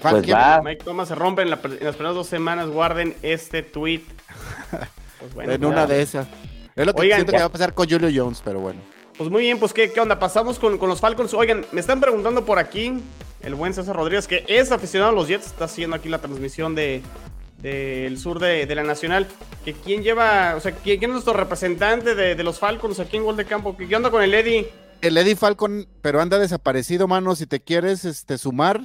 Pues 0.00 0.32
va. 0.32 0.60
Mike 0.62 0.84
Thomas 0.84 1.08
se 1.08 1.14
rompe 1.14 1.42
en, 1.42 1.50
la- 1.50 1.60
en 1.62 1.84
las 1.84 1.96
primeras 1.96 2.14
dos 2.14 2.26
semanas. 2.26 2.68
Guarden 2.68 3.16
este 3.22 3.62
tweet. 3.62 4.02
Pues 5.20 5.34
bueno, 5.34 5.52
en 5.52 5.60
ya. 5.60 5.66
una 5.68 5.86
de 5.86 6.00
esas. 6.00 6.26
Es 6.74 6.86
lo 6.86 6.94
que 6.94 7.02
Oigan, 7.02 7.18
siento 7.18 7.32
ya- 7.32 7.38
que 7.38 7.42
va 7.42 7.48
a 7.48 7.52
pasar 7.52 7.74
con 7.74 7.86
Julio 7.90 8.08
Jones, 8.14 8.40
pero 8.42 8.58
bueno. 8.60 8.80
Pues 9.18 9.28
muy 9.28 9.42
bien, 9.42 9.58
pues 9.58 9.74
¿qué, 9.74 9.92
qué 9.92 10.00
onda? 10.00 10.18
Pasamos 10.18 10.58
con, 10.58 10.78
con 10.78 10.88
los 10.88 10.98
Falcons. 11.00 11.34
Oigan, 11.34 11.66
me 11.72 11.80
están 11.82 12.00
preguntando 12.00 12.46
por 12.46 12.58
aquí, 12.58 12.94
el 13.42 13.54
buen 13.54 13.74
César 13.74 13.94
Rodríguez, 13.96 14.26
que 14.26 14.46
es 14.48 14.72
aficionado 14.72 15.12
a 15.12 15.14
los 15.14 15.28
Jets, 15.28 15.44
está 15.48 15.66
haciendo 15.66 15.94
aquí 15.96 16.08
la 16.08 16.20
transmisión 16.20 16.74
de 16.74 17.02
del 17.58 18.16
sur 18.18 18.38
de, 18.38 18.64
de 18.64 18.74
la 18.74 18.82
Nacional, 18.82 19.26
que 19.62 19.74
quién 19.74 20.02
lleva, 20.02 20.54
o 20.56 20.60
sea, 20.60 20.72
quién, 20.72 20.98
quién 20.98 21.10
es 21.10 21.16
nuestro 21.16 21.34
representante 21.34 22.14
de, 22.14 22.34
de 22.34 22.42
los 22.42 22.58
Falcons 22.58 22.98
aquí 22.98 23.18
en 23.18 23.24
Gol 23.24 23.36
de 23.36 23.44
Campo, 23.44 23.76
¿qué, 23.76 23.86
qué 23.86 23.96
onda 23.96 24.10
con 24.10 24.22
el 24.22 24.32
Eddie? 24.32 24.70
El 25.02 25.18
Eddie 25.18 25.36
Falcon, 25.36 25.86
pero 26.00 26.22
anda 26.22 26.38
desaparecido, 26.38 27.06
mano. 27.06 27.36
Si 27.36 27.44
te 27.46 27.60
quieres 27.60 28.06
este, 28.06 28.38
sumar, 28.38 28.80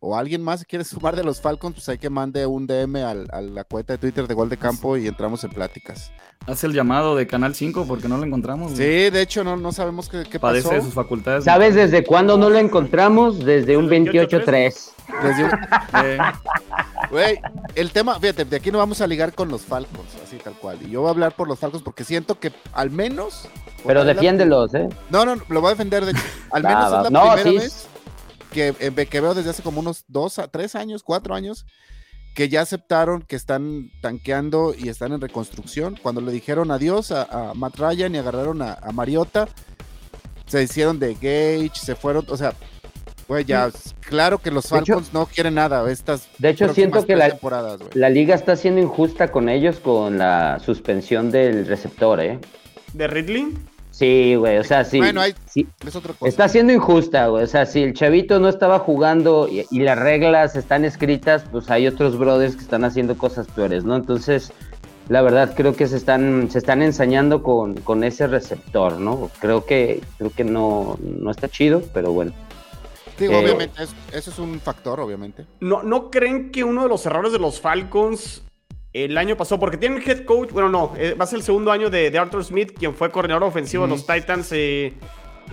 o 0.00 0.16
alguien 0.16 0.42
más 0.42 0.64
quiere 0.64 0.84
sumar 0.84 1.16
de 1.16 1.24
los 1.24 1.40
Falcons, 1.40 1.74
pues 1.74 1.88
hay 1.88 1.98
que 1.98 2.10
mande 2.10 2.46
un 2.46 2.66
DM 2.66 3.02
al- 3.04 3.26
a 3.32 3.40
la 3.40 3.64
cuenta 3.64 3.94
de 3.94 3.98
Twitter 3.98 4.26
de 4.26 4.34
Gol 4.34 4.48
de 4.48 4.56
Campo 4.56 4.96
y 4.96 5.06
entramos 5.08 5.42
en 5.44 5.50
pláticas. 5.50 6.10
Hace 6.46 6.66
el 6.68 6.72
llamado 6.72 7.16
de 7.16 7.26
Canal 7.26 7.54
5 7.54 7.84
porque 7.86 8.08
no 8.08 8.16
lo 8.16 8.24
encontramos. 8.24 8.72
Sí, 8.72 8.76
de 9.10 9.20
hecho, 9.22 9.42
no, 9.44 9.56
no 9.56 9.72
sabemos 9.72 10.08
qué, 10.08 10.22
qué 10.22 10.38
pasó. 10.38 10.52
Padece 10.52 10.74
de 10.76 10.82
sus 10.82 10.94
facultades. 10.94 11.44
¿Sabes 11.44 11.74
desde 11.74 12.04
cuándo 12.04 12.38
no 12.38 12.48
lo 12.48 12.58
encontramos? 12.58 13.44
Desde 13.44 13.76
un 13.76 13.88
28-3. 13.88 14.92
Desde 15.22 15.44
un- 15.44 15.50
Eh, 16.04 16.18
Güey, 17.10 17.40
el 17.74 17.90
tema, 17.92 18.18
fíjate, 18.20 18.44
de 18.44 18.56
aquí 18.56 18.70
no 18.70 18.78
vamos 18.78 19.00
a 19.00 19.06
ligar 19.06 19.32
con 19.34 19.48
los 19.48 19.62
Falcons, 19.62 20.08
así 20.22 20.36
tal 20.36 20.52
cual. 20.54 20.78
Y 20.82 20.90
yo 20.90 21.00
voy 21.00 21.08
a 21.08 21.12
hablar 21.12 21.34
por 21.34 21.48
los 21.48 21.58
Falcons 21.58 21.82
porque 21.82 22.04
siento 22.04 22.38
que 22.38 22.52
al 22.72 22.90
menos. 22.90 23.48
Pero 23.86 24.00
es 24.00 24.06
la- 24.06 24.12
defiéndelos, 24.14 24.74
¿eh? 24.74 24.88
No, 25.10 25.24
no, 25.24 25.36
lo 25.48 25.60
voy 25.60 25.68
a 25.68 25.70
defender. 25.70 26.04
De, 26.04 26.12
al 26.50 26.62
menos 26.62 26.84
es 26.86 26.90
la 26.90 27.10
No, 27.10 27.32
primera 27.32 27.42
sí. 27.42 27.56
vez 27.56 27.88
que, 28.52 28.74
eh, 28.80 29.06
que 29.06 29.20
veo 29.20 29.34
desde 29.34 29.50
hace 29.50 29.62
como 29.62 29.80
unos 29.80 30.04
dos 30.08 30.38
a 30.38 30.48
tres 30.48 30.74
años, 30.74 31.02
cuatro 31.02 31.34
años, 31.34 31.66
que 32.34 32.48
ya 32.48 32.60
aceptaron 32.60 33.22
que 33.22 33.36
están 33.36 33.90
tanqueando 34.00 34.74
y 34.76 34.88
están 34.88 35.12
en 35.12 35.20
reconstrucción. 35.20 35.98
Cuando 36.02 36.20
le 36.20 36.30
dijeron 36.32 36.70
adiós 36.70 37.10
a, 37.10 37.22
a 37.50 37.54
Matt 37.54 37.76
Ryan 37.78 38.14
y 38.14 38.18
agarraron 38.18 38.62
a, 38.62 38.74
a 38.74 38.92
Mariota, 38.92 39.48
se 40.46 40.62
hicieron 40.62 40.98
de 40.98 41.14
Gage, 41.14 41.72
se 41.74 41.94
fueron, 41.94 42.24
o 42.28 42.36
sea, 42.36 42.54
güey, 43.26 43.44
ya, 43.44 43.70
claro 44.00 44.38
que 44.38 44.50
los 44.50 44.64
De 44.70 44.78
hecho- 44.78 44.94
Falcons 44.94 45.12
no 45.12 45.26
quieren 45.26 45.54
nada 45.54 45.90
estas 45.90 46.28
De 46.38 46.48
hecho, 46.50 46.72
siento 46.72 47.04
que 47.04 47.16
la, 47.16 47.36
la 47.94 48.08
liga 48.08 48.34
está 48.34 48.56
siendo 48.56 48.80
injusta 48.80 49.30
con 49.30 49.48
ellos 49.48 49.76
con 49.80 50.16
la 50.18 50.58
suspensión 50.64 51.30
del 51.30 51.66
receptor, 51.66 52.20
¿eh? 52.20 52.38
¿De 52.94 53.06
Ridley? 53.06 53.54
Sí, 53.98 54.36
güey, 54.36 54.58
o 54.58 54.62
sea, 54.64 54.84
sí. 54.84 54.98
Bueno, 54.98 55.20
hay- 55.20 55.34
sí. 55.46 55.66
Es 55.84 55.96
otra 55.96 56.12
cosa. 56.14 56.28
Está 56.28 56.48
siendo 56.48 56.72
injusta, 56.72 57.26
güey. 57.26 57.42
O 57.42 57.46
sea, 57.48 57.66
si 57.66 57.82
el 57.82 57.94
chavito 57.94 58.38
no 58.38 58.48
estaba 58.48 58.78
jugando 58.78 59.48
y, 59.48 59.66
y 59.72 59.80
las 59.80 59.98
reglas 59.98 60.54
están 60.54 60.84
escritas, 60.84 61.44
pues 61.50 61.68
hay 61.68 61.88
otros 61.88 62.16
brothers 62.16 62.54
que 62.54 62.62
están 62.62 62.84
haciendo 62.84 63.18
cosas 63.18 63.48
peores, 63.48 63.82
¿no? 63.82 63.96
Entonces, 63.96 64.52
la 65.08 65.20
verdad 65.20 65.52
creo 65.56 65.74
que 65.74 65.88
se 65.88 65.96
están, 65.96 66.48
se 66.48 66.58
están 66.58 66.80
ensañando 66.82 67.42
con, 67.42 67.74
con 67.80 68.04
ese 68.04 68.28
receptor, 68.28 69.00
¿no? 69.00 69.30
Creo 69.40 69.66
que, 69.66 70.00
creo 70.18 70.30
que 70.30 70.44
no, 70.44 70.96
no 71.00 71.30
está 71.32 71.48
chido, 71.48 71.82
pero 71.92 72.12
bueno. 72.12 72.30
Eh, 73.18 73.26
obviamente, 73.26 73.82
es- 73.82 73.96
eso 74.12 74.30
es 74.30 74.38
un 74.38 74.60
factor, 74.60 75.00
obviamente. 75.00 75.44
¿No, 75.58 75.82
¿No 75.82 76.08
creen 76.08 76.52
que 76.52 76.62
uno 76.62 76.84
de 76.84 76.88
los 76.88 77.04
errores 77.04 77.32
de 77.32 77.40
los 77.40 77.60
Falcons 77.60 78.44
el 78.92 79.18
año 79.18 79.36
pasado, 79.36 79.60
porque 79.60 79.76
tienen 79.76 80.02
head 80.04 80.24
coach, 80.24 80.50
bueno, 80.50 80.68
no, 80.68 80.92
eh, 80.96 81.14
va 81.14 81.24
a 81.24 81.26
ser 81.26 81.38
el 81.38 81.44
segundo 81.44 81.70
año 81.70 81.90
de, 81.90 82.10
de 82.10 82.18
Arthur 82.18 82.44
Smith, 82.44 82.72
quien 82.78 82.94
fue 82.94 83.10
coordinador 83.10 83.44
ofensivo 83.44 83.84
de 83.84 83.90
los 83.90 84.06
Titans 84.06 84.50
eh, 84.52 84.94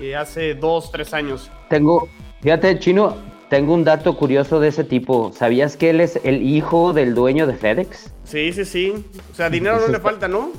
eh, 0.01 0.15
hace 0.15 0.55
dos, 0.55 0.91
tres 0.91 1.13
años. 1.13 1.51
Tengo, 1.69 2.07
fíjate, 2.41 2.79
Chino, 2.79 3.17
tengo 3.49 3.73
un 3.73 3.83
dato 3.83 4.17
curioso 4.17 4.59
de 4.59 4.69
ese 4.69 4.83
tipo. 4.83 5.31
¿Sabías 5.33 5.77
que 5.77 5.91
él 5.91 6.01
es 6.01 6.19
el 6.23 6.41
hijo 6.43 6.93
del 6.93 7.13
dueño 7.13 7.47
de 7.47 7.55
FedEx? 7.55 8.11
Sí, 8.23 8.51
sí, 8.53 8.65
sí. 8.65 8.93
O 9.31 9.35
sea, 9.35 9.49
dinero 9.49 9.79
no 9.79 9.87
le 9.87 9.99
falta, 9.99 10.27
¿no? 10.27 10.51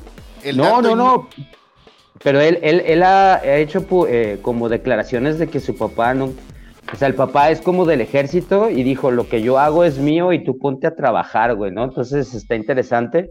El 0.42 0.56
no, 0.56 0.80
no, 0.80 0.94
no. 0.94 1.28
Pero 2.22 2.40
él, 2.40 2.58
él, 2.62 2.82
él 2.86 3.02
ha, 3.02 3.40
hecho 3.56 3.86
eh, 4.08 4.38
como 4.42 4.68
declaraciones 4.68 5.38
de 5.38 5.48
que 5.48 5.60
su 5.60 5.76
papá 5.76 6.14
no. 6.14 6.32
O 6.92 6.96
sea, 6.96 7.08
el 7.08 7.14
papá 7.14 7.50
es 7.50 7.60
como 7.60 7.84
del 7.84 8.00
ejército 8.00 8.70
y 8.70 8.82
dijo: 8.82 9.10
Lo 9.10 9.28
que 9.28 9.42
yo 9.42 9.58
hago 9.58 9.84
es 9.84 9.98
mío 9.98 10.32
y 10.32 10.44
tú 10.44 10.58
ponte 10.58 10.86
a 10.86 10.94
trabajar, 10.94 11.54
güey, 11.54 11.72
¿no? 11.72 11.84
Entonces 11.84 12.32
está 12.34 12.54
interesante 12.54 13.30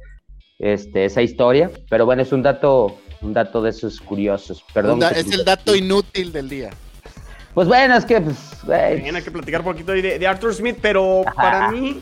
este, 0.60 1.06
esa 1.06 1.22
historia. 1.22 1.72
Pero 1.90 2.06
bueno, 2.06 2.22
es 2.22 2.32
un 2.32 2.44
dato, 2.44 2.98
un 3.22 3.34
dato 3.34 3.62
de 3.62 3.70
esos 3.72 4.00
curiosos. 4.02 4.64
Perdón. 4.74 5.00
da- 5.00 5.12
es 5.12 5.30
te- 5.30 5.36
el 5.36 5.46
dato 5.46 5.76
inútil 5.76 6.32
del 6.32 6.50
día. 6.50 6.70
Pues 7.54 7.68
bueno, 7.70 7.96
es 7.96 8.04
que, 8.04 8.20
pues, 8.20 8.38
hay 8.70 9.02
que 9.24 9.32
platicar 9.32 9.62
un 9.62 9.68
poquito 9.68 9.94
de 9.94 10.28
Arthur 10.28 10.54
Smith, 10.54 10.78
pero 10.82 11.24
para 11.36 11.72
mí, 11.72 12.02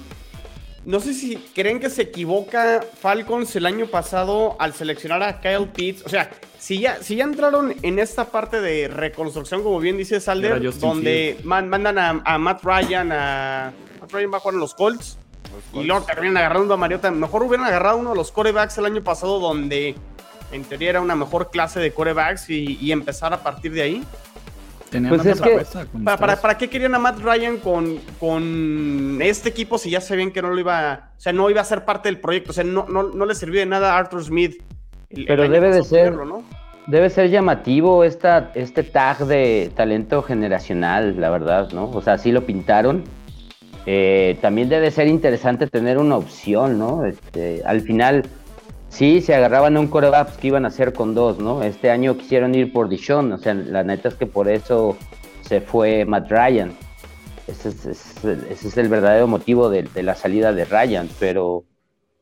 no 0.86 1.00
sé 1.00 1.14
si 1.14 1.38
creen 1.56 1.80
que 1.80 1.90
se 1.90 2.04
equivoca 2.04 2.82
Falcons 3.00 3.56
el 3.56 3.66
año 3.66 3.88
pasado 3.88 4.56
al 4.60 4.74
seleccionar 4.74 5.24
a 5.24 5.40
Kyle 5.40 5.68
Pitts. 5.68 6.04
O 6.06 6.10
sea, 6.10 6.30
si 6.60 6.80
ya, 6.80 7.02
si 7.02 7.16
ya 7.16 7.24
entraron 7.24 7.76
en 7.82 8.00
esta 8.00 8.26
parte 8.26 8.60
de 8.62 8.88
reconstrucción, 8.88 9.64
como 9.64 9.80
bien 9.80 9.98
dice 9.98 10.20
Salder, 10.20 10.60
donde 10.80 11.38
man- 11.44 11.70
mandan 11.70 11.98
a, 11.98 12.22
a 12.26 12.38
Matt 12.38 12.64
Ryan, 12.64 13.12
a 13.12 13.74
Matt 14.02 14.12
Ryan 14.12 14.34
va 14.34 14.38
a 14.38 14.40
jugar 14.40 14.54
en 14.56 14.60
los 14.60 14.74
Colts. 14.74 15.18
Y 15.74 15.84
luego 15.84 16.04
terminan 16.06 16.38
agarrando 16.38 16.74
a 16.74 16.78
Mariota. 16.78 17.12
Mejor 17.12 17.44
hubieran 17.44 17.66
agarrado 17.68 17.98
uno 17.98 18.10
de 18.12 18.16
los 18.16 18.32
corebacks 18.32 18.78
el 18.80 18.86
año 18.86 19.04
pasado, 19.04 19.40
donde 19.40 19.96
en 20.52 20.64
teoría 20.64 20.90
era 20.92 21.02
una 21.02 21.16
mejor 21.16 21.52
clase 21.52 21.80
de 21.80 21.92
corebacks 21.94 22.50
y, 22.50 22.78
y 22.82 22.92
empezar 22.92 23.34
a 23.34 23.44
partir 23.44 23.72
de 23.72 23.82
ahí. 23.84 24.04
Tenían 24.94 25.10
Pues 25.16 25.26
es 25.26 25.42
que- 25.42 25.66
¿Para, 26.04 26.40
para, 26.40 26.58
qué 26.58 26.70
querían 26.70 26.96
a 26.96 27.00
Matt 27.00 27.20
Ryan 27.20 27.58
con, 27.58 27.98
con 28.20 29.20
este 29.22 29.50
equipo 29.50 29.78
si 29.78 29.90
ya 29.90 30.00
sabían 30.00 30.32
que 30.32 30.42
no 30.42 30.50
lo 30.52 30.60
iba, 30.60 31.10
o 31.18 31.20
sea, 31.20 31.34
no 31.34 31.50
iba 31.50 31.60
a 31.62 31.66
ser 31.66 31.84
parte 31.84 32.08
del 32.10 32.20
proyecto? 32.20 32.52
O 32.52 32.54
sea, 32.54 32.64
no, 32.64 32.86
no, 32.88 33.04
no 33.04 33.26
le 33.26 33.36
sirvió 33.36 33.60
de 33.60 33.66
nada 33.66 33.94
a 33.94 33.98
Arthur 33.98 34.24
Smith. 34.24 34.62
el- 35.10 35.26
Pero 35.26 35.48
debe 35.50 35.72
de 35.74 35.84
ser- 35.84 36.14
¿no? 36.14 36.44
Debe 36.88 37.10
ser 37.10 37.30
llamativo 37.30 38.04
esta, 38.04 38.52
este 38.56 38.84
tag 38.84 39.20
de 39.26 39.72
talento 39.76 40.22
generacional, 40.22 41.20
la 41.20 41.30
verdad, 41.30 41.70
¿no? 41.72 41.90
O 41.90 42.02
sea, 42.02 42.14
así 42.14 42.32
lo 42.32 42.46
pintaron. 42.46 43.04
Eh, 43.86 44.38
también 44.42 44.70
debe 44.70 44.92
ser 44.92 45.08
interesante 45.08 45.68
tener 45.68 45.98
una 45.98 46.16
opción, 46.18 46.80
¿no? 46.80 47.06
Este, 47.06 47.62
al 47.66 47.82
final, 47.82 48.24
sí, 48.94 49.22
se 49.22 49.34
agarraban 49.36 49.76
a 49.76 49.80
un 49.80 49.88
coreback 49.88 50.28
pues, 50.28 50.38
que 50.38 50.48
iban 50.48 50.66
a 50.66 50.70
hacer 50.70 50.94
con 50.94 51.14
dos, 51.16 51.40
¿no? 51.40 51.64
Este 51.64 51.90
año 51.90 52.18
quisieron 52.18 52.54
ir 52.56 52.72
por 52.72 52.90
Dishon, 52.90 53.32
o 53.32 53.38
sea, 53.38 53.54
la 53.54 53.84
neta 53.84 54.08
es 54.10 54.16
que 54.16 54.26
por 54.28 54.48
eso 54.48 54.96
se 55.42 55.62
fue 55.62 56.06
Matt 56.06 56.30
Ryan. 56.32 56.72
Ese 57.48 57.70
es, 57.70 57.86
es- 57.86 58.78
el 58.78 58.88
verdadero 58.90 59.28
motivo 59.28 59.70
de, 59.70 59.88
la 60.02 60.16
salida 60.16 60.54
de 60.54 60.66
Ryan, 60.66 61.10
pero 61.20 61.64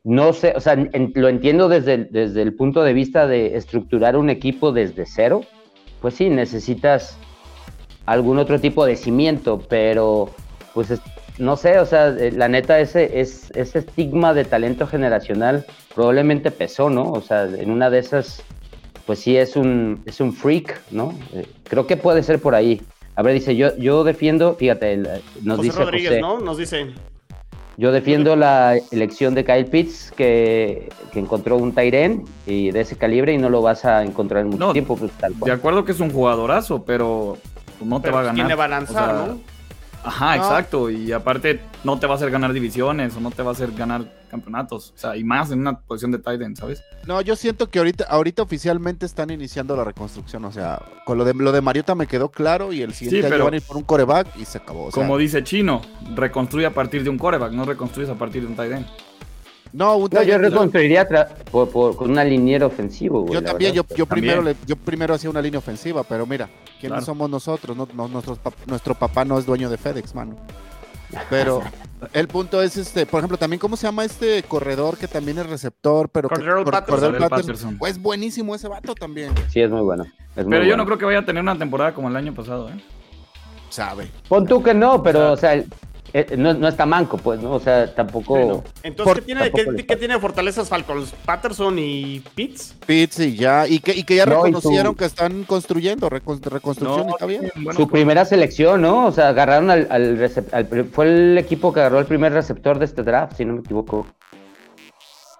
no 0.03 0.33
sé, 0.33 0.53
o 0.55 0.59
sea, 0.59 0.75
lo 0.75 1.29
entiendo 1.29 1.69
desde 1.69 2.05
desde 2.05 2.41
el 2.41 2.55
punto 2.55 2.83
de 2.83 2.93
vista 2.93 3.27
de 3.27 3.55
estructurar 3.55 4.17
un 4.17 4.29
equipo 4.31 4.71
desde 4.71 5.05
cero. 5.05 5.41
Pues 6.01 6.15
sí, 6.15 6.29
necesitas 6.29 7.17
algún 8.07 8.39
otro 8.39 8.59
tipo 8.59 8.85
de 8.85 8.95
cimiento, 8.95 9.59
pero 9.69 10.31
pues 10.73 10.89
es- 10.89 11.01
no 11.37 11.55
sé, 11.57 11.79
o 11.79 11.85
sea, 11.85 12.09
eh, 12.09 12.31
la 12.31 12.47
neta 12.47 12.79
ese, 12.79 13.19
es, 13.19 13.51
ese 13.55 13.79
estigma 13.79 14.33
de 14.33 14.45
talento 14.45 14.85
generacional 14.87 15.65
probablemente 15.95 16.51
pesó, 16.51 16.89
¿no? 16.89 17.11
O 17.11 17.21
sea, 17.21 17.43
en 17.45 17.71
una 17.71 17.89
de 17.89 17.99
esas, 17.99 18.43
pues 19.05 19.19
sí 19.19 19.37
es 19.37 19.55
un, 19.55 20.01
es 20.05 20.19
un 20.21 20.33
freak, 20.33 20.79
¿no? 20.91 21.13
Eh, 21.33 21.45
creo 21.67 21.87
que 21.87 21.97
puede 21.97 22.23
ser 22.23 22.39
por 22.39 22.55
ahí. 22.55 22.81
A 23.15 23.23
ver, 23.23 23.33
dice, 23.33 23.55
yo, 23.55 23.75
yo 23.77 24.03
defiendo, 24.03 24.55
fíjate, 24.55 24.93
el- 24.93 25.07
nos 25.43 25.57
José 25.57 25.69
dice 25.69 25.79
Rodríguez, 25.83 26.09
José, 26.11 26.21
¿no? 26.21 26.39
Nos 26.39 26.57
dice. 26.57 26.87
yo 27.77 27.91
defiendo 27.91 28.35
la 28.35 28.77
elección 28.91 29.33
de 29.35 29.43
Kyle 29.43 29.65
Pitts, 29.65 30.11
que, 30.15 30.89
que 31.11 31.19
encontró 31.19 31.57
un 31.57 31.73
Tyren 31.73 32.23
y 32.45 32.71
de 32.71 32.81
ese 32.81 32.95
calibre 32.97 33.33
y 33.33 33.37
no 33.37 33.49
lo 33.49 33.61
vas 33.61 33.83
a 33.85 34.03
encontrar 34.03 34.41
en 34.43 34.49
mucho 34.51 34.59
No, 34.67 34.73
tiempo, 34.73 34.95
pues 34.95 35.11
tal 35.13 35.33
De 35.39 35.51
acuerdo 35.51 35.83
que 35.83 35.91
es 35.91 35.99
un 35.99 36.11
jugadorazo, 36.11 36.83
pero 36.83 37.37
pues, 37.79 37.89
no 37.89 37.97
te 37.99 38.03
Pero 38.03 38.15
va 38.15 38.19
a 38.21 38.23
ganar. 38.25 38.35
¿quién 38.35 38.47
le 38.47 38.55
va 38.55 38.65
a 38.65 38.67
lanzar, 38.69 39.11
O 39.13 39.17
sea, 39.17 39.27
no? 39.27 39.39
Ajá, 40.03 40.37
No. 40.37 40.43
exacto. 40.43 40.89
Y 40.89 41.11
aparte, 41.11 41.61
no 41.83 41.99
te 41.99 42.07
va 42.07 42.13
a 42.13 42.15
hacer 42.17 42.31
ganar 42.31 42.53
divisiones 42.53 43.15
o 43.15 43.19
no 43.19 43.31
te 43.31 43.41
va 43.43 43.49
a 43.49 43.53
hacer 43.53 43.71
ganar 43.71 44.03
campeonatos. 44.29 44.93
O 44.95 44.97
sea, 44.97 45.15
y 45.17 45.23
más 45.23 45.51
en 45.51 45.59
una 45.59 45.79
posición 45.79 46.11
de 46.11 46.19
tight 46.19 46.41
end, 46.41 46.57
¿sabes? 46.57 46.83
No, 47.05 47.21
yo 47.21 47.35
siento 47.35 47.69
que 47.69 47.79
ahorita, 47.79 48.05
ahorita 48.05 48.41
oficialmente 48.43 49.05
están 49.05 49.29
iniciando 49.29 49.75
la 49.75 49.83
reconstrucción. 49.83 50.45
O 50.45 50.51
sea, 50.51 50.81
con 51.05 51.17
lo 51.17 51.25
de 51.25 51.33
lo 51.33 51.51
de 51.51 51.61
Mariota 51.61 51.95
me 51.95 52.07
quedó 52.07 52.29
claro 52.31 52.71
y 52.73 52.81
el 52.81 52.93
siguiente 52.93 53.27
Sí, 53.27 53.33
año 53.33 53.43
van 53.43 53.53
a 53.53 53.57
ir 53.57 53.63
por 53.63 53.77
un 53.77 53.83
coreback 53.83 54.27
y 54.37 54.45
se 54.45 54.57
acabó. 54.59 54.85
o 54.85 54.91
sea, 54.91 55.01
Como 55.03 55.17
dice 55.17 55.43
Chino, 55.43 55.81
reconstruye 56.15 56.65
a 56.65 56.73
partir 56.73 57.03
de 57.03 57.09
un 57.09 57.17
coreback, 57.17 57.51
no 57.51 57.65
reconstruyes 57.65 58.09
a 58.09 58.15
partir 58.15 58.41
de 58.43 58.47
un 58.47 58.55
tight 58.55 58.71
end. 58.71 58.85
No, 59.73 59.95
un 59.97 60.09
No, 60.11 60.21
yo 60.23 60.37
reconstruiría 60.37 61.07
por- 61.51 61.69
por- 61.69 61.95
con 61.95 62.11
una 62.11 62.23
liniera 62.23 62.65
ofensivo, 62.65 63.21
güey. 63.21 63.33
Yo 63.35 63.43
también, 63.43 63.73
yo, 63.73 63.83
verdad. 63.83 63.95
yo 63.95 64.05
primero 64.05 64.35
También. 64.37 64.57
yo 64.65 64.75
primero 64.75 65.13
hacía 65.13 65.29
una 65.29 65.41
línea 65.41 65.59
ofensiva, 65.59 66.03
pero 66.03 66.25
mira, 66.25 66.47
¿quiénes 66.79 66.89
Claro. 66.97 67.05
somos 67.05 67.29
nosotros? 67.29 67.75
No, 67.77 67.87
no- 67.93 68.07
nuestros 68.07 68.39
pap- 68.39 68.53
nuestro 68.67 68.95
papá 68.95 69.23
no 69.25 69.37
es 69.39 69.45
dueño 69.45 69.69
de 69.69 69.77
FedEx, 69.77 70.13
mano. 70.15 70.35
Pero 71.29 71.61
el 72.13 72.27
punto 72.29 72.61
es 72.61 72.77
este, 72.77 73.05
por 73.05 73.19
ejemplo, 73.19 73.37
también 73.37 73.59
cómo 73.59 73.75
se 73.75 73.85
llama 73.87 74.05
este 74.05 74.43
corredor 74.43 74.97
que 74.97 75.07
también 75.07 75.37
es 75.39 75.45
receptor, 75.49 76.07
pero 76.09 76.29
que 76.29 76.35
Cordero 76.35 76.63
Cor- 76.63 76.71
Patterson. 76.71 77.17
Cordero. 77.29 77.77
Pues 77.79 78.01
buenísimo 78.01 78.55
ese 78.55 78.67
vato 78.69 78.95
también, 78.95 79.33
Sí, 79.49 79.59
es 79.61 79.69
muy 79.69 79.81
bueno. 79.81 80.03
es 80.35 80.45
muy 80.45 80.51
Pero 80.51 80.63
yo 80.63 80.69
bueno. 80.69 80.77
no 80.77 80.85
creo 80.85 80.97
que 80.97 81.05
vaya 81.05 81.19
a 81.19 81.25
tener 81.25 81.41
una 81.43 81.57
temporada 81.57 81.93
como 81.93 82.07
el 82.09 82.15
año 82.15 82.33
pasado, 82.33 82.69
¿eh? 82.69 82.73
sabe. 83.69 84.09
Pon 84.27 84.45
tú 84.45 84.61
que 84.61 84.73
no, 84.73 85.01
pero, 85.01 85.31
o 85.33 85.37
sea, 85.37 85.63
eh, 86.13 86.35
no, 86.37 86.53
no 86.53 86.67
está 86.67 86.85
manco, 86.85 87.17
pues, 87.17 87.39
¿no? 87.41 87.53
O 87.53 87.59
sea, 87.59 87.93
tampoco. 87.93 88.33
Bueno, 88.35 88.63
entonces, 88.83 89.03
Por- 89.13 89.19
¿qué 89.21 89.25
tiene, 89.25 89.41
tampoco 89.49 89.75
qué, 89.87 89.95
tiene 89.95 90.13
de 90.15 90.19
fortalezas 90.19 90.67
Falcons? 90.69 91.13
¿Patterson 91.25 91.77
y 91.79 92.19
Pitts? 92.35 92.75
Pitts 92.85 93.19
y 93.19 93.35
ya, 93.35 93.67
y 93.67 93.79
que, 93.79 93.93
y 93.95 94.03
que 94.03 94.15
ya 94.17 94.25
No, 94.25 94.43
reconocieron 94.43 94.93
su- 94.93 94.97
que 94.97 95.05
están 95.05 95.43
construyendo, 95.43 96.09
recon- 96.09 96.41
reconstrucción 96.41 97.09
y 97.09 97.11
está 97.11 97.25
bien. 97.25 97.51
bueno, 97.55 97.73
Su 97.79 97.87
primera 97.87 98.25
selección, 98.25 98.81
¿no? 98.81 99.05
O 99.07 99.11
sea, 99.11 99.29
agarraron 99.29 99.69
al, 99.71 99.87
al 99.89 100.17
recep- 100.17 100.53
al 100.53 100.65
pri- 100.67 100.83
Fue 100.83 101.05
el 101.05 101.37
equipo 101.37 101.71
que 101.73 101.79
agarró 101.79 101.99
el 101.99 102.05
primer 102.05 102.33
receptor 102.33 102.77
de 102.79 102.85
este 102.85 103.03
draft, 103.03 103.37
si 103.37 103.45
no 103.45 103.53
me 103.53 103.59
equivoco. 103.61 104.05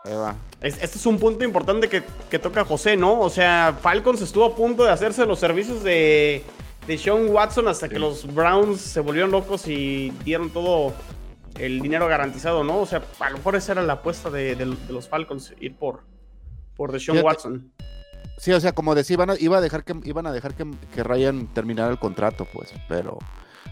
Ahí 0.03 0.13
va. 0.15 0.35
Es- 0.61 0.81
este 0.81 0.97
es 0.97 1.05
un 1.05 1.19
punto 1.19 1.43
importante 1.43 1.87
que, 1.89 2.03
que 2.29 2.39
toca 2.39 2.65
José, 2.65 2.97
¿no? 2.97 3.19
O 3.19 3.29
sea, 3.29 3.75
Falcons 3.81 4.21
estuvo 4.21 4.45
a 4.45 4.55
punto 4.55 4.83
de 4.83 4.91
hacerse 4.91 5.25
los 5.25 5.37
servicios 5.39 5.83
de, 5.83 6.43
de 6.87 6.97
Sean 6.97 7.27
Watson 7.29 7.67
hasta 7.67 7.87
que 7.89 7.99
los 7.99 8.33
Browns 8.33 8.81
se 8.81 8.99
volvieron 8.99 9.31
locos 9.31 9.67
y 9.67 10.09
dieron 10.23 10.49
todo 10.49 10.93
el 11.59 11.79
dinero 11.81 12.07
garantizado, 12.07 12.63
¿no? 12.63 12.79
O 12.79 12.85
sea, 12.85 13.03
a 13.19 13.29
lo 13.29 13.37
mejor 13.37 13.55
esa 13.55 13.73
era 13.73 13.81
la 13.83 13.93
apuesta 13.93 14.29
de, 14.29 14.55
de- 14.55 14.65
de 14.65 14.93
los 14.93 15.07
Falcons, 15.07 15.53
ir 15.59 15.75
por, 15.75 16.01
por 16.75 16.91
Deshaun 16.91 17.17
Fíjate. 17.19 17.27
Watson. 17.35 17.71
Sí, 18.37 18.51
o 18.51 18.59
sea, 18.59 18.71
como 18.71 18.95
decía, 18.95 19.13
iban 19.15 19.29
a, 19.29 19.35
iba 19.37 19.57
a 19.57 19.61
dejar 19.61 19.83
que, 19.83 19.93
iban 20.05 20.25
a 20.25 20.31
dejar 20.31 20.55
que, 20.55 20.65
que 20.95 21.03
Ryan 21.03 21.47
terminara 21.53 21.91
el 21.91 21.99
contrato, 21.99 22.47
pues, 22.51 22.73
pero 22.89 23.19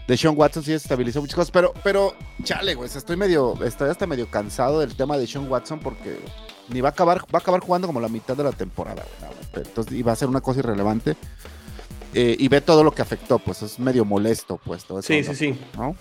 de 0.06 0.16
Sean 0.16 0.34
Watson 0.36 0.62
sí 0.62 0.72
estabilizó 0.72 1.20
muchas 1.20 1.34
cosas, 1.34 1.50
pero, 1.50 1.72
pero, 1.82 2.14
chale, 2.44 2.74
güey, 2.76 2.88
estoy 2.88 3.16
medio, 3.16 3.54
estoy 3.64 3.90
hasta 3.90 4.06
medio 4.06 4.30
cansado 4.30 4.78
del 4.80 4.94
tema 4.94 5.18
de 5.18 5.26
Sean 5.26 5.50
Watson 5.50 5.80
porque 5.80 6.20
ni 6.68 6.80
va 6.80 6.90
a 6.90 6.92
acabar, 6.92 7.22
va 7.22 7.38
a 7.38 7.38
acabar 7.38 7.60
jugando 7.60 7.88
como 7.88 8.00
la 8.00 8.08
mitad 8.08 8.36
de 8.36 8.44
la 8.44 8.52
temporada, 8.52 9.02
güey, 9.20 9.32
no, 9.32 9.60
entonces 9.60 9.92
iba 9.94 10.12
a 10.12 10.16
ser 10.16 10.28
una 10.28 10.40
cosa 10.40 10.60
irrelevante. 10.60 11.16
Eh, 12.14 12.36
y 12.38 12.48
ve 12.48 12.60
todo 12.60 12.82
lo 12.84 12.90
que 12.92 13.02
afectó, 13.02 13.38
pues 13.38 13.62
es 13.62 13.78
medio 13.78 14.04
molesto, 14.04 14.60
pues, 14.64 14.84
todo 14.84 14.98
eso. 14.98 15.08
Sí, 15.08 15.22
sí, 15.22 15.34
sí. 15.34 15.58
¿no? 15.76 15.94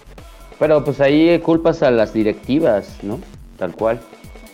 Pero 0.58 0.84
pues 0.84 1.00
ahí 1.00 1.40
culpas 1.40 1.84
a 1.84 1.92
las 1.92 2.14
directivas, 2.14 2.98
¿no? 3.04 3.20
Tal 3.58 3.74
cual. 3.76 4.00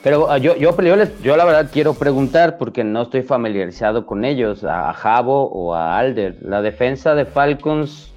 Pero 0.03 0.29
ah, 0.29 0.37
yo, 0.37 0.55
yo, 0.55 0.79
yo, 0.79 0.95
les- 0.95 1.19
yo 1.23 1.35
la 1.35 1.45
verdad 1.45 1.69
quiero 1.73 1.95
preguntar, 1.95 2.57
porque 2.59 2.83
no 2.83 3.03
estoy 3.03 3.23
familiarizado 3.23 4.05
con 4.05 4.23
ellos, 4.23 4.63
a, 4.63 4.89
a 4.91 4.93
Javo 4.93 5.49
o 5.49 5.73
a 5.73 5.97
Alder. 5.97 6.37
La 6.41 6.61
defensa 6.61 7.15
de 7.15 7.25
Falcons, 7.25 8.11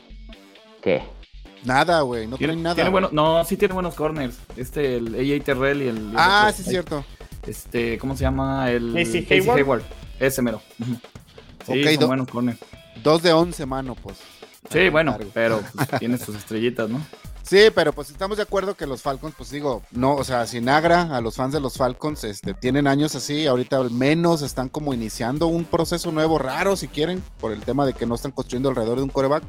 ¿qué? 0.83 1.03
Nada, 1.65 2.03
güey, 2.03 2.27
no 2.27 2.37
tiene, 2.37 2.53
tienen 2.53 2.63
nada. 2.63 2.75
tiene 2.75 2.91
bueno, 2.91 3.09
no, 3.11 3.43
sí 3.45 3.57
tiene 3.57 3.73
buenos 3.75 3.95
corners. 3.95 4.39
Este, 4.57 4.97
el 4.97 5.15
AJ 5.15 5.45
Terrell 5.45 5.83
y 5.83 5.89
el. 5.89 6.13
Ah, 6.15 6.53
sí, 6.55 6.63
es 6.63 6.69
cierto. 6.69 7.05
Este, 7.47 7.97
¿cómo 7.99 8.15
se 8.17 8.23
llama? 8.23 8.71
El. 8.71 8.93
Casey 8.95 9.23
Casey 9.25 9.49
Hayward. 9.49 9.83
Ese 10.21 10.43
mero. 10.43 10.61
Sí, 11.67 11.83
Ok, 11.85 11.99
son 11.99 12.07
buenos 12.09 12.29
corners. 12.29 12.59
Dos 13.03 13.23
de 13.23 13.33
once, 13.33 13.65
mano, 13.67 13.95
pues. 13.95 14.19
Sí, 14.71 14.89
bueno, 14.89 15.17
pero 15.33 15.63
pues, 15.75 15.89
tiene 15.99 16.19
sus 16.19 16.37
estrellitas, 16.37 16.89
¿no? 16.91 17.01
Sí, 17.43 17.69
pero 17.75 17.95
pues 17.95 18.11
estamos 18.11 18.37
de 18.37 18.43
acuerdo 18.43 18.75
que 18.75 18.87
los 18.87 19.01
Falcons, 19.01 19.35
pues 19.35 19.51
digo, 19.51 19.83
no, 19.91 20.17
o 20.17 20.25
sea, 20.25 20.47
sin 20.47 20.69
agra 20.69 21.17
a 21.17 21.23
los 21.23 21.37
fans 21.37 21.55
de 21.55 21.61
los 21.61 21.79
Falcons, 21.79 22.23
este, 22.25 22.53
tienen 22.53 22.87
años 22.87 23.15
así, 23.15 23.47
ahorita 23.47 23.79
al 23.79 23.91
menos 23.91 24.43
están 24.43 24.69
como 24.69 24.93
iniciando 24.93 25.47
un 25.47 25.65
proceso 25.65 26.13
nuevo, 26.13 26.39
raro 26.39 26.77
si 26.77 26.89
quieren, 26.89 27.23
por 27.41 27.53
el 27.53 27.63
tema 27.63 27.87
de 27.87 27.95
que 27.95 28.05
no 28.05 28.17
están 28.17 28.33
construyendo 28.33 28.69
alrededor 28.69 28.99
de 28.99 29.05
un 29.05 29.09
coreback. 29.09 29.43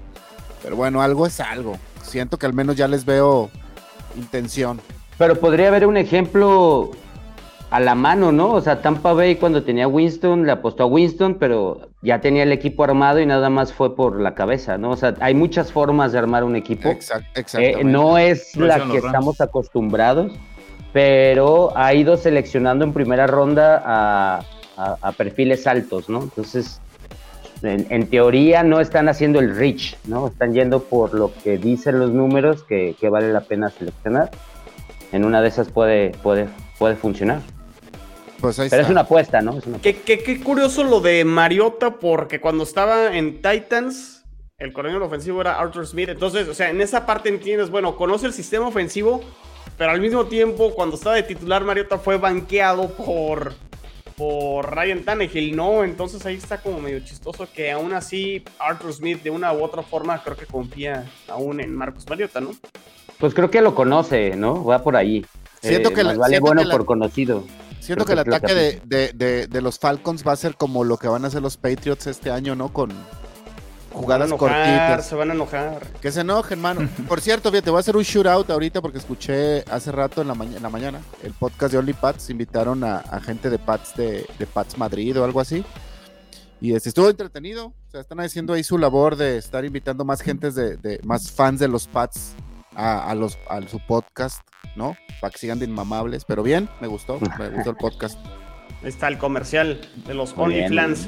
Pero 0.63 0.77
bueno, 0.77 1.01
algo 1.01 1.25
es 1.25 1.41
algo. 1.41 1.77
Siento 2.01 2.37
que 2.37 2.45
al 2.45 2.53
menos 2.53 2.77
ya 2.77 2.87
les 2.87 3.03
veo 3.03 3.49
intención. 4.15 4.79
Pero 5.17 5.37
podría 5.37 5.67
haber 5.67 5.85
un 5.85 5.97
ejemplo 5.97 6.91
a 7.71 7.79
la 7.79 7.93
mano, 7.95 8.31
¿no? 8.31 8.51
O 8.53 8.61
sea, 8.61 8.81
Tampa 8.81 9.13
Bay 9.13 9.35
cuando 9.35 9.63
tenía 9.63 9.87
Winston 9.87 10.45
le 10.45 10.51
apostó 10.51 10.83
a 10.83 10.85
Winston, 10.87 11.35
pero 11.35 11.81
ya 12.01 12.19
tenía 12.19 12.43
el 12.43 12.51
equipo 12.51 12.83
armado 12.83 13.19
y 13.19 13.25
nada 13.27 13.49
más 13.51 13.71
fue 13.73 13.95
por 13.95 14.19
la 14.19 14.33
cabeza, 14.33 14.77
¿no? 14.77 14.89
O 14.91 14.97
sea, 14.97 15.13
hay 15.19 15.35
muchas 15.35 15.71
formas 15.71 16.11
de 16.11 16.17
armar 16.19 16.43
un 16.43 16.55
equipo. 16.55 16.89
Exact- 16.89 17.25
Eh, 17.61 17.83
no 17.83 18.17
es 18.17 18.55
la 18.55 18.75
que 18.91 18.97
estamos 19.07 19.41
acostumbrados, 19.41 20.31
pero 20.93 21.71
ha 21.77 21.93
ido 21.93 22.17
seleccionando 22.17 22.83
en 22.85 22.93
primera 22.93 23.27
ronda 23.27 23.81
a, 23.85 24.39
a- 24.75 24.97
a 25.01 25.11
perfiles 25.11 25.67
altos, 25.67 26.09
¿no? 26.09 26.23
Entonces, 26.23 26.81
en, 27.61 27.85
en 27.89 28.07
teoría 28.07 28.63
no 28.63 28.79
están 28.79 29.09
haciendo 29.09 29.39
el 29.39 29.55
reach, 29.55 29.95
¿no? 30.05 30.27
Están 30.27 30.53
yendo 30.53 30.81
por 30.83 31.13
lo 31.13 31.31
que 31.43 31.57
dicen 31.57 31.99
los 31.99 32.11
números 32.11 32.63
que, 32.63 32.95
que 32.99 33.09
vale 33.09 33.31
la 33.31 33.41
pena 33.41 33.69
seleccionar. 33.69 34.31
En 35.11 35.25
una 35.25 35.41
de 35.41 35.49
esas 35.49 35.69
puede, 35.69 36.11
puede, 36.23 36.47
puede 36.77 36.95
funcionar. 36.95 37.41
Pues 38.41 38.57
ahí 38.59 38.69
Pero 38.69 38.83
es 38.83 38.89
una 38.89 39.01
apuesta, 39.01 39.41
¿no? 39.41 39.57
Es 39.57 39.65
una 39.65 39.79
Qué, 39.79 39.97
qué- 39.97 40.19
qué 40.23 40.39
curioso 40.41 40.83
lo 40.83 41.01
de 41.01 41.25
Mariota, 41.25 41.95
porque 41.97 42.39
cuando 42.39 42.63
estaba 42.63 43.15
en 43.15 43.41
Titans, 43.41 44.23
el 44.57 44.71
coronel 44.73 45.01
ofensivo 45.01 45.41
era 45.41 45.59
Arthur 45.59 45.85
Smith. 45.85 46.09
Entonces, 46.09 46.47
o 46.47 46.53
sea, 46.53 46.69
en 46.69 46.79
esa 46.81 47.05
parte 47.05 47.29
entiendes, 47.29 47.69
bueno, 47.69 47.95
conoce 47.97 48.25
el 48.27 48.33
sistema 48.33 48.67
ofensivo, 48.67 49.21
pero 49.77 49.91
al 49.91 49.99
mismo 50.01 50.25
tiempo, 50.25 50.73
cuando 50.73 50.95
estaba 50.95 51.15
de 51.15 51.23
titular, 51.23 51.63
Mariota 51.63 51.97
fue 51.97 52.17
banqueado 52.17 52.89
por, 52.89 53.53
por 54.15 54.73
Ryan 54.75 55.03
Tannehill, 55.03 55.55
¿no? 55.55 55.83
Entonces 55.83 56.25
ahí 56.25 56.35
está 56.35 56.61
como 56.61 56.79
medio 56.79 56.99
chistoso 57.01 57.47
que 57.53 57.71
aún 57.71 57.93
así 57.93 58.43
Arthur 58.59 58.93
Smith, 58.93 59.21
de 59.23 59.29
una 59.31 59.51
u 59.53 59.63
otra 59.63 59.81
forma, 59.81 60.21
creo 60.23 60.35
que 60.37 60.45
confía 60.45 61.05
aún 61.27 61.59
en 61.61 61.75
Marcus 61.75 62.07
Mariota, 62.09 62.39
¿no? 62.41 62.51
Pues 63.17 63.33
creo 63.33 63.49
que 63.51 63.61
lo 63.61 63.75
conoce, 63.75 64.35
¿no? 64.37 64.63
Va 64.63 64.81
por 64.81 64.95
ahí. 64.95 65.25
Siento 65.61 65.89
Eh, 65.89 65.93
que 65.93 66.03
la- 66.03 66.13
vale 66.15 66.29
siento 66.35 66.45
bueno 66.45 66.61
que 66.61 66.67
la- 66.69 66.73
por 66.73 66.85
conocido. 66.85 67.43
Siento 67.79 68.05
que 68.05 68.13
el 68.13 68.19
ataque 68.19 68.53
de, 68.53 68.81
de- 68.85 69.11
de- 69.13 69.47
de 69.47 69.61
los 69.61 69.79
Falcons 69.79 70.23
va 70.27 70.33
a 70.33 70.35
ser 70.35 70.55
como 70.55 70.83
lo 70.83 70.97
que 70.97 71.07
van 71.07 71.23
a 71.25 71.27
hacer 71.27 71.41
los 71.41 71.57
Patriots 71.57 72.07
este 72.07 72.29
año, 72.31 72.55
¿no? 72.55 72.71
Con 72.71 72.91
jugadas 73.91 74.29
se 74.29 74.35
van 74.35 74.51
a 74.51 74.55
enojar, 74.55 74.77
cortitas. 74.77 75.07
Se 75.07 75.15
van 75.15 75.31
a 75.31 75.33
enojar. 75.33 75.87
Que 76.01 76.11
se 76.11 76.21
enojen, 76.21 76.61
mano. 76.61 76.87
Por 77.07 77.21
cierto, 77.21 77.49
fíjate, 77.49 77.69
voy 77.71 77.77
a 77.77 77.79
hacer 77.79 77.97
un 77.97 78.03
shootout 78.03 78.49
ahorita 78.49 78.81
porque 78.81 78.97
escuché 78.99 79.63
hace 79.71 79.91
rato 79.91 80.21
en 80.21 80.27
la, 80.27 80.35
maña- 80.35 80.57
en 80.57 80.63
la 80.63 80.69
mañana 80.69 81.01
el 81.23 81.33
podcast 81.33 81.71
de 81.71 81.79
Only 81.79 81.93
Pats. 81.93 82.29
Invitaron 82.29 82.83
a, 82.83 82.97
a 82.97 83.19
gente 83.21 83.49
de 83.49 83.57
Pats 83.57 83.95
de, 83.95 84.25
de 84.37 84.45
Pats 84.45 84.77
Madrid 84.77 85.19
o 85.19 85.23
algo 85.23 85.39
así. 85.39 85.63
Y 86.61 86.73
este, 86.75 86.89
estuvo 86.89 87.09
entretenido. 87.09 87.67
O 87.67 87.91
sea, 87.91 88.01
están 88.01 88.19
haciendo 88.19 88.53
ahí 88.53 88.63
su 88.63 88.77
labor 88.77 89.15
de 89.15 89.37
estar 89.37 89.63
invitando 89.65 90.05
más 90.05 90.21
gentes 90.21 90.53
de, 90.55 90.77
de- 90.77 90.99
más 91.03 91.31
fans 91.31 91.59
de 91.59 91.67
los 91.69 91.87
Pats 91.87 92.33
a, 92.75 93.09
a 93.09 93.15
los, 93.15 93.37
a 93.49 93.61
su 93.67 93.79
podcast, 93.85 94.41
¿no? 94.75 94.95
Para 95.21 95.31
que 95.31 95.37
sigan 95.39 95.59
de 95.59 95.65
inmamables. 95.65 96.25
Pero 96.25 96.43
bien, 96.43 96.69
me 96.81 96.87
gustó, 96.87 97.19
me 97.37 97.49
gustó 97.49 97.69
el 97.71 97.75
podcast. 97.77 98.17
Ahí 98.81 98.89
está 98.89 99.07
el 99.07 99.17
comercial 99.17 99.81
de 100.07 100.13
los 100.13 100.33
OnlyFans. 100.37 101.07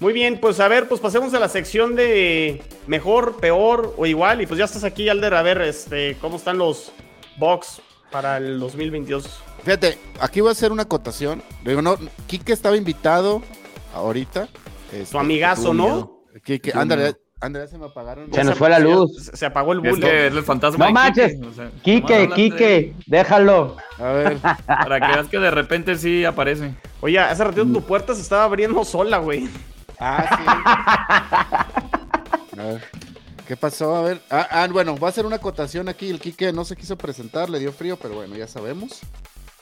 muy 0.00 0.12
bien. 0.12 0.38
Pues 0.40 0.60
a 0.60 0.68
ver, 0.68 0.88
pues 0.88 1.00
pasemos 1.00 1.32
a 1.34 1.38
la 1.40 1.48
sección 1.48 1.96
de 1.96 2.62
mejor, 2.86 3.36
peor 3.40 3.94
o 3.96 4.06
igual. 4.06 4.42
Y 4.42 4.46
pues 4.46 4.58
ya 4.58 4.64
estás 4.66 4.84
aquí, 4.84 5.08
Alder, 5.08 5.34
a 5.34 5.42
ver 5.42 5.60
este, 5.62 6.16
cómo 6.20 6.36
están 6.36 6.58
los 6.58 6.92
box 7.38 7.80
para 8.10 8.36
el 8.38 8.58
2022. 8.60 9.28
Fíjate, 9.64 9.98
aquí 10.20 10.40
voy 10.40 10.50
a 10.50 10.52
hacer 10.52 10.70
una 10.72 10.82
acotación. 10.84 11.42
Digo, 11.64 11.82
no, 11.82 11.96
Kike 12.26 12.52
estaba 12.52 12.76
invitado 12.76 13.42
ahorita. 13.94 14.48
este, 14.92 15.10
Tu 15.12 15.18
amigazo, 15.18 15.72
¿no? 15.74 16.22
Kike, 16.44 16.72
ándale, 16.74 17.14
ándale, 17.40 17.68
se 17.68 17.78
me 17.78 17.86
apagaron. 17.86 18.32
Se 18.32 18.44
nos 18.44 18.56
fue 18.58 18.68
la 18.70 18.78
luz. 18.78 19.24
Se, 19.24 19.36
se 19.36 19.46
apagó 19.46 19.72
el 19.72 19.84
Es 19.84 19.90
bulto. 19.90 20.06
que 20.06 20.26
es 20.28 20.34
el 20.34 20.42
fantasma. 20.42 20.86
No 20.86 20.92
manches. 20.92 21.34
Quique, 21.34 21.46
o 21.46 21.52
sea, 21.52 21.64
nomás 21.64 21.82
Quique, 21.82 22.28
Quique, 22.34 22.94
déjalo. 23.06 23.76
A 23.98 24.04
ver, 24.12 24.38
Para 24.66 25.00
que 25.00 25.06
veas 25.06 25.28
que 25.28 25.38
de 25.38 25.50
repente 25.50 25.96
sí 25.96 26.24
aparece. 26.24 26.74
Oye, 27.00 27.18
hace 27.18 27.44
ratito 27.44 27.66
tu 27.66 27.82
puerta 27.82 28.14
se 28.14 28.22
estaba 28.22 28.44
abriendo 28.44 28.84
sola, 28.84 29.18
güey. 29.18 29.48
ah, 30.00 30.24
sí. 32.52 32.58
A 32.58 32.62
ver, 32.64 32.82
¿qué 33.46 33.56
pasó? 33.56 33.94
A 33.96 34.02
ver, 34.02 34.20
ah, 34.30 34.46
ah, 34.50 34.68
bueno, 34.70 34.94
voy 34.96 35.06
a 35.06 35.10
hacer 35.10 35.26
una 35.26 35.36
acotación 35.36 35.88
aquí. 35.88 36.08
El 36.10 36.20
Kike 36.20 36.52
no 36.52 36.64
se 36.64 36.76
quiso 36.76 36.96
presentar, 36.96 37.50
le 37.50 37.58
dio 37.58 37.72
frío, 37.72 37.96
pero 38.00 38.14
bueno, 38.14 38.34
ya 38.36 38.46
sabemos. 38.48 39.00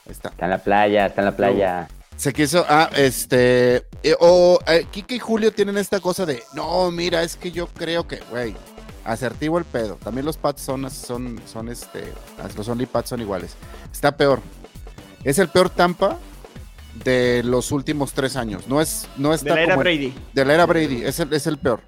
Ahí 0.05 0.11
está. 0.11 0.29
Está 0.29 0.45
en 0.45 0.51
la 0.51 0.59
playa, 0.59 1.05
está 1.07 1.21
en 1.21 1.25
la 1.25 1.35
playa. 1.35 1.87
Se 2.17 2.31
quiso, 2.33 2.65
ah, 2.69 2.89
este, 2.95 3.85
eh, 4.01 4.15
o 4.19 4.59
eh, 4.67 4.87
Kike 4.89 5.15
y 5.15 5.19
Julio 5.19 5.51
tienen 5.51 5.77
esta 5.77 5.99
cosa 5.99 6.25
de, 6.25 6.41
no, 6.53 6.89
mira, 6.89 7.21
es 7.23 7.35
que 7.35 7.51
yo 7.51 7.67
creo 7.67 8.07
que, 8.07 8.19
güey, 8.31 8.55
Asertivo 9.03 9.59
el 9.59 9.65
pedo. 9.65 9.99
También 10.03 10.25
los 10.25 10.35
pads 10.37 10.61
son, 10.61 10.89
son, 10.89 11.39
son 11.45 11.69
este, 11.69 12.11
los 12.57 12.67
only 12.67 12.87
pads 12.87 13.09
son 13.09 13.21
iguales. 13.21 13.51
Está 13.93 14.17
peor. 14.17 14.39
Es 15.23 15.37
el 15.37 15.47
peor 15.49 15.69
Tampa 15.69 16.17
de 17.03 17.43
los 17.43 17.71
últimos 17.71 18.13
tres 18.13 18.35
años. 18.35 18.67
No 18.67 18.81
es, 18.81 19.07
no 19.17 19.31
está 19.33 19.49
de 19.49 19.55
la 19.57 19.61
era 19.61 19.73
como- 19.75 19.83
Brady. 19.83 20.11
de 20.33 20.45
la 20.45 20.53
era 20.55 20.65
Brady, 20.65 21.03
es 21.03 21.19
el, 21.19 21.31
es 21.33 21.45
el 21.45 21.59
peor. 21.59 21.81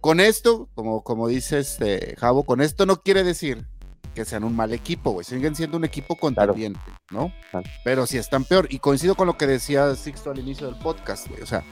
Con 0.00 0.18
esto, 0.18 0.68
como, 0.74 1.04
como 1.04 1.28
dice 1.28 1.60
este 1.60 2.16
Javo, 2.18 2.42
con 2.44 2.60
esto 2.60 2.84
no 2.84 2.96
quiere 3.00 3.22
decir 3.22 3.66
que 4.14 4.24
sean 4.24 4.44
un 4.44 4.54
mal 4.56 4.72
equipo, 4.72 5.12
güey. 5.12 5.24
Siguen 5.24 5.54
siendo 5.54 5.76
un 5.76 5.84
equipo 5.84 6.16
contendiente, 6.16 6.80
¿no? 7.10 7.32
Claro. 7.50 7.68
Pero 7.84 8.06
si 8.06 8.18
están 8.18 8.44
peor. 8.44 8.66
Y 8.70 8.78
coincido 8.78 9.14
con 9.14 9.26
lo 9.26 9.36
que 9.36 9.46
decía 9.46 9.94
Sixto 9.94 10.30
al 10.30 10.38
inicio 10.38 10.66
del 10.66 10.76
podcast, 10.76 11.28
güey. 11.28 11.42
O 11.42 11.46
sea, 11.46 11.62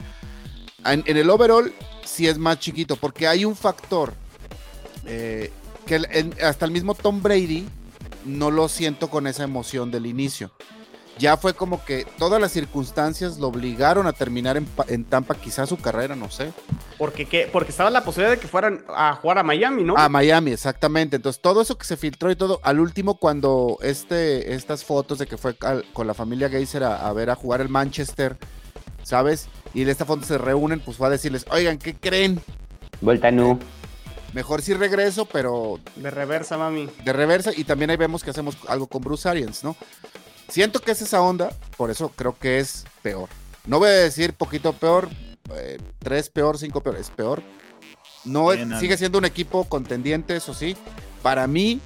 en, 0.85 1.03
en 1.05 1.17
el 1.17 1.29
overall 1.29 1.73
sí 2.05 2.27
es 2.27 2.37
más 2.37 2.59
chiquito, 2.59 2.95
porque 2.95 3.27
hay 3.27 3.45
un 3.45 3.55
factor 3.55 4.13
eh, 5.05 5.51
que 5.85 5.95
el- 5.95 6.35
hasta 6.43 6.65
el 6.65 6.71
mismo 6.71 6.93
Tom 6.95 7.21
Brady 7.21 7.67
no 8.25 8.51
lo 8.51 8.67
siento 8.69 9.09
con 9.09 9.27
esa 9.27 9.43
emoción 9.43 9.91
del 9.91 10.05
inicio. 10.05 10.51
Ya 11.19 11.35
fue 11.37 11.53
como 11.53 11.83
que 11.83 12.05
todas 12.17 12.39
las 12.41 12.51
circunstancias 12.53 13.37
lo 13.37 13.47
obligaron 13.49 14.07
a 14.07 14.13
terminar 14.13 14.55
en, 14.57 14.65
en 14.87 15.03
Tampa, 15.03 15.35
quizás 15.35 15.67
su 15.69 15.77
carrera, 15.77 16.15
no 16.15 16.31
sé. 16.31 16.53
Porque, 16.97 17.25
¿qué? 17.25 17.49
Porque 17.51 17.71
estaba 17.71 17.89
la 17.89 18.03
posibilidad 18.05 18.31
de 18.35 18.39
que 18.39 18.47
fueran 18.47 18.83
a 18.87 19.13
jugar 19.15 19.37
a 19.37 19.43
Miami, 19.43 19.83
¿no? 19.83 19.95
A 19.97 20.07
Miami, 20.09 20.51
exactamente. 20.51 21.17
Entonces, 21.17 21.41
todo 21.41 21.61
eso 21.61 21.77
que 21.77 21.85
se 21.85 21.97
filtró 21.97 22.31
y 22.31 22.35
todo, 22.37 22.61
al 22.63 22.79
último, 22.79 23.19
cuando 23.19 23.77
este, 23.81 24.53
estas 24.53 24.85
fotos 24.85 25.17
de 25.19 25.27
que 25.27 25.37
fue 25.37 25.55
al- 25.61 25.83
con 25.93 26.07
la 26.07 26.13
familia 26.13 26.49
Geyser 26.49 26.83
a, 26.85 27.05
a 27.07 27.11
ver 27.13 27.29
a 27.29 27.35
jugar 27.35 27.59
el 27.61 27.69
Manchester, 27.69 28.37
¿sabes? 29.03 29.47
Y 29.73 29.81
en 29.81 29.89
esta 29.89 30.05
foto 30.05 30.25
se 30.25 30.37
reúnen, 30.37 30.79
pues 30.79 30.97
fue 30.97 31.07
a 31.07 31.09
decirles, 31.09 31.45
oigan, 31.51 31.77
¿qué 31.77 31.95
creen? 31.95 32.41
Vuelta 33.01 33.29
no. 33.29 33.59
Mejor 34.33 34.61
sí 34.61 34.73
regreso, 34.75 35.25
pero 35.25 35.79
De 35.95 36.11
reversa, 36.11 36.55
mami. 36.57 36.87
de 37.03 37.13
reversa. 37.13 37.51
Y 37.55 37.63
también 37.63 37.89
ahí 37.89 37.97
vemos 37.97 38.23
que 38.23 38.29
hacemos 38.29 38.55
algo 38.67 38.85
con 38.87 39.01
Bruce 39.01 39.27
Arians, 39.27 39.63
¿no? 39.63 39.75
Siento 40.49 40.79
que 40.79 40.91
es 40.91 41.01
esa 41.01 41.21
onda, 41.21 41.51
por 41.77 41.91
eso 41.91 42.09
creo 42.15 42.37
que 42.37 42.59
es 42.59 42.85
peor. 43.01 43.29
No 43.65 43.79
voy 43.79 43.89
a 43.89 43.93
decir 43.93 44.33
poquito 44.33 44.73
peor, 44.73 45.07
eh, 45.55 45.77
tres 45.99 46.29
peor, 46.29 46.57
cinco 46.57 46.81
peor, 46.81 46.95
es 46.97 47.09
peor. 47.09 47.43
No 48.25 48.49
Bien, 48.49 48.77
sigue 48.79 48.97
siendo 48.97 49.17
un 49.17 49.25
equipo 49.25 49.65
contendiente, 49.65 50.35
eso 50.35 50.53
sí. 50.53 50.75
Para 51.21 51.47
mí 51.47 51.79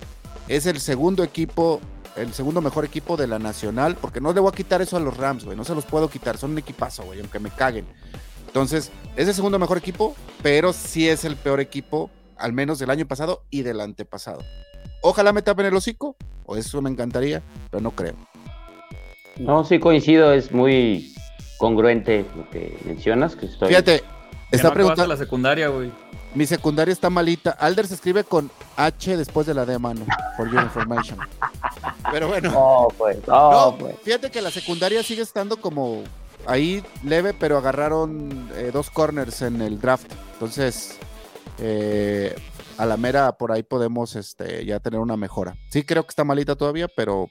es 0.47 0.65
el 0.65 0.79
segundo 0.79 1.23
equipo, 1.23 1.81
el 2.15 2.33
segundo 2.33 2.61
mejor 2.61 2.85
equipo 2.85 3.17
de 3.17 3.27
la 3.27 3.37
nacional, 3.37 3.97
porque 3.99 4.21
no 4.21 4.33
le 4.33 4.39
voy 4.39 4.49
a 4.49 4.55
quitar 4.55 4.81
eso 4.81 4.97
a 4.97 4.99
los 4.99 5.17
Rams, 5.17 5.43
güey. 5.43 5.57
No 5.57 5.65
se 5.65 5.75
los 5.75 5.85
puedo 5.85 6.09
quitar, 6.09 6.37
son 6.37 6.51
un 6.51 6.57
equipazo, 6.59 7.03
güey, 7.03 7.19
aunque 7.19 7.39
me 7.39 7.49
caguen. 7.49 7.85
Entonces, 8.47 8.91
es 9.15 9.27
el 9.27 9.33
segundo 9.33 9.59
mejor 9.59 9.77
equipo, 9.77 10.15
pero 10.41 10.73
sí 10.73 11.09
es 11.09 11.25
el 11.25 11.35
peor 11.35 11.59
equipo, 11.59 12.09
al 12.37 12.53
menos 12.53 12.79
del 12.79 12.91
año 12.91 13.07
pasado 13.07 13.43
y 13.49 13.63
del 13.63 13.81
antepasado. 13.81 14.39
Ojalá 15.01 15.33
me 15.33 15.41
tapen 15.41 15.65
el 15.65 15.75
hocico, 15.75 16.15
o 16.45 16.55
eso 16.55 16.81
me 16.81 16.89
encantaría, 16.89 17.43
pero 17.69 17.81
no 17.81 17.91
creo. 17.91 18.15
No, 19.37 19.63
sí 19.63 19.79
coincido, 19.79 20.33
es 20.33 20.51
muy 20.51 21.13
congruente 21.57 22.25
lo 22.35 22.49
que 22.49 22.77
mencionas. 22.85 23.35
Que 23.35 23.47
estoy... 23.47 23.69
Fíjate, 23.69 24.03
está 24.51 24.69
no 24.69 24.73
preguntando, 24.73 25.07
la 25.07 25.17
secundaria, 25.17 25.67
güey. 25.69 25.91
mi 26.35 26.45
secundaria 26.45 26.91
está 26.91 27.09
malita. 27.09 27.51
Alder 27.51 27.87
se 27.87 27.95
escribe 27.95 28.23
con 28.23 28.51
H 28.77 29.17
después 29.17 29.47
de 29.47 29.53
la 29.53 29.65
D 29.65 29.73
a 29.75 29.79
mano, 29.79 30.05
for 30.37 30.49
your 30.51 30.61
information. 30.61 31.17
Pero 32.11 32.27
bueno. 32.27 32.51
No, 32.51 32.87
pues, 32.97 33.17
no, 33.27 33.51
No, 33.51 33.77
pues. 33.77 33.95
fíjate 34.03 34.29
que 34.29 34.41
la 34.41 34.51
secundaria 34.51 35.01
sigue 35.03 35.21
estando 35.21 35.57
como 35.57 36.03
ahí 36.45 36.83
leve, 37.03 37.33
pero 37.33 37.57
agarraron 37.57 38.49
eh, 38.55 38.69
dos 38.73 38.89
corners 38.89 39.41
en 39.41 39.61
el 39.61 39.79
draft. 39.79 40.11
Entonces, 40.33 40.97
eh, 41.59 42.35
a 42.77 42.85
la 42.85 42.97
mera 42.97 43.31
por 43.37 43.51
ahí 43.51 43.63
podemos 43.63 44.15
este, 44.15 44.65
ya 44.65 44.79
tener 44.79 44.99
una 44.99 45.15
mejora. 45.17 45.55
Sí 45.69 45.83
creo 45.83 46.03
que 46.03 46.09
está 46.09 46.23
malita 46.23 46.55
todavía, 46.55 46.87
pero 46.87 47.29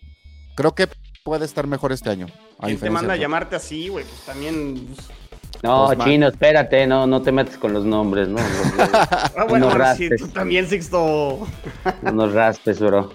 creo 0.56 0.74
que 0.74 0.88
puede 1.22 1.44
estar 1.44 1.66
mejor 1.66 1.92
este 1.92 2.10
año. 2.10 2.26
¿Quién 2.60 2.78
te 2.78 2.90
manda 2.90 3.14
a 3.14 3.16
llamarte 3.16 3.56
así, 3.56 3.88
güey? 3.88 4.04
Pues 4.04 4.20
también. 4.22 4.86
pues, 4.96 5.62
No, 5.62 5.84
Osman. 5.84 6.08
chino, 6.08 6.28
espérate, 6.28 6.86
no, 6.86 7.06
no 7.06 7.22
te 7.22 7.30
metes 7.32 7.56
con 7.58 7.72
los 7.72 7.84
nombres, 7.84 8.28
¿no? 8.28 8.38
Ah, 8.78 9.44
bueno, 9.48 9.66
Unos 9.66 9.76
bueno, 9.76 9.94
sí, 9.96 10.08
raspes. 10.08 10.20
tú 10.20 10.28
también, 10.28 10.68
Sixto. 10.68 11.46
Unos 12.02 12.32
raspes, 12.32 12.80
bro. 12.80 13.12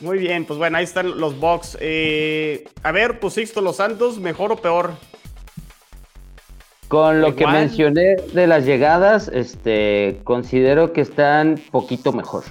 Muy 0.00 0.18
bien, 0.18 0.44
pues 0.46 0.58
bueno, 0.58 0.78
ahí 0.78 0.84
están 0.84 1.18
los 1.20 1.38
box. 1.38 1.76
Eh, 1.80 2.64
a 2.82 2.92
ver, 2.92 3.20
pues 3.20 3.34
Sixto, 3.34 3.60
los 3.60 3.76
Santos, 3.76 4.18
¿mejor 4.18 4.52
o 4.52 4.56
peor? 4.56 4.92
Con 6.88 7.20
lo 7.20 7.36
que 7.36 7.46
mencioné 7.46 8.16
de 8.32 8.46
las 8.48 8.64
llegadas, 8.64 9.28
este, 9.28 10.20
considero 10.24 10.92
que 10.92 11.00
están 11.02 11.60
poquito 11.70 12.12
mejor, 12.12 12.42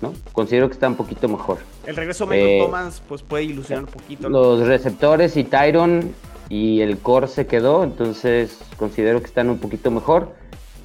¿no? 0.00 0.12
Considero 0.32 0.68
que 0.68 0.74
están 0.74 0.94
poquito 0.94 1.28
mejor. 1.28 1.58
El 1.86 1.96
regreso 1.96 2.26
de 2.26 2.36
Michael 2.36 2.50
Eh, 2.50 2.64
Thomas, 2.64 3.02
pues 3.08 3.22
puede 3.22 3.44
ilusionar 3.44 3.84
un 3.84 3.90
poquito. 3.90 4.28
¿no? 4.28 4.38
Los 4.38 4.66
receptores 4.66 5.36
y 5.36 5.44
Tyron 5.44 6.14
y 6.48 6.80
el 6.80 6.98
core 6.98 7.28
se 7.28 7.46
quedó, 7.46 7.84
entonces 7.84 8.58
considero 8.76 9.20
que 9.20 9.26
están 9.26 9.50
un 9.50 9.58
poquito 9.58 9.90
mejor. 9.90 10.34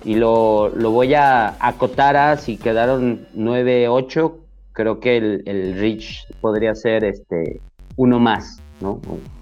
Y 0.05 0.15
lo, 0.15 0.69
lo 0.69 0.91
voy 0.91 1.13
a 1.13 1.55
acotar 1.65 2.17
a 2.17 2.37
si 2.37 2.57
quedaron 2.57 3.25
9-8, 3.35 4.33
creo 4.73 4.99
que 4.99 5.15
el, 5.17 5.43
el 5.45 5.79
Reach 5.79 6.27
podría 6.41 6.75
ser 6.75 7.05
este 7.05 7.61
uno 7.95 8.19
más, 8.19 8.59
¿no? 8.81 8.99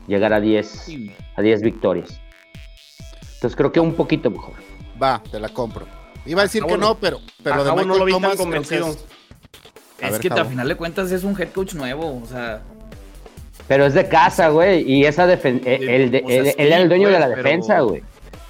Llegar 0.08 0.34
a 0.34 0.40
10, 0.40 0.90
a 1.36 1.42
10 1.42 1.62
victorias. 1.62 2.20
Entonces 3.36 3.56
creo 3.56 3.72
que 3.72 3.80
un 3.80 3.94
poquito 3.96 4.30
mejor. 4.30 4.54
Va, 5.02 5.24
te 5.32 5.40
la 5.40 5.50
compro. 5.50 5.88
Iba 6.28 6.42
a 6.42 6.44
decir 6.44 6.64
A 6.64 6.68
que 6.68 6.78
no, 6.78 6.96
pero, 6.96 7.20
pero 7.42 7.56
a 7.56 7.58
lo 7.58 7.64
de 7.64 7.70
no 7.72 7.76
Michael 7.78 8.00
lo 8.00 8.06
vi 8.06 8.12
tan 8.12 8.22
Thomas 8.22 8.36
creo 8.36 8.38
que 8.38 8.44
convencido. 8.44 8.96
Es- 10.02 10.04
A 10.04 10.08
Es 10.08 10.12
ver, 10.14 10.22
que 10.22 10.30
Javo. 10.30 10.42
al 10.42 10.48
final 10.48 10.68
de 10.68 10.76
cuentas 10.76 11.12
es 11.12 11.24
un 11.24 11.40
head 11.40 11.50
coach 11.50 11.74
nuevo, 11.76 12.22
o 12.22 12.26
sea, 12.28 12.62
Pero 13.68 13.86
es 13.86 13.94
de 13.94 14.08
casa, 14.10 14.50
güey, 14.50 14.82
y 14.92 15.06
esa 15.06 15.26
defen- 15.28 15.62
el, 15.66 16.12
de- 16.12 16.22
O 16.24 16.28
sea, 16.28 16.38
él, 16.38 16.46
sí, 16.48 16.54
él 16.58 16.68
era 16.68 16.78
el 16.78 16.90
dueño 16.90 17.08
de 17.10 17.20
la 17.20 17.28
pero- 17.30 17.44
defensa, 17.44 17.80
güey. 17.82 18.02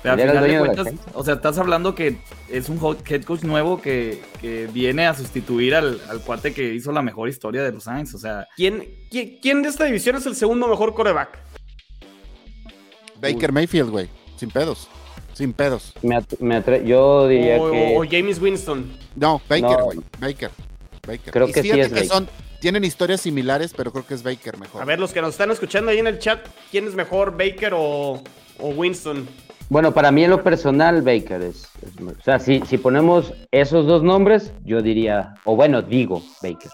pero 0.02 0.14
al 0.16 0.20
Él 0.20 0.30
final 0.30 0.47
de 0.47 0.60
cuentas, 0.60 0.88
o 1.14 1.24
sea, 1.24 1.36
estás 1.36 1.58
hablando 1.60 1.93
que 1.93 2.18
es 2.49 2.70
un 2.70 2.80
head 3.08 3.24
coach 3.24 3.43
nuevo 3.43 3.80
que, 3.82 4.20
que 4.41 4.68
viene 4.74 5.06
a 5.06 5.14
sustituir 5.14 5.76
al, 5.76 6.02
al 6.10 6.22
cuate 6.22 6.54
que 6.54 6.74
hizo 6.74 6.91
la 6.91 7.02
mejor 7.04 7.30
historia 7.30 7.62
de 7.62 7.72
los 7.72 7.84
Saints, 7.84 8.16
o 8.16 8.18
sea, 8.18 8.47
¿Quién, 8.56 8.84
quién, 9.12 9.38
quién 9.41 9.62
de 9.62 9.70
esta 9.70 9.86
división 9.86 10.16
es 10.16 10.26
el 10.26 10.36
segundo 10.36 10.68
mejor 10.68 10.95
coreback? 10.95 11.38
Baker 13.20 13.52
Mayfield, 13.52 13.89
güey. 13.91 14.10
Sin 14.38 14.49
pedos. 14.49 14.88
Sin 15.34 15.54
pedos. 15.54 15.93
Me 16.02 16.20
me 16.39 16.58
atre- 16.64 16.84
yo 16.84 17.28
diría 17.28 17.62
O, 17.62 17.72
que... 17.72 17.95
o 17.97 18.04
James 18.10 18.39
Winston. 18.41 18.91
No, 19.16 19.39
Baker, 19.47 19.62
No. 19.78 19.86
güey. 19.86 19.99
Baker. 20.20 20.49
Baker. 21.08 21.34
Creo 21.34 21.47
Y 21.49 21.54
que 21.54 21.62
sí 21.62 21.72
es 21.72 21.89
Baker. 21.91 22.08
son, 22.08 22.30
tienen 22.60 22.84
historias 22.84 23.22
similares, 23.22 23.74
pero 23.76 23.91
creo 23.91 24.06
que 24.06 24.14
es 24.14 24.24
Baker 24.24 24.58
mejor. 24.58 24.82
A 24.82 24.86
ver, 24.86 24.99
los 24.99 25.12
que 25.14 25.22
nos 25.22 25.32
están 25.32 25.52
escuchando 25.52 25.91
ahí 25.91 25.99
en 25.99 26.08
el 26.08 26.20
chat, 26.20 26.45
¿quién 26.70 26.88
es 26.88 26.93
mejor, 26.95 27.32
Baker 27.38 27.74
o, 27.76 28.22
o 28.60 28.68
Winston? 28.70 29.28
Bueno, 29.70 29.93
para 29.93 30.12
mí 30.12 30.24
en 30.24 30.30
lo 30.32 30.43
personal, 30.43 31.02
Baker 31.02 31.41
es... 31.43 31.68
es- 31.82 32.02
o 32.20 32.22
sea, 32.24 32.39
si, 32.39 32.62
si 32.68 32.78
ponemos 32.78 33.34
esos 33.52 33.86
dos 33.88 34.04
nombres, 34.04 34.52
yo 34.66 34.82
diría... 34.82 35.36
O 35.45 35.56
bueno, 35.56 35.82
digo 35.82 36.22
Baker. 36.41 36.70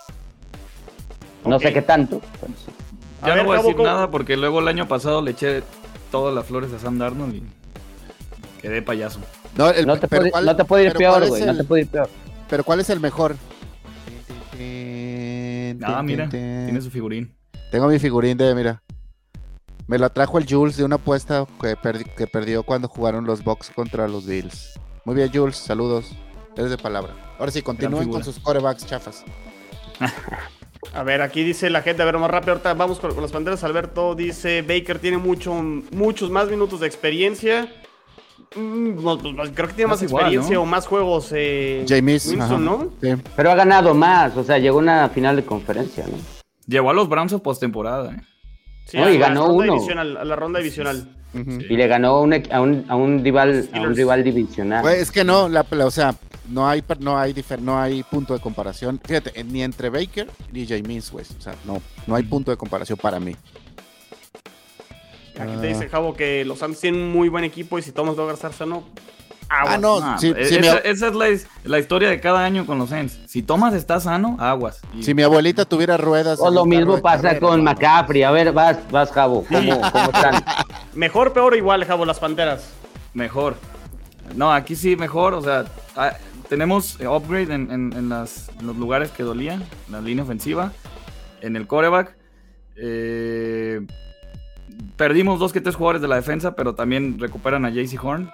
No 1.45 1.59
sé 1.59 1.71
qué 1.71 1.81
tanto. 1.81 2.21
pero. 2.41 2.53
A 3.21 3.27
ya 3.29 3.33
ver, 3.35 3.43
no 3.43 3.49
voy 3.49 3.55
a 3.57 3.61
decir 3.61 3.75
¿cómo- 3.75 3.87
nada 3.87 4.11
porque 4.11 4.35
luego 4.35 4.59
el 4.59 4.67
año 4.67 4.87
pasado 4.87 5.21
le 5.21 5.31
eché 5.31 5.63
todas 6.11 6.33
las 6.35 6.45
flores 6.45 6.71
a 6.73 6.79
Sam 6.79 6.97
Darnold 6.97 7.35
y 7.35 7.43
quedé 8.61 8.81
payaso. 8.81 9.19
No, 9.55 9.69
el- 9.69 9.85
No 9.85 9.97
te, 9.99 10.07
pero 10.07 10.21
puede, 10.21 10.31
¿cuál- 10.31 10.45
no 10.45 10.55
te 10.55 10.65
puede 10.65 10.85
ir 10.85 10.93
peor, 10.93 11.27
güey. 11.27 11.45
No 11.45 11.55
te 11.55 11.63
puede 11.63 11.81
ir 11.83 11.87
peor. 11.87 12.09
Pero 12.49 12.63
¿cuál 12.63 12.79
es 12.79 12.89
el 12.89 12.99
mejor? 12.99 13.35
Ah, 15.83 16.01
mira, 16.03 16.27
tiene 16.29 16.81
su 16.81 16.89
figurín. 16.91 17.35
Tengo 17.71 17.87
mi 17.87 17.99
figurín 17.99 18.37
de, 18.37 18.53
mira. 18.55 18.81
Me 19.87 19.97
lo 19.97 20.09
trajo 20.09 20.37
el 20.37 20.45
Jules 20.49 20.75
de 20.77 20.83
una 20.83 20.95
apuesta 20.95 21.45
que, 21.61 21.77
perdi- 21.77 22.13
que 22.15 22.27
perdió 22.27 22.63
cuando 22.63 22.87
jugaron 22.89 23.25
los 23.25 23.43
Bucks 23.43 23.69
contra 23.73 24.07
los 24.07 24.25
Bills. 24.25 24.77
Muy 25.05 25.15
bien, 25.15 25.29
Jules, 25.33 25.55
saludos. 25.55 26.11
Eres 26.57 26.71
de 26.71 26.77
palabra. 26.77 27.13
Ahora 27.39 27.51
sí, 27.51 27.61
continúen 27.61 28.09
con 28.09 28.23
sus 28.23 28.39
corebacks 28.39 28.85
chafas. 28.85 29.23
A 30.93 31.03
ver, 31.03 31.21
aquí 31.21 31.43
dice 31.43 31.69
la 31.69 31.81
gente, 31.81 32.01
a 32.01 32.05
ver, 32.05 32.17
más 32.17 32.29
rápido, 32.31 32.53
ahorita 32.53 32.73
vamos 32.73 32.99
con, 32.99 33.11
con 33.13 33.21
las 33.21 33.31
banderas. 33.31 33.63
Alberto 33.63 34.15
dice, 34.15 34.61
Baker 34.61 34.99
tiene 34.99 35.17
mucho, 35.17 35.53
muchos 35.53 36.29
más 36.29 36.49
minutos 36.49 36.79
de 36.79 36.87
experiencia. 36.87 37.67
Mm, 38.55 39.03
no, 39.03 39.17
creo 39.53 39.67
que 39.67 39.73
tiene 39.73 39.89
más 39.89 40.01
igual, 40.01 40.23
experiencia 40.23 40.55
¿no? 40.55 40.61
o 40.63 40.65
más 40.65 40.87
juegos. 40.87 41.29
Eh, 41.33 41.85
James. 41.87 42.27
Winston, 42.27 42.41
ajá. 42.41 42.57
¿no? 42.57 42.89
Sí. 43.01 43.09
Pero 43.35 43.51
ha 43.51 43.55
ganado 43.55 43.93
más. 43.93 44.35
O 44.37 44.43
sea, 44.43 44.57
llegó 44.57 44.79
a 44.79 44.81
una 44.81 45.09
final 45.09 45.35
de 45.35 45.43
conferencia, 45.45 46.05
¿no? 46.07 46.17
Llevó 46.65 46.89
a 46.89 46.93
los 46.93 47.07
Browns 47.09 47.33
a 47.33 47.39
postemporada. 47.39 48.13
¿eh? 48.13 48.21
Sí, 48.85 48.97
No, 48.97 49.09
y 49.09 49.17
la 49.17 49.27
ganó 49.27 49.47
ronda 49.47 49.63
uno. 49.63 49.73
divisional, 49.73 50.17
a 50.17 50.25
la 50.25 50.35
ronda 50.35 50.59
divisional. 50.59 51.09
Sí. 51.33 51.41
Y 51.69 51.75
le 51.77 51.87
ganó 51.87 52.07
a 52.15 52.21
un, 52.21 52.33
a 52.33 52.61
un, 52.61 52.85
a 52.87 52.95
un 52.95 53.23
rival, 53.23 53.69
a 53.73 53.81
un 53.81 53.95
rival 53.95 54.23
divisional. 54.23 54.81
Güey, 54.81 55.01
es 55.01 55.11
que 55.11 55.23
no, 55.23 55.49
la, 55.49 55.65
la- 55.69 55.85
o 55.85 55.91
sea, 55.91 56.15
no 56.49 56.67
hay, 56.67 56.81
no 56.99 57.17
hay, 57.19 57.33
difer- 57.33 57.59
no 57.59 57.77
hay 57.77 58.01
punto 58.03 58.33
de 58.33 58.39
comparación. 58.39 58.99
Fíjate, 59.05 59.43
ni 59.43 59.61
entre 59.61 59.89
Baker 59.89 60.27
ni 60.53 60.65
James, 60.65 61.11
güey. 61.11 61.25
O 61.37 61.41
sea, 61.41 61.53
no, 61.65 61.81
no 62.07 62.15
hay 62.15 62.23
punto 62.23 62.49
de 62.49 62.57
comparación 62.57 62.97
para 62.97 63.19
mí. 63.19 63.35
Aquí 65.39 65.53
Ah. 65.57 65.61
te 65.61 65.67
dice 65.67 65.89
Javo 65.89 66.13
que 66.15 66.43
los 66.45 66.59
Santos 66.59 66.81
tienen 66.81 67.01
un 67.01 67.11
muy 67.11 67.29
buen 67.29 67.43
equipo 67.43 67.77
y 67.79 67.81
si 67.81 67.91
Thomas 67.91 68.15
logra 68.17 68.33
estar 68.33 68.53
sano, 68.53 68.83
Aguas. 69.49 69.75
Ah, 69.75 69.77
no, 69.77 69.97
Ah, 70.03 70.17
si, 70.19 70.33
si 70.33 70.55
esa, 70.55 70.59
mi, 70.59 70.67
ab- 70.67 70.81
esa 70.83 71.07
es 71.07 71.15
la, 71.15 71.29
his- 71.29 71.47
la 71.63 71.79
historia 71.79 72.09
de 72.09 72.19
cada 72.19 72.43
año 72.43 72.65
con 72.65 72.77
los 72.77 72.89
Saints. 72.89 73.17
Si 73.27 73.41
Thomas 73.43 73.73
está 73.73 74.01
sano, 74.01 74.35
aguas. 74.41 74.81
Y- 74.93 75.03
si 75.03 75.13
mi 75.13 75.23
abuelita 75.23 75.63
tuviera 75.63 75.95
ruedas. 75.95 76.37
O 76.41 76.51
lo 76.51 76.65
mismo 76.65 77.01
pasa 77.01 77.21
carrera, 77.21 77.39
con 77.39 77.63
mano. 77.63 77.79
McCaffrey. 77.79 78.23
A 78.23 78.31
ver, 78.31 78.51
vas, 78.51 78.79
vas, 78.91 79.09
Javo. 79.09 79.45
¿Cómo, 79.47 79.79
cómo 79.91 80.05
están? 80.13 80.43
Mejor, 80.95 81.31
peor 81.31 81.53
o 81.53 81.55
igual, 81.55 81.85
Javo, 81.85 82.05
las 82.05 82.19
panteras. 82.19 82.71
Mejor. 83.13 83.55
No, 84.35 84.51
aquí 84.51 84.75
sí 84.75 84.97
mejor. 84.97 85.33
O 85.33 85.41
sea, 85.41 85.63
ah, 85.95 86.11
tenemos 86.49 86.97
upgrade 86.99 87.53
en, 87.53 87.71
en- 87.71 87.93
en 87.93 88.09
las- 88.09 88.49
en 88.59 88.67
los 88.67 88.75
lugares 88.75 89.11
que 89.11 89.23
dolían. 89.23 89.63
La 89.89 90.01
línea 90.01 90.25
ofensiva. 90.25 90.73
En 91.39 91.55
el 91.55 91.67
coreback. 91.67 92.17
Eh, 92.75 93.79
perdimos 94.95 95.39
dos 95.39 95.53
que 95.53 95.61
tres 95.61 95.75
jugadores 95.75 96.01
de 96.01 96.07
la 96.07 96.15
defensa, 96.15 96.55
pero 96.55 96.75
también 96.75 97.19
recuperan 97.19 97.65
a 97.65 97.69
JC 97.69 98.03
Horn. 98.03 98.31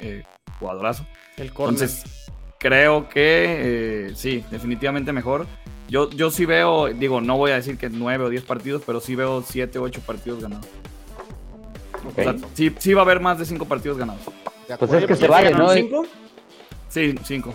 Eh, 0.00 0.22
jugadorazo. 0.58 1.06
El 1.36 1.52
corner. 1.52 1.82
Entonces, 1.82 2.30
creo 2.58 3.08
que 3.08 4.08
eh, 4.08 4.12
sí, 4.14 4.44
definitivamente 4.50 5.12
mejor. 5.12 5.46
Yo, 5.88 6.10
yo 6.10 6.30
sí 6.30 6.46
veo, 6.46 6.88
digo, 6.88 7.20
no 7.20 7.36
voy 7.36 7.50
a 7.50 7.56
decir 7.56 7.76
que 7.76 7.90
nueve 7.90 8.24
o 8.24 8.30
diez 8.30 8.42
partidos, 8.42 8.82
pero 8.86 9.00
sí 9.00 9.14
veo 9.14 9.42
siete 9.42 9.78
o 9.78 9.82
ocho 9.82 10.00
partidos 10.00 10.42
ganados. 10.42 10.66
O 12.06 12.14
sea, 12.14 12.34
sí, 12.54 12.74
sí 12.78 12.94
va 12.94 13.02
a 13.02 13.04
haber 13.04 13.20
más 13.20 13.38
de 13.38 13.44
cinco 13.44 13.66
partidos 13.66 13.98
ganados. 13.98 14.22
Pues 14.78 14.92
es 14.92 15.06
que 15.06 15.14
se 15.14 15.22
¿ya 15.22 15.28
vale, 15.28 15.50
¿no? 15.52 15.68
cinco? 15.70 16.06
Sí, 16.88 17.14
cinco. 17.24 17.54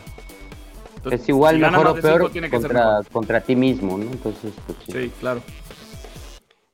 Entonces, 0.97 1.21
Es 1.21 1.29
igual 1.29 1.55
si 1.55 1.61
gana 1.61 1.77
mejor 1.77 1.85
más 1.85 1.93
o 1.93 1.95
de 1.95 2.01
cinco, 2.01 2.17
peor 2.17 2.31
tiene 2.31 2.49
que 2.49 2.59
ser 2.59 2.71
contra, 2.71 3.01
contra 3.11 3.41
ti 3.41 3.55
mismo, 3.55 3.97
¿no? 3.97 4.11
Entonces, 4.11 4.53
pues 4.65 4.77
sí. 4.85 4.91
Sí, 4.91 5.11
claro. 5.19 5.41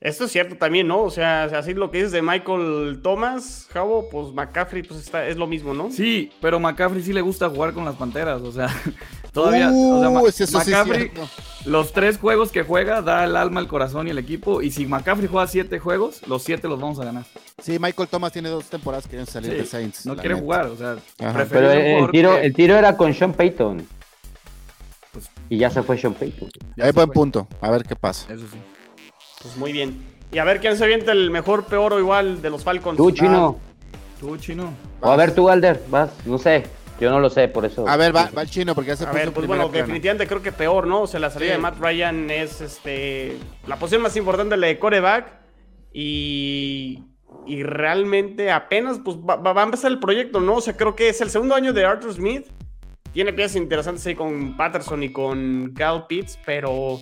Esto 0.06 0.24
es 0.26 0.30
cierto 0.30 0.56
también, 0.56 0.86
¿no? 0.86 1.02
O 1.02 1.10
sea, 1.10 1.44
así 1.44 1.74
lo 1.74 1.90
que 1.90 1.98
dices 1.98 2.12
de 2.12 2.22
Michael 2.22 3.00
Thomas, 3.02 3.66
Javo, 3.72 4.08
pues 4.08 4.32
McCaffrey, 4.32 4.84
pues 4.84 5.00
está, 5.00 5.26
es 5.26 5.36
lo 5.36 5.48
mismo, 5.48 5.74
¿no? 5.74 5.90
Sí, 5.90 6.30
pero 6.40 6.60
McCaffrey 6.60 7.02
sí 7.02 7.12
le 7.12 7.22
gusta 7.22 7.48
jugar 7.50 7.72
con 7.72 7.84
las 7.84 7.96
panteras, 7.96 8.40
o 8.42 8.52
sea, 8.52 8.68
todavía. 9.32 9.68
o 9.68 10.00
sea, 10.00 10.08
Uh, 10.10 10.26
eso 10.28 10.30
sí 10.36 10.42
es 10.44 10.52
McCaffrey, 10.52 11.10
los 11.64 11.92
tres 11.92 12.18
juegos 12.18 12.52
que 12.52 12.62
juega, 12.62 13.02
da 13.02 13.24
el 13.24 13.34
alma, 13.34 13.58
el 13.58 13.66
corazón 13.66 14.06
y 14.06 14.10
el 14.10 14.18
equipo. 14.18 14.62
Y 14.62 14.70
si 14.70 14.86
McCaffrey 14.86 15.26
juega 15.28 15.48
siete 15.48 15.80
juegos, 15.80 16.20
los 16.28 16.44
siete 16.44 16.68
los 16.68 16.80
vamos 16.80 17.00
a 17.00 17.04
ganar. 17.04 17.24
Sí, 17.60 17.78
Michael 17.80 18.08
Thomas 18.08 18.30
tiene 18.32 18.48
dos 18.48 18.66
temporadas 18.66 19.04
que 19.06 19.10
quieren 19.10 19.26
salir 19.26 19.50
Sí, 19.50 19.56
de 19.56 19.64
Saints. 19.66 20.06
no 20.06 20.14
quiere 20.14 20.34
neta. 20.36 20.40
jugar, 20.44 20.66
o 20.66 20.76
sea, 20.76 20.96
Pero 21.50 21.72
el 21.72 22.10
tiro, 22.12 22.36
que- 22.36 22.46
el 22.46 22.54
tiro 22.54 22.76
era 22.76 22.96
con 22.96 23.12
Sean 23.12 23.32
Payton. 23.32 23.84
Pues- 25.12 25.28
y 25.48 25.58
ya 25.58 25.68
se 25.70 25.82
fue 25.82 25.98
Sean 25.98 26.14
Payton. 26.14 26.48
se 26.76 26.92
buen 26.92 27.06
fue. 27.08 27.12
punto. 27.12 27.48
A 27.60 27.70
ver 27.72 27.82
qué 27.82 27.96
pasa. 27.96 28.32
Eso 28.32 28.44
sí. 28.52 28.58
Pues 29.42 29.56
muy 29.56 29.72
bien. 29.72 30.02
Y 30.32 30.38
a 30.38 30.44
ver 30.44 30.60
quién 30.60 30.76
se 30.76 30.84
avienta 30.84 31.12
el 31.12 31.30
mejor, 31.30 31.64
peor 31.64 31.92
o 31.92 31.98
igual 31.98 32.42
de 32.42 32.50
los 32.50 32.64
Falcons. 32.64 32.96
Tú, 32.96 33.10
chino. 33.12 33.58
Tú, 34.20 34.36
chino. 34.38 34.72
O 35.00 35.10
a 35.10 35.16
ver, 35.16 35.34
tú, 35.34 35.48
Alder, 35.48 35.82
vas. 35.88 36.10
No 36.24 36.38
sé. 36.38 36.64
Yo 36.98 37.10
no 37.10 37.20
lo 37.20 37.28
sé, 37.28 37.48
por 37.48 37.66
eso. 37.66 37.86
A 37.86 37.96
ver, 37.98 38.16
va, 38.16 38.30
va 38.36 38.40
el 38.42 38.48
chino 38.50 38.74
porque 38.74 38.88
ya 38.88 38.96
se 38.96 39.04
A 39.04 39.08
puso 39.08 39.18
ver, 39.18 39.32
pues 39.32 39.46
bueno, 39.46 39.68
plana. 39.68 39.84
definitivamente 39.86 40.26
creo 40.26 40.40
que 40.42 40.50
peor, 40.50 40.86
¿no? 40.86 41.02
O 41.02 41.06
sea, 41.06 41.20
la 41.20 41.28
salida 41.30 41.50
Sí. 41.50 41.56
de 41.56 41.58
Matt 41.62 41.78
Ryan 41.78 42.30
es 42.30 42.62
este 42.62 43.36
la 43.66 43.76
posición 43.78 44.00
más 44.00 44.16
importante 44.16 44.56
la 44.56 44.66
de 44.68 44.78
coreback 44.78 45.26
y 45.92 47.02
y 47.46 47.62
realmente 47.62 48.50
apenas 48.50 48.98
pues 49.04 49.18
va, 49.18 49.36
va- 49.36 49.52
va 49.52 49.60
a 49.60 49.64
empezar 49.66 49.90
el 49.92 49.98
proyecto, 50.00 50.40
¿no? 50.40 50.54
O 50.56 50.60
sea, 50.62 50.74
creo 50.76 50.96
que 50.96 51.10
es 51.10 51.20
el 51.20 51.28
segundo 51.30 51.54
año 51.54 51.72
de 51.74 51.84
Arthur 51.84 52.14
Smith. 52.14 52.46
Tiene 53.12 53.32
piezas 53.34 53.56
interesantes 53.56 54.04
ahí 54.06 54.14
con 54.14 54.56
Patterson 54.56 55.02
y 55.02 55.12
con 55.12 55.72
Cal 55.76 56.06
Pitts, 56.06 56.38
pero 56.46 56.98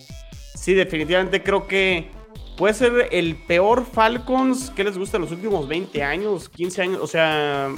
sí, 0.55 0.74
definitivamente 0.74 1.43
creo 1.43 1.66
que 1.68 2.11
puede 2.57 2.74
ser 2.74 3.09
el 3.11 3.36
peor 3.36 3.84
Falcons 3.84 4.70
que 4.70 4.84
les 4.84 4.96
gusta 4.98 5.16
en 5.16 5.22
los 5.22 5.32
últimos 5.32 5.66
20 5.68 6.02
años, 6.02 6.48
15 6.48 6.82
años, 6.82 7.00
o 7.02 7.07
sea, 7.07 7.70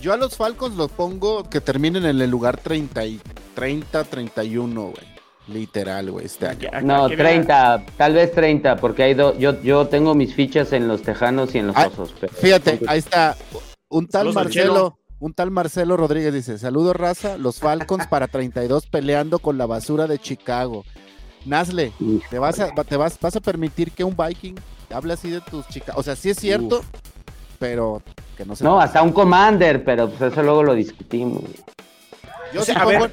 Yo 0.00 0.12
a 0.12 0.16
los 0.16 0.36
Falcons 0.36 0.76
los 0.76 0.90
pongo 0.90 1.44
que 1.48 1.60
terminen 1.60 2.04
en 2.06 2.20
el 2.20 2.30
lugar 2.30 2.56
30, 2.58 3.04
y 3.06 3.20
30 3.54 4.04
31, 4.04 4.80
güey. 4.82 5.18
Literal, 5.48 6.10
güey, 6.10 6.26
este 6.26 6.46
año. 6.46 6.68
No, 6.82 7.08
que 7.08 7.16
vea- 7.16 7.26
30, 7.26 7.86
tal 7.96 8.12
vez 8.14 8.32
30, 8.32 8.76
porque 8.76 9.02
hay 9.02 9.14
dos. 9.14 9.38
Yo, 9.38 9.60
yo 9.62 9.88
tengo 9.88 10.14
mis 10.14 10.34
fichas 10.34 10.72
en 10.74 10.86
los 10.88 11.00
Tejanos 11.02 11.54
y 11.54 11.58
en 11.58 11.68
los 11.68 11.76
Ay, 11.76 11.88
Osos. 11.90 12.14
pero- 12.20 12.32
Fíjate, 12.34 12.80
ahí 12.86 12.98
está. 12.98 13.34
Un 13.88 14.06
tal 14.06 14.20
Saludos 14.32 14.34
Marcelo, 14.34 14.98
un 15.20 15.32
tal 15.32 15.50
Marcelo 15.50 15.96
Rodríguez 15.96 16.34
dice, 16.34 16.58
saludos 16.58 16.94
raza, 16.94 17.38
los 17.38 17.58
Falcons 17.60 18.06
para 18.08 18.28
32 18.28 18.86
peleando 18.88 19.38
con 19.38 19.56
la 19.56 19.64
basura 19.64 20.06
de 20.06 20.18
Chicago. 20.18 20.84
Nazle, 21.44 21.92
¿te 22.30 22.38
vas 22.38 22.58
a, 22.60 22.72
te 22.72 22.96
vas, 22.96 23.18
vas 23.20 23.36
a 23.36 23.40
permitir 23.40 23.90
que 23.92 24.04
un 24.04 24.16
Viking 24.16 24.54
hable 24.92 25.12
así 25.14 25.30
de 25.30 25.40
tus 25.40 25.66
chicas? 25.68 25.94
O 25.96 26.02
sea, 26.02 26.16
sí 26.16 26.30
es 26.30 26.38
cierto, 26.38 26.82
pero 27.58 28.02
que 28.36 28.44
no 28.44 28.54
se... 28.56 28.64
No, 28.64 28.80
hasta 28.80 29.02
un 29.02 29.12
Commander, 29.12 29.84
pero 29.84 30.10
pues 30.10 30.32
eso 30.32 30.42
luego 30.42 30.62
lo 30.62 30.74
discutimos. 30.74 31.42
Yo 32.52 32.62
O 32.62 32.64
sea, 32.64 32.74
sí 32.74 32.80
a 32.80 32.84
ver, 32.84 33.12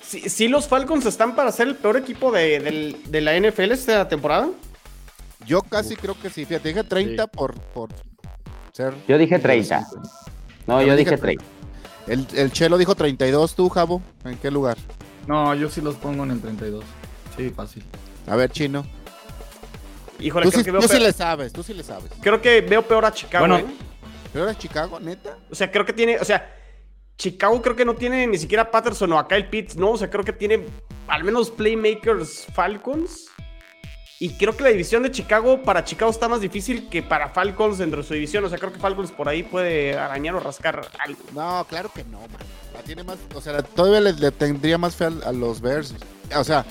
si, 0.00 0.28
si 0.28 0.48
los 0.48 0.66
Falcons 0.66 1.04
están 1.06 1.34
para 1.34 1.52
ser 1.52 1.68
el 1.68 1.76
peor 1.76 1.96
equipo 1.96 2.32
de, 2.32 2.96
la 3.10 3.38
NFL 3.38 3.72
esta 3.72 4.08
temporada. 4.08 4.48
yo 5.46 5.62
casi 5.62 5.96
creo 5.96 6.18
que 6.20 6.30
sí. 6.30 6.44
Fíjate, 6.44 6.68
dije 6.68 6.84
30 6.84 7.24
Sí. 7.24 7.30
por, 7.32 7.54
por 7.60 7.90
ser... 8.72 8.94
Yo 9.06 9.18
dije 9.18 9.38
30. 9.38 9.86
No, 10.66 10.80
Yo 10.80 10.88
yo 10.88 10.96
dije 10.96 11.10
dije 11.10 11.22
30. 11.22 11.44
El, 12.06 12.26
el 12.34 12.52
Chelo 12.52 12.78
dijo 12.78 12.94
32, 12.94 13.54
tú, 13.54 13.68
Javo, 13.68 14.00
¿en 14.24 14.36
qué 14.38 14.50
lugar? 14.50 14.78
No, 15.26 15.54
yo 15.54 15.68
sí 15.68 15.82
los 15.82 15.96
pongo 15.96 16.24
en 16.24 16.30
el 16.30 16.40
32. 16.40 16.82
Sí, 17.38 17.50
fácil. 17.50 17.84
A 18.26 18.36
ver, 18.36 18.50
Chino. 18.50 18.84
Híjole, 20.20 20.46
Tú 20.46 20.50
creo, 20.50 20.60
sí, 20.60 20.64
que 20.64 20.70
veo 20.72 20.80
tú 20.80 20.88
sí 20.88 20.94
peor, 20.94 21.02
le 21.06 21.12
sabes, 21.12 21.52
tú 21.52 21.62
sí 21.62 21.72
le 21.74 21.82
sabes. 21.84 22.10
creo 22.20 22.42
que 22.42 22.60
veo 22.60 22.82
peor 22.82 23.04
a 23.04 23.12
Chicago. 23.12 23.46
Bueno. 23.46 23.58
¿eh? 23.68 23.74
¿Pero 24.32 24.44
era 24.44 24.58
Chicago, 24.58 24.98
neta? 25.00 25.38
O 25.50 25.54
sea, 25.54 25.70
creo 25.70 25.86
que 25.86 25.92
tiene. 25.92 26.18
O 26.18 26.24
sea, 26.24 26.54
Chicago 27.16 27.62
creo 27.62 27.76
que 27.76 27.84
no 27.84 27.94
tiene 27.94 28.26
ni 28.26 28.36
siquiera 28.36 28.64
a 28.64 28.70
Patterson 28.70 29.12
o 29.12 29.18
a 29.18 29.26
Kyle 29.28 29.48
Pitts, 29.48 29.76
¿no? 29.76 29.92
O 29.92 29.96
sea, 29.96 30.10
creo 30.10 30.24
que 30.24 30.32
tiene 30.32 30.66
al 31.06 31.24
menos 31.24 31.50
playmakers 31.50 32.46
Falcons. 32.52 33.26
Y 34.20 34.36
creo 34.36 34.56
que 34.56 34.64
la 34.64 34.70
división 34.70 35.04
de 35.04 35.12
Chicago 35.12 35.62
para 35.62 35.84
Chicago 35.84 36.10
está 36.10 36.26
más 36.28 36.40
difícil 36.40 36.88
que 36.88 37.04
para 37.04 37.28
Falcons 37.28 37.78
dentro 37.78 38.02
de 38.02 38.08
su 38.08 38.14
división. 38.14 38.44
O 38.44 38.48
sea, 38.48 38.58
creo 38.58 38.72
que 38.72 38.80
Falcons 38.80 39.12
por 39.12 39.28
ahí 39.28 39.44
puede 39.44 39.96
arañar 39.96 40.34
o 40.34 40.40
rascar 40.40 40.88
algo. 40.98 41.20
No, 41.32 41.64
claro 41.68 41.88
que 41.94 42.02
no, 42.02 42.18
man. 42.18 42.30
La 42.74 42.82
tiene 42.82 43.04
más, 43.04 43.16
o 43.32 43.40
sea, 43.40 43.62
todavía 43.62 44.00
le, 44.00 44.12
le 44.14 44.32
tendría 44.32 44.76
más 44.76 44.96
fe 44.96 45.04
al- 45.04 45.22
a, 45.22 45.30
los 45.32 45.60
Bears. 45.60 45.94
O 46.34 46.42
sea, 46.42 46.66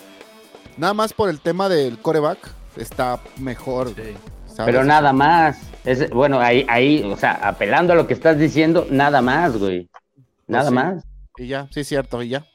nada 0.78 0.94
más 0.94 1.14
por 1.14 1.30
el 1.30 1.40
tema 1.40 1.70
del 1.70 1.98
coreback 2.00 2.40
está 2.78 3.20
mejor. 3.38 3.90
Sí. 3.96 4.16
Pero 4.66 4.84
nada 4.84 5.14
más. 5.14 5.58
Es, 5.86 6.10
bueno, 6.10 6.40
ahí, 6.40 6.66
ahí, 6.70 7.04
o 7.04 7.16
sea, 7.16 7.34
apelando 7.34 7.94
a 7.94 7.96
lo 7.96 8.08
que 8.08 8.14
estás 8.14 8.38
diciendo, 8.40 8.88
nada 8.90 9.22
más, 9.22 9.56
güey. 9.58 9.90
Nada 10.48 10.70
sí. 10.70 10.76
más. 10.76 11.04
Y 11.38 11.48
ya, 11.48 11.68
sí, 11.72 11.84
cierto, 11.84 12.22
y 12.24 12.30
ya. 12.30 12.46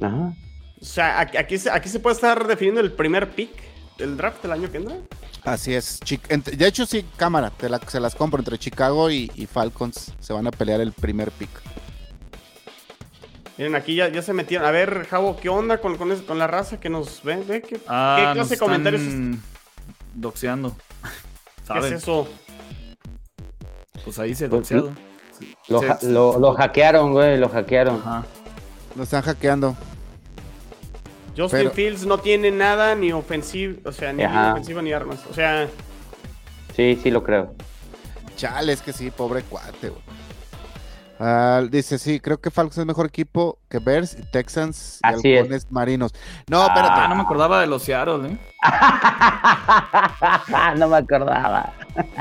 Ajá. 0.00 0.32
O 0.80 0.84
sea, 0.84 1.20
aquí, 1.20 1.36
aquí 1.36 1.58
se- 1.58 1.70
aquí 1.70 1.88
se 1.88 2.00
puede 2.00 2.14
estar 2.14 2.46
definiendo 2.46 2.80
el 2.80 2.92
primer 2.92 3.30
pick 3.30 3.50
del 3.98 4.16
draft 4.16 4.42
del 4.42 4.52
año 4.52 4.70
que 4.70 4.78
entra. 4.78 4.96
Así 5.44 5.74
es. 5.74 6.00
De 6.56 6.66
hecho, 6.66 6.84
sí, 6.86 7.04
cámara, 7.16 7.50
te 7.50 7.68
la- 7.68 7.80
se 7.86 8.00
las 8.00 8.14
compro 8.14 8.40
entre 8.40 8.58
Chicago 8.58 9.10
y, 9.10 9.30
y 9.34 9.46
Falcons. 9.46 10.12
Se 10.20 10.32
van 10.32 10.46
a 10.46 10.50
pelear 10.50 10.80
el 10.80 10.92
primer 10.92 11.30
pick. 11.30 11.50
Miren, 13.58 13.74
aquí 13.74 13.94
ya, 13.96 14.08
ya 14.08 14.22
se 14.22 14.32
metieron. 14.32 14.66
A 14.66 14.70
ver, 14.70 15.04
Javo, 15.10 15.36
¿qué 15.36 15.48
onda 15.48 15.78
con, 15.78 15.96
con, 15.96 16.12
es- 16.12 16.22
con 16.22 16.38
la 16.38 16.46
raza 16.46 16.78
que 16.80 16.88
nos 16.88 17.22
ve? 17.24 17.42
¿Ve? 17.46 17.60
¿Qué, 17.62 17.80
Ah, 17.88 18.16
qué 18.18 18.24
nos 18.26 18.34
clase 18.34 18.48
de 18.48 18.54
están 18.54 18.68
comentarios 18.68 19.02
es, 19.02 19.38
Doxeando. 20.14 20.76
qué 21.72 21.78
es 21.80 21.92
eso? 21.92 22.28
Pues 24.04 24.18
ahí 24.20 24.34
se 24.34 24.48
doxeado. 24.48 24.92
Lo, 25.68 25.80
ha- 25.82 25.98
lo, 26.02 26.38
lo 26.38 26.54
hackearon, 26.54 27.12
güey, 27.12 27.36
lo 27.36 27.48
hackearon. 27.48 27.96
Ajá. 28.00 28.24
Nos 28.94 29.04
están 29.04 29.22
hackeando. 29.22 29.76
Justin 31.36 31.58
Pero- 31.60 31.70
Fields 31.72 32.06
no 32.06 32.18
tiene 32.18 32.50
nada 32.50 32.94
ni 32.94 33.12
ofensivo, 33.12 33.78
o 33.84 33.92
sea, 33.92 34.12
ni 34.12 34.22
línea 34.24 34.52
ofensiva 34.52 34.82
ni 34.82 34.92
armas. 34.92 35.20
O 35.30 35.34
sea, 35.34 35.68
Sí, 36.74 36.98
sí 37.02 37.10
lo 37.10 37.24
creo. 37.24 37.54
Chale, 38.36 38.72
es 38.72 38.82
que 38.82 38.92
sí, 38.92 39.10
pobre 39.10 39.42
cuate, 39.42 39.88
güey. 39.88 40.02
Ah, 41.20 41.62
dice, 41.68 41.98
sí, 41.98 42.20
creo 42.20 42.40
que 42.40 42.50
Falcons 42.50 42.78
es 42.78 42.86
mejor 42.86 43.06
equipo 43.06 43.58
que 43.68 43.80
Bears, 43.80 44.16
y 44.18 44.22
Texans 44.22 45.00
y 45.02 45.06
Así 45.06 45.34
es. 45.34 45.70
Marinos. 45.70 46.12
No, 46.48 46.62
espérate. 46.62 47.00
Ah, 47.00 47.08
no 47.08 47.16
me 47.16 47.22
acordaba 47.22 47.60
de 47.60 47.66
los 47.66 47.82
Seattle, 47.82 48.28
¿eh? 48.28 48.38
no 50.76 50.88
me 50.88 50.96
acordaba. 50.96 51.72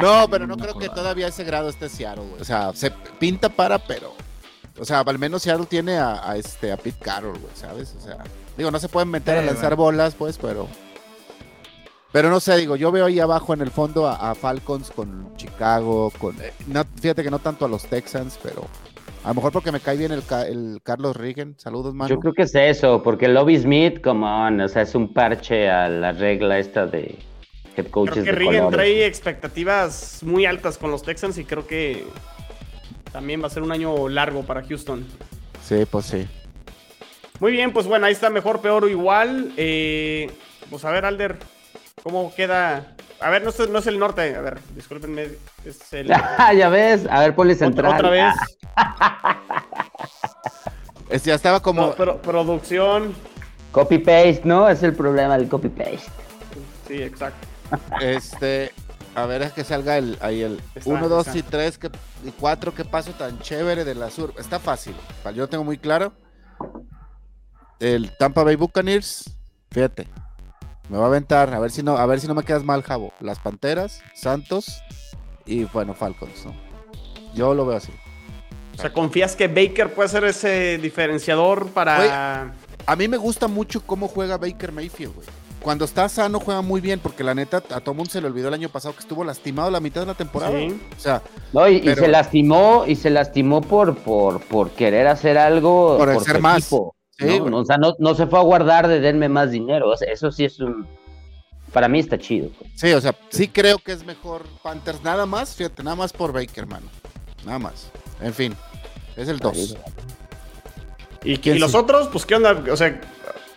No, 0.02 0.28
pero 0.30 0.48
no 0.48 0.58
creo 0.58 0.78
que 0.80 0.90
todavía 0.90 1.28
a 1.28 1.30
ese 1.30 1.44
grado 1.44 1.70
esté 1.70 1.90
Seattle, 1.90 2.26
güey. 2.26 2.42
O 2.42 2.46
sea, 2.46 2.74
se 2.74 2.90
pinta 3.20 3.50
para, 3.50 3.78
pero. 3.78 4.14
O 4.80 4.86
sea, 4.86 5.00
al 5.00 5.20
menos 5.20 5.44
Seattle 5.44 5.68
tiene 5.68 5.98
a, 5.98 6.30
a 6.30 6.38
este, 6.38 6.72
a 6.72 6.78
Pete 6.78 7.00
Carroll, 7.00 7.38
güey, 7.38 7.56
¿sabes? 7.56 7.96
O 7.98 8.02
sea, 8.02 8.18
digo, 8.58 8.72
no 8.72 8.80
se 8.80 8.90
pueden 8.90 9.10
meter 9.10 9.38
a 9.38 9.42
lanzar 9.42 9.76
bolas, 9.76 10.16
pues, 10.16 10.40
pero. 10.40 10.68
Pero 12.12 12.30
no 12.30 12.40
sé, 12.40 12.56
digo, 12.58 12.76
yo 12.76 12.92
veo 12.92 13.06
ahí 13.06 13.20
abajo 13.20 13.54
en 13.54 13.62
el 13.62 13.70
fondo 13.70 14.08
a, 14.08 14.32
a 14.32 14.36
Falcons 14.36 14.92
con 14.92 15.36
Chicago, 15.36 16.12
con. 16.18 16.36
eh, 16.42 16.54
no, 16.68 16.84
fíjate 17.02 17.24
que 17.24 17.30
no 17.32 17.40
tanto 17.40 17.66
a 17.66 17.68
los 17.70 17.84
Texans, 17.86 18.40
pero. 18.42 18.66
A 19.24 19.30
lo 19.30 19.34
mejor 19.36 19.52
porque 19.52 19.74
me 19.74 19.82
cae 19.82 19.98
bien 19.98 20.14
el, 20.14 20.24
Ca- 20.24 20.48
el 20.48 20.80
Carlos 20.84 21.18
Rigen. 21.18 21.56
Saludos, 21.58 21.94
mano. 21.94 22.08
Yo 22.10 22.20
creo 22.20 22.34
que 22.34 22.44
es 22.44 22.56
eso, 22.56 23.04
porque 23.04 23.28
Lobby 23.28 23.58
Smith, 23.58 24.00
como 24.02 24.26
on, 24.46 24.62
o 24.62 24.68
sea, 24.70 24.84
es 24.84 24.96
un 24.96 25.14
parche 25.14 25.70
a 25.70 25.90
la 25.90 26.14
regla 26.14 26.60
esta 26.60 26.86
de 26.86 27.18
head 27.76 27.88
coaches 27.88 28.24
creo 28.24 28.26
que 28.26 28.40
de 28.40 28.46
colores. 28.46 28.72
trae 28.72 29.06
expectativas 29.06 30.20
muy 30.24 30.46
altas 30.46 30.78
con 30.78 30.92
los 30.92 31.04
Texans 31.04 31.38
y 31.40 31.44
creo 31.44 31.68
que 31.68 32.06
también 33.12 33.42
va 33.44 33.48
a 33.48 33.50
ser 33.50 33.64
un 33.64 33.72
año 33.74 34.08
largo 34.08 34.44
para 34.44 34.64
Houston. 34.64 35.06
Sí, 35.62 35.84
pues 35.92 36.06
sí. 36.06 36.26
Muy 37.42 37.52
bien, 37.52 37.74
pues 37.74 37.86
bueno, 37.86 38.06
ahí 38.06 38.14
está 38.14 38.30
mejor, 38.30 38.62
peor 38.62 38.86
o 38.86 38.88
igual. 38.88 39.52
Eh, 39.58 40.32
pues 40.70 40.86
a 40.86 40.92
ver, 40.92 41.04
Alder, 41.06 41.38
¿cómo 42.08 42.34
queda? 42.34 42.96
A 43.20 43.30
ver, 43.30 43.44
no 43.44 43.50
es, 43.50 43.70
no 43.70 43.80
es 43.80 43.88
el 43.88 44.00
norte, 44.00 44.34
a 44.34 44.40
ver, 44.40 44.60
discúlpenme, 44.74 45.28
es 45.66 45.94
el... 45.94 46.08
ya 46.58 46.70
ves, 46.70 47.06
a 47.10 47.20
ver, 47.20 47.36
ponle 47.36 47.54
central. 47.54 47.96
Otra, 47.96 48.10
vez. 48.10 48.34
Es, 51.10 51.24
ya 51.24 51.36
estaba 51.36 51.62
como. 51.62 51.84
No, 51.84 51.96
pero, 51.96 52.22
producción. 52.22 53.16
Copy 53.72 53.98
paste, 54.00 54.42
¿no? 54.44 54.68
Es 54.68 54.84
el 54.84 54.94
problema 54.94 55.38
del 55.38 55.48
copy 55.48 55.70
paste. 55.70 56.02
Sí, 56.86 57.02
exacto. 57.02 57.48
Este. 58.02 58.74
A 59.16 59.26
ver, 59.26 59.42
es 59.42 59.54
que 59.54 59.64
salga 59.64 59.98
el, 59.98 60.18
ahí 60.20 60.42
el 60.42 60.62
Está, 60.76 60.90
1, 60.90 61.08
2 61.08 61.28
está. 61.28 61.40
y 61.40 61.44
3 61.44 61.80
y 62.26 62.32
4. 62.32 62.76
Qué 62.76 62.84
paso 62.84 63.12
tan 63.14 63.40
chévere 63.40 63.86
de 63.86 63.96
la 63.96 64.10
sur. 64.10 64.34
Está 64.38 64.60
fácil. 64.60 64.96
Yo 65.24 65.44
lo 65.44 65.48
tengo 65.48 65.64
muy 65.64 65.78
claro. 65.78 66.12
El 67.80 68.12
Tampa 68.18 68.44
Bay 68.44 68.58
Buccaneers. 68.58 69.32
Fíjate. 69.72 70.10
Me 70.90 70.98
va 70.98 71.06
a 71.06 71.08
aventar. 71.08 71.54
A 71.54 71.60
ver 71.60 71.72
si 71.72 71.84
no, 71.84 71.98
a 71.98 72.06
ver 72.06 72.20
si 72.20 72.28
no 72.28 72.36
me 72.36 72.44
quedas 72.44 72.64
mal, 72.64 72.82
Jabo. 72.84 73.12
Las 73.20 73.40
Panteras, 73.40 74.02
Santos 74.16 74.82
y 75.46 75.64
bueno, 75.66 75.94
Falcons, 75.94 76.46
¿no? 76.46 76.54
Yo 77.34 77.54
lo 77.54 77.66
veo 77.66 77.78
así. 77.78 77.92
O 78.78 78.82
sea, 78.82 78.94
¿confías 78.94 79.36
que 79.36 79.48
Baker 79.48 79.94
puede 79.94 80.10
ser 80.10 80.24
ese 80.26 80.78
diferenciador 80.78 81.68
para... 81.70 82.54
A 82.86 82.96
mí 82.96 83.08
me 83.08 83.18
gusta 83.18 83.48
mucho 83.48 83.82
cómo 83.86 84.08
juega 84.08 84.38
Baker 84.38 84.72
Mayfield, 84.72 85.16
güey. 85.16 85.28
Cuando 85.62 85.84
está 85.86 86.08
sano 86.08 86.40
juega 86.40 86.62
muy 86.62 86.80
bien, 86.80 87.00
porque 87.00 87.24
la 87.24 87.34
neta 87.34 87.58
a 87.58 87.82
todo 87.82 87.94
mundo 87.96 88.12
se 88.12 88.22
le 88.22 88.28
olvidó 88.28 88.48
el 88.48 88.54
año 88.54 88.70
pasado 88.70 88.94
que 88.94 89.02
estuvo 89.02 89.24
lastimado 89.24 89.70
la 89.72 89.80
mitad 89.80 90.02
de 90.02 90.08
la 90.08 90.14
temporada. 90.14 90.58
Sí. 90.58 90.80
O 90.96 91.00
sea, 91.00 91.22
No, 91.52 91.68
y, 91.68 91.82
se 91.84 92.08
lastimó, 92.08 92.86
y 92.88 92.96
se 92.96 93.10
lastimó 93.10 93.62
por, 93.62 93.98
por, 93.98 94.40
por 94.42 94.70
querer 94.72 95.08
hacer 95.08 95.38
algo 95.38 95.98
Por 95.98 96.14
por, 96.14 96.24
su 96.24 96.40
más. 96.40 96.60
equipo, 96.60 96.96
Sí, 97.20 97.40
¿no? 97.40 97.58
O 97.58 97.66
sea, 97.66 97.78
no, 97.78 97.96
no 98.00 98.14
se 98.14 98.28
fue 98.28 98.40
a 98.40 98.44
guardar 98.44 98.88
de 98.88 99.00
denme 99.00 99.28
más 99.30 99.52
dinero. 99.52 99.90
O 99.90 99.98
sea, 99.98 100.12
eso 100.12 100.32
sí 100.32 100.46
es 100.46 100.60
un. 100.60 100.88
Para 101.74 101.88
mí 101.88 102.00
está 102.00 102.18
chido. 102.18 102.50
pues. 102.58 102.72
sí, 102.76 102.94
o 102.94 103.02
sea, 103.02 103.16
sí 103.30 103.48
creo 103.48 103.78
que 103.80 103.92
es 103.92 104.06
mejor 104.06 104.46
Panthers. 104.64 105.04
Nada 105.04 105.26
más, 105.26 105.56
fíjate, 105.56 105.84
nada 105.84 105.96
más 105.96 106.14
por 106.14 106.32
Baker, 106.32 106.66
mano. 106.66 106.88
Nada 107.46 107.60
más. 107.60 107.92
En 108.22 108.34
fin, 108.34 108.56
es 109.16 109.28
el 109.28 109.40
2. 109.40 109.78
Y, 111.24 111.38
¿Quién 111.38 111.58
y 111.58 111.60
los 111.60 111.72
sí? 111.72 111.78
otros, 111.78 112.08
pues, 112.08 112.26
¿qué 112.26 112.36
onda? 112.36 112.64
O 112.72 112.78
sea, 112.78 113.02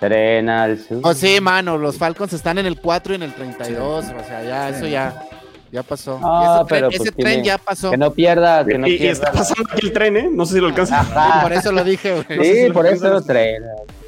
Serena, 0.00 0.64
el 0.66 0.82
sur. 0.82 1.00
Oh, 1.02 1.14
sí, 1.14 1.40
mano, 1.40 1.76
los 1.76 1.96
Falcons 1.96 2.32
están 2.32 2.58
en 2.58 2.66
el 2.66 2.80
4 2.80 3.12
y 3.12 3.16
en 3.16 3.22
el 3.22 3.34
32. 3.34 4.06
O 4.06 4.24
sea, 4.24 4.42
ya, 4.42 4.70
eso 4.70 4.86
ya, 4.86 5.28
ya 5.72 5.82
pasó. 5.82 6.18
Y 6.20 6.44
ese 6.44 6.64
tren, 6.64 6.66
pero, 6.68 6.88
pues, 6.88 7.00
ese 7.00 7.12
tiene- 7.12 7.30
tren 7.32 7.44
ya 7.44 7.58
pasó. 7.58 7.90
Que 7.90 7.96
no 7.96 8.12
pierda, 8.12 8.64
que 8.66 8.78
no 8.78 8.86
y, 8.88 8.92
y 8.94 8.98
pierda. 8.98 9.12
está 9.12 9.32
pasando 9.32 9.68
aquí 9.72 9.86
el 9.86 9.92
tren, 9.92 10.16
¿eh? 10.16 10.28
No 10.32 10.44
sé 10.46 10.54
si 10.54 10.60
lo 10.60 10.66
alcanza. 10.68 11.00
Ajá. 11.00 11.42
Por 11.42 11.52
eso 11.52 11.72
lo 11.72 11.84
dije, 11.84 12.12
güey. 12.12 12.38
no 12.38 12.44
sé 12.44 12.54
si 12.54 12.66
Sí, 12.66 12.72
por 12.72 12.86
eso 12.86 13.08
lo 13.08 13.22
traen. 13.22 13.62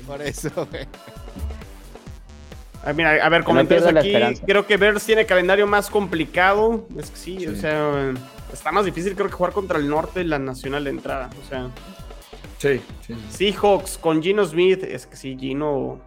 Por 0.07 0.23
eso, 0.23 0.51
güey. 0.55 0.87
Ah, 2.85 2.93
mira, 2.93 3.11
a 3.25 3.29
ver, 3.29 3.41
no 3.43 3.47
comentarios 3.47 3.93
la 3.93 4.01
aquí. 4.01 4.09
esperanza. 4.09 4.43
Creo 4.45 4.67
que 4.67 4.77
Bears 4.77 5.05
tiene 5.05 5.25
calendario 5.25 5.67
más 5.69 5.89
complicado. 5.89 6.87
Es 6.99 7.11
que 7.11 7.17
sí, 7.17 7.47
o 7.47 7.55
sea, 7.55 8.13
está 8.53 8.73
más 8.73 8.85
difícil 8.85 9.15
creo 9.15 9.29
que 9.29 9.33
jugar 9.33 9.53
contra 9.53 9.79
el 9.79 9.89
norte 9.89 10.21
y 10.23 10.25
la 10.25 10.39
nacional 10.41 10.83
de 10.85 10.91
entrada. 10.91 11.31
O 11.45 11.49
sea, 11.49 11.69
Sí, 12.59 12.81
sí. 13.07 13.15
Seahawks 13.31 13.99
con 13.99 14.23
Gino 14.23 14.45
Smith. 14.45 14.83
Es 14.85 15.07
que 15.07 15.17
sí, 15.17 15.37
Gino. 15.39 16.01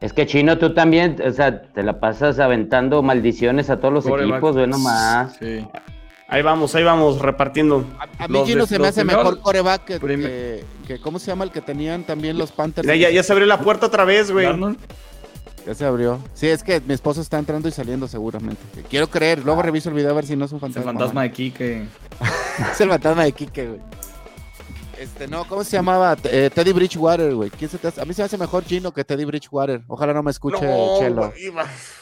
Es 0.00 0.12
que 0.12 0.26
Chino, 0.26 0.58
tú 0.58 0.74
también, 0.74 1.16
o 1.26 1.32
sea, 1.32 1.62
te 1.62 1.82
la 1.82 1.98
pasas 2.00 2.38
aventando 2.38 3.02
maldiciones 3.02 3.70
a 3.70 3.78
todos 3.78 3.94
los 3.94 4.06
equipos, 4.06 4.54
ve 4.54 4.66
nomás. 4.66 5.36
Sí. 5.38 5.66
Ahí 6.28 6.42
vamos, 6.42 6.74
ahí 6.74 6.82
vamos, 6.84 7.20
repartiendo. 7.20 7.84
A, 7.98 8.24
a 8.24 8.28
mí 8.28 8.42
Gino 8.44 8.62
de- 8.62 8.66
se 8.66 8.78
me 8.78 8.88
hace 8.88 9.02
primeros- 9.02 9.24
mejor 9.24 9.40
coreback 9.40 9.84
que, 9.84 10.00
que- 10.00 10.64
que- 10.86 10.98
¿Cómo 11.00 11.18
se 11.18 11.28
llama 11.28 11.44
el 11.44 11.50
que 11.52 11.60
tenían 11.60 12.02
también 12.04 12.36
los 12.36 12.50
Panthers? 12.52 12.86
Ya, 12.86 13.10
ya 13.10 13.22
se 13.22 13.32
abrió 13.32 13.46
la 13.46 13.60
puerta 13.60 13.86
otra 13.86 14.04
vez, 14.04 14.30
güey. 14.32 14.46
Ya 15.66 15.74
se 15.74 15.84
abrió. 15.84 16.18
Sí, 16.34 16.46
es 16.48 16.62
que 16.62 16.80
mi 16.80 16.94
esposo 16.94 17.20
está 17.20 17.38
entrando 17.38 17.68
y 17.68 17.72
saliendo 17.72 18.06
seguramente. 18.06 18.60
Quiero 18.90 19.08
creer, 19.08 19.44
luego 19.44 19.62
reviso 19.62 19.88
el 19.88 19.94
video 19.96 20.10
a 20.10 20.14
ver 20.14 20.26
si 20.26 20.36
no 20.36 20.44
es 20.44 20.52
un 20.52 20.58
es 20.58 20.62
el 20.64 20.72
fantasma. 20.72 20.92
fantasma 20.92 21.22
de 21.22 21.30
Kike. 21.32 21.84
Es 22.72 22.80
el 22.80 22.88
fantasma 22.88 23.24
de 23.24 23.32
Kike, 23.32 23.66
güey. 23.68 23.80
Este, 24.98 25.28
no, 25.28 25.44
¿cómo 25.44 25.62
se 25.62 25.76
llamaba? 25.76 26.16
Eh, 26.24 26.50
Teddy 26.52 26.72
Bridgewater, 26.72 27.34
güey. 27.34 27.50
¿Quién 27.50 27.70
se 27.70 27.78
te 27.78 27.88
hace? 27.88 28.00
A 28.00 28.04
mí 28.04 28.14
se 28.14 28.22
me 28.22 28.26
hace 28.26 28.38
mejor 28.38 28.64
Gino 28.64 28.92
que 28.92 29.04
Teddy 29.04 29.24
Bridgewater. 29.24 29.82
Ojalá 29.88 30.14
no 30.14 30.22
me 30.22 30.30
escuche 30.30 30.64
No, 30.64 30.98
Chelo. 30.98 31.32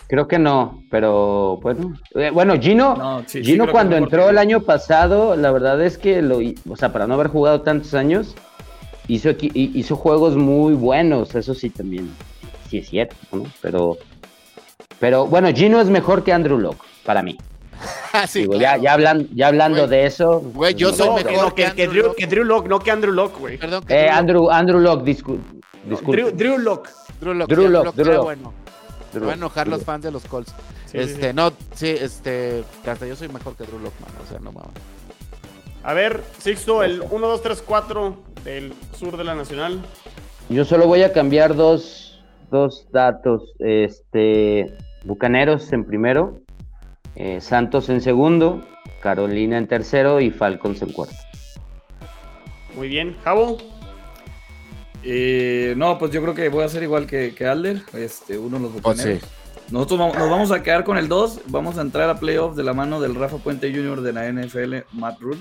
Creo 0.07 0.28
que 0.28 0.38
no, 0.38 0.84
pero 0.90 1.59
bueno. 1.61 1.99
Eh, 2.14 2.30
bueno, 2.32 2.61
Gino, 2.61 2.95
No, 2.95 3.20
sí, 3.26 3.45
sí, 3.45 3.53
Gino 3.53 3.70
cuando 3.70 3.97
entró 3.97 4.30
el 4.30 4.38
año 4.38 4.62
pasado, 4.62 5.34
la 5.34 5.51
verdad 5.51 5.82
es 5.82 5.99
que 5.99 6.22
lo, 6.22 6.38
o 6.38 6.76
sea, 6.76 6.92
para 6.92 7.07
no 7.07 7.14
haber 7.14 7.28
jugado 7.28 7.62
tantos 7.62 7.95
años, 7.95 8.34
hizo 9.09 9.30
hizo 9.40 9.97
juegos 9.97 10.36
muy 10.36 10.74
buenos, 10.74 11.34
eso 11.34 11.55
sí 11.55 11.70
también, 11.70 12.14
sí 12.70 12.78
es 12.78 12.88
cierto, 12.88 13.16
¿no? 13.32 13.45
Pero, 13.61 13.99
pero 15.01 15.26
bueno, 15.26 15.49
Gino 15.53 15.80
es 15.80 15.88
mejor 15.88 16.22
que 16.22 16.32
Andrew 16.32 16.59
Locke, 16.59 16.84
para 17.05 17.22
mí. 17.22 17.36
Ah, 18.12 18.27
sí, 18.29 18.41
Digo, 18.43 18.53
claro. 18.55 18.77
ya, 18.79 18.83
ya 18.83 18.93
hablan, 18.93 19.29
ya 19.35 19.49
hablando 19.49 19.79
Güey, 19.87 19.91
de 19.91 20.07
eso. 20.07 20.41
güey, 20.41 20.75
yo 20.75 20.89
pues, 20.89 20.99
soy 20.99 21.09
No, 21.09 21.14
mejor 21.16 21.55
que, 21.55 21.64
no, 21.66 21.70
que, 21.70 21.77
que 21.77 21.89
Drew, 21.89 22.03
Lock. 22.05 22.16
que 22.16 22.27
Drew 22.29 22.45
Lock, 22.45 22.68
no 22.68 22.79
que 22.79 22.91
Andrew 22.93 23.12
Lock, 23.12 23.39
güey. 23.41 23.59
Perdón, 23.59 23.85
que 23.85 23.95
Eh, 23.95 24.09
Andrew, 24.09 24.51
Andrew 24.51 24.79
Locke, 24.79 25.05
discu- 25.05 25.39
disculpe. 25.85 26.22
Drew, 26.22 26.31
Drew 26.31 26.59
Lock. 26.59 26.89
Drew 27.20 27.35
Lock, 27.35 27.49
Drew 27.49 27.62
sí, 27.66 27.68
Lock, 27.72 27.95
Drew 27.95 28.07
era 28.07 28.14
Lock. 28.14 28.25
bueno. 28.25 28.53
Drew 29.12 29.20
Me 29.22 29.27
van 29.27 29.35
a 29.35 29.37
enojar 29.39 29.66
Drew 29.66 29.77
los 29.77 29.85
fans 29.85 30.03
de 30.05 30.11
los 30.12 30.25
Colts. 30.27 30.55
Sí, 30.87 30.99
este, 30.99 31.29
sí. 31.31 31.35
no, 31.35 31.53
sí, 31.75 31.89
este, 31.91 32.62
hasta 32.87 33.07
yo 33.07 33.16
soy 33.16 33.29
mejor 33.29 33.57
que 33.57 33.64
Drew 33.64 33.81
Lock, 33.81 33.93
mano. 34.01 34.14
O 34.25 34.29
sea, 34.29 34.39
no 34.39 34.53
mames. 34.53 34.70
A 35.83 35.93
ver, 35.93 36.22
Sixto, 36.39 36.83
el 36.85 37.03
1, 37.11 37.27
2, 37.27 37.43
3, 37.43 37.62
4 37.66 38.16
del 38.45 38.72
sur 38.99 39.16
de 39.16 39.25
la 39.25 39.35
nacional. 39.35 39.81
Yo 40.49 40.64
solo 40.64 40.87
voy 40.87 41.03
a 41.03 41.12
cambiar 41.12 41.55
dos, 41.57 42.22
dos 42.51 42.87
datos. 42.93 43.43
Este, 43.59 44.72
Bucaneros 45.05 45.70
en 45.72 45.85
primero, 45.85 46.39
eh, 47.17 47.41
Santos 47.41 47.89
en 47.89 48.01
segundo, 48.01 48.62
Carolina 49.01 49.59
en 49.59 49.67
tercero 49.67 50.21
y 50.21 50.31
Falcons 50.31 50.83
en 50.83 50.93
cuarto. 50.93 51.15
Muy 52.77 52.89
bien. 52.89 53.17
Jabo. 53.23 53.59
Eh, 55.03 55.75
no, 55.77 55.99
pues 55.99 56.11
yo 56.12 56.23
creo 56.23 56.35
que 56.35 56.49
voy 56.49 56.62
a 56.62 56.67
hacer 56.67 56.83
igual 56.83 57.07
que, 57.07 57.35
que 57.35 57.47
Alder. 57.47 57.83
Este, 57.93 58.39
uno 58.39 58.59
de 58.59 58.81
los 58.83 58.99
sí. 58.99 59.19
Nosotros 59.71 59.99
vamos- 59.99 60.19
nos 60.19 60.31
vamos 60.31 60.51
a 60.53 60.62
quedar 60.62 60.85
con 60.85 60.97
el 60.99 61.09
2. 61.09 61.43
Vamos 61.47 61.79
a 61.79 61.83
entrar 61.83 62.09
a 62.09 62.19
playoffs 62.19 62.57
de 62.57 62.65
la 62.65 62.73
mano 62.75 63.01
del 63.01 63.15
Rafa 63.15 63.37
Puente 63.39 63.71
Jr. 63.73 64.01
de 64.03 64.12
la 64.12 64.27
NFL, 64.33 64.85
Matt 64.93 65.21
Rule. 65.21 65.41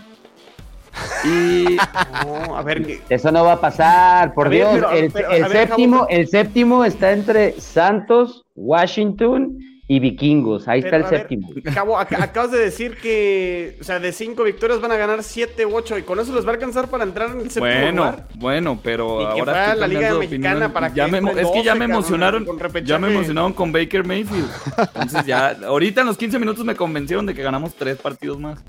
Y 1.26 1.78
No, 2.26 2.56
a 2.58 2.62
ver, 2.62 3.00
Eso 3.10 3.32
no 3.32 3.44
va 3.46 3.54
a 3.54 3.62
pasar, 3.62 4.34
por 4.34 4.48
A 4.48 4.50
ver, 4.50 4.60
Dios. 4.60 4.74
pero- 4.76 4.92
el, 4.92 5.12
pero, 5.12 5.32
el 5.32 5.44
a 5.44 5.48
ver, 5.48 5.68
séptimo, 5.68 5.96
Javo, 5.98 6.10
el 6.10 6.28
séptimo 6.28 6.86
está 6.86 7.12
entre 7.14 7.60
Santos, 7.60 8.44
Washington 8.56 9.58
y 9.88 10.00
Vikingos. 10.00 10.68
Ahí 10.68 10.82
pero, 10.82 10.98
está 10.98 11.08
el 11.08 11.12
ver, 11.12 11.20
séptimo. 11.22 11.50
Ac- 11.98 12.18
acabas 12.24 12.52
de 12.52 12.60
decir 12.60 12.96
que, 12.98 13.78
o 13.82 13.84
sea, 13.84 14.00
de 14.00 14.12
5 14.14 14.42
victorias 14.44 14.80
van 14.80 14.92
a 14.92 14.96
ganar 14.96 15.24
7 15.24 15.66
u 15.66 15.76
8 15.76 15.98
y 15.98 16.04
con 16.04 16.20
eso 16.20 16.34
les 16.34 16.46
va 16.46 16.52
a 16.52 16.54
alcanzar 16.54 16.88
para 16.90 17.04
entrar 17.04 17.32
en 17.32 17.42
el 17.42 17.52
séptimo 17.52 17.66
bueno, 17.66 18.06
lugar. 18.06 18.28
bueno, 18.36 18.80
pero 18.82 19.22
Y 19.22 19.34
que 19.36 19.40
ahora 19.42 19.66
estoy 19.66 19.80
la 19.82 19.88
Liga 19.88 20.14
Mexicana 20.18 20.54
opinión. 20.68 20.72
para 20.72 20.94
que 20.94 21.08
me, 21.08 21.18
es 21.18 21.36
que 21.36 21.42
12, 21.44 21.64
ya 21.64 21.76
me 21.76 21.86
emocionaron, 21.86 22.46
con 22.46 22.60
ya 22.86 22.98
me 22.98 23.08
emocionaron 23.14 23.54
con 23.54 23.72
Baker 23.72 24.06
Mayfield. 24.06 24.50
Entonces 24.78 25.26
ya, 25.26 25.58
ahorita 25.66 26.02
en 26.02 26.08
los 26.08 26.18
15 26.18 26.40
minutos 26.40 26.64
me 26.64 26.76
convencieron 26.76 27.26
de 27.26 27.34
que 27.34 27.44
ganamos 27.44 27.76
tres 27.76 27.98
partidos 27.98 28.40
más. 28.40 28.64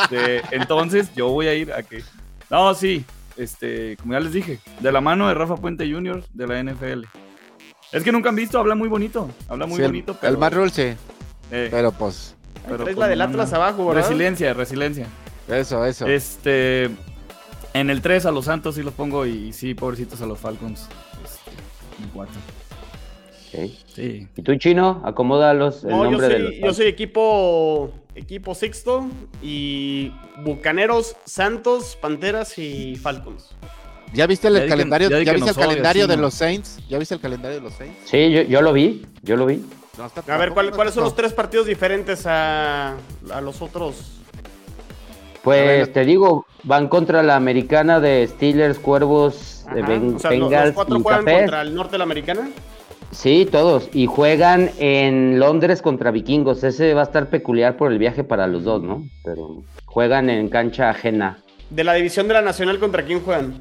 Este, 0.00 0.42
entonces 0.52 1.12
yo 1.14 1.28
voy 1.28 1.48
a 1.48 1.54
ir 1.54 1.72
a 1.72 1.82
que, 1.82 2.02
no, 2.48 2.72
sí, 2.74 3.04
este, 3.36 3.96
como 3.96 4.12
ya 4.12 4.20
les 4.20 4.32
dije, 4.32 4.58
de 4.80 4.92
la 4.92 5.00
mano 5.00 5.28
de 5.28 5.34
Rafa 5.34 5.56
Puente 5.56 5.90
Jr. 5.90 6.22
de 6.32 6.46
la 6.46 6.62
NFL. 6.62 7.04
Es 7.92 8.04
que 8.04 8.12
nunca 8.12 8.28
han 8.28 8.36
visto, 8.36 8.58
habla 8.58 8.74
muy 8.74 8.88
bonito, 8.88 9.28
habla 9.48 9.66
muy 9.66 9.76
Sí, 9.76 9.82
bonito, 9.82 10.16
el, 10.22 10.36
pero, 10.38 10.50
Rule 10.50 10.70
sí, 10.70 10.82
eh, 11.50 11.68
pero 11.70 11.90
pues, 11.92 12.36
pero 12.64 12.76
Traes 12.76 12.84
pues 12.84 12.96
la 12.98 13.08
del 13.08 13.20
Atlas 13.20 13.52
abajo, 13.52 13.86
¿verdad? 13.88 14.02
Resiliencia, 14.02 14.54
resiliencia. 14.54 15.06
eso, 15.48 15.84
eso. 15.84 16.06
Este, 16.06 16.84
en 17.74 17.90
el 17.90 18.00
3 18.00 18.26
a 18.26 18.30
los 18.30 18.44
Santos 18.44 18.76
sí 18.76 18.82
los 18.82 18.94
pongo 18.94 19.26
y 19.26 19.52
sí, 19.52 19.74
pobrecitos 19.74 20.20
a 20.22 20.26
los 20.26 20.38
Falcons. 20.38 20.86
Este, 21.24 21.50
en 22.02 22.08
cuatro. 22.10 22.36
Ok. 23.52 23.70
Sí. 23.92 24.28
¿Y 24.36 24.42
tú, 24.42 24.54
Chino? 24.54 25.02
Acomódalos 25.04 25.82
el 25.82 25.90
No, 25.90 26.04
yo 26.04 26.10
nombre 26.12 26.28
de 26.28 26.34
soy, 26.34 26.42
los 26.42 26.68
yo 26.68 26.74
soy 26.74 26.86
equipo, 26.86 27.92
equipo 28.14 28.54
Sixto 28.54 29.08
y 29.42 30.12
Bucaneros, 30.44 31.16
Santos, 31.24 31.98
Panteras 32.00 32.56
y 32.58 32.94
Falcons. 32.94 33.50
¿Ya 34.12 34.26
viste 34.26 34.48
el 34.48 34.54
Ya 34.54 34.60
di 34.60 34.64
que- 34.66 34.70
calendario, 34.70 35.08
ya 35.22 35.32
viste 35.32 35.50
el 35.50 35.56
calendario 35.56 36.06
de 36.06 36.16
los 36.16 36.34
Saints? 36.34 36.78
¿Ya 36.88 36.98
viste 36.98 37.14
el 37.14 37.20
calendario 37.20 37.58
de 37.58 37.62
los 37.62 37.72
Saints? 37.74 37.96
Sí, 38.04 38.30
yo, 38.32 38.42
yo 38.42 38.60
lo 38.62 38.72
vi, 38.72 39.06
yo 39.22 39.36
lo 39.36 39.46
vi. 39.46 39.64
No, 39.98 40.04
A 40.04 40.36
ver, 40.38 40.50
¿cuál- 40.50 40.66
tampoco 40.66 40.76
¿cuáles 40.76 40.94
son 40.94 41.04
los 41.04 41.14
tres 41.14 41.32
partidos 41.32 41.66
diferentes 41.66 42.26
a, 42.26 42.94
a 43.32 43.40
los 43.40 43.60
otros? 43.62 44.16
Pues 45.42 45.64
ver, 45.66 45.88
te 45.92 46.04
digo, 46.04 46.46
van 46.64 46.88
contra 46.88 47.22
la 47.22 47.36
americana 47.36 48.00
de 48.00 48.26
Steelers, 48.26 48.78
Cuervos, 48.78 49.64
de 49.74 49.82
Ben- 49.82 50.16
o 50.16 50.18
sea, 50.18 50.32
los, 50.32 50.50
cuatro 50.72 50.98
y 50.98 51.02
juegan 51.02 51.24
Cafés. 51.24 51.38
contra 51.40 51.62
el 51.62 51.74
norte 51.74 51.92
de 51.92 51.98
la 51.98 52.04
americana. 52.04 52.50
Sí, 53.10 53.48
todos. 53.50 53.88
Y 53.92 54.06
juegan 54.06 54.70
en 54.78 55.38
Londres 55.40 55.82
contra 55.82 56.10
Vikingos. 56.10 56.62
Ese 56.62 56.94
va 56.94 57.00
a 57.00 57.04
estar 57.04 57.28
peculiar 57.28 57.76
por 57.76 57.90
el 57.90 57.98
viaje 57.98 58.22
para 58.22 58.46
los 58.46 58.64
dos, 58.64 58.82
¿no? 58.82 59.04
Pero 59.24 59.62
juegan 59.86 60.30
en 60.30 60.48
cancha 60.48 60.90
ajena. 60.90 61.38
De 61.70 61.84
la 61.84 61.94
división 61.94 62.28
de 62.28 62.34
la 62.34 62.42
Nacional, 62.42 62.78
¿contra 62.78 63.04
quién 63.04 63.20
juegan? 63.20 63.60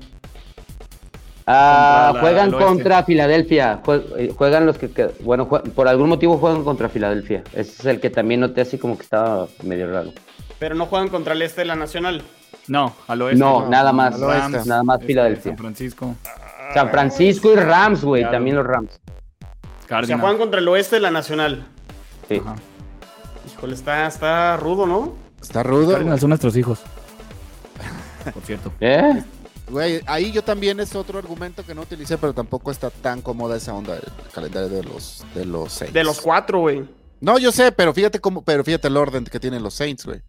Ah, 1.52 2.10
Contra 2.12 2.22
juegan 2.22 2.52
contra 2.52 3.04
Filadelfia. 3.04 3.82
Jue- 3.84 4.04
eh, 4.18 4.34
Juegan 4.38 4.68
los 4.68 4.78
que, 4.78 4.92
que- 4.92 5.10
bueno, 5.22 5.48
jue- 5.50 5.64
por 5.72 5.88
algún 5.88 6.08
motivo 6.10 6.38
juegan 6.38 6.64
contra 6.64 6.90
Filadelfia. 6.90 7.44
Ese 7.54 7.72
es 7.72 7.86
el 7.86 8.00
que 8.00 8.12
también 8.12 8.42
noté 8.42 8.62
así 8.62 8.78
como 8.78 8.96
que 8.98 9.04
estaba 9.04 9.48
medio 9.64 9.92
raro. 9.92 10.12
Pero 10.60 10.76
no 10.76 10.86
juegan 10.86 11.08
contra 11.10 11.34
el 11.34 11.42
este 11.42 11.62
de 11.62 11.66
la 11.66 11.76
Nacional. 11.76 12.22
No, 12.68 12.94
al 13.08 13.22
oeste. 13.24 13.40
No, 13.40 13.62
no, 13.62 13.70
nada 13.70 13.92
más. 13.92 14.14
al 14.14 14.24
oeste. 14.26 14.70
Nada 14.70 14.84
más 14.84 14.98
este, 14.98 15.08
Filadelfia. 15.08 15.52
San 15.52 15.58
Francisco. 15.58 16.16
San 16.76 16.90
Francisco 16.92 17.52
y 17.52 17.56
Rams, 17.56 18.04
güey. 18.04 18.22
Claro. 18.22 18.36
También 18.38 18.56
los 18.56 18.68
Rams. 18.68 19.00
O 19.92 20.04
sea, 20.06 20.20
juegan 20.20 20.38
contra 20.38 20.60
el 20.60 20.68
oeste 20.68 20.98
de 20.98 21.02
la 21.02 21.10
Nacional. 21.10 21.66
Sí. 22.28 22.40
Ajá. 22.46 22.56
Híjole, 23.52 23.74
está, 23.74 24.06
está 24.06 24.56
rudo, 24.58 24.86
¿no? 24.86 25.16
Está 25.42 25.64
rudo. 25.64 25.98
Son 26.20 26.30
nuestros 26.30 26.56
hijos. 26.58 26.82
Por 28.34 28.44
cierto. 28.44 28.72
¿Eh? 28.80 29.24
Güey, 29.70 30.02
ahí 30.08 30.32
yo 30.32 30.44
también 30.44 30.80
es 30.80 30.96
otro 30.96 31.20
argumento 31.20 31.64
que 31.66 31.76
no 31.76 31.82
utilicé, 31.82 32.18
pero 32.18 32.34
tampoco 32.34 32.72
está 32.72 32.90
tan 32.90 33.22
cómoda 33.22 33.56
esa 33.58 33.74
onda 33.74 33.94
del 33.94 34.04
calendario 34.34 34.70
de 34.70 34.84
los 34.84 35.24
de 35.36 35.46
los 35.46 35.72
Saints. 35.74 35.94
De 35.94 36.04
los 36.04 36.20
cuatro, 36.22 36.60
güey. 36.62 36.84
No, 37.22 37.38
yo 37.38 37.52
sé, 37.52 37.72
pero 37.72 37.94
fíjate 37.94 38.20
cómo, 38.20 38.42
pero 38.44 38.64
fíjate 38.64 38.88
el 38.88 38.98
orden 38.98 39.26
que 39.26 39.40
tienen 39.40 39.62
los 39.62 39.74
Saints, 39.76 40.06
güey. 40.06 40.22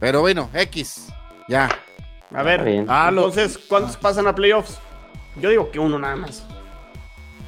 Pero 0.00 0.20
bueno, 0.20 0.48
X. 0.52 1.06
Ya. 1.48 1.68
A 2.34 2.42
ver, 2.42 2.64
bien. 2.64 2.86
Ah, 2.88 3.10
lo- 3.10 3.26
entonces, 3.28 3.58
¿cuántos 3.68 3.96
pasan 3.96 4.26
a 4.26 4.34
playoffs? 4.34 4.78
Yo 5.40 5.50
digo 5.50 5.70
que 5.70 5.78
uno 5.78 5.98
nada 5.98 6.16
más. 6.16 6.44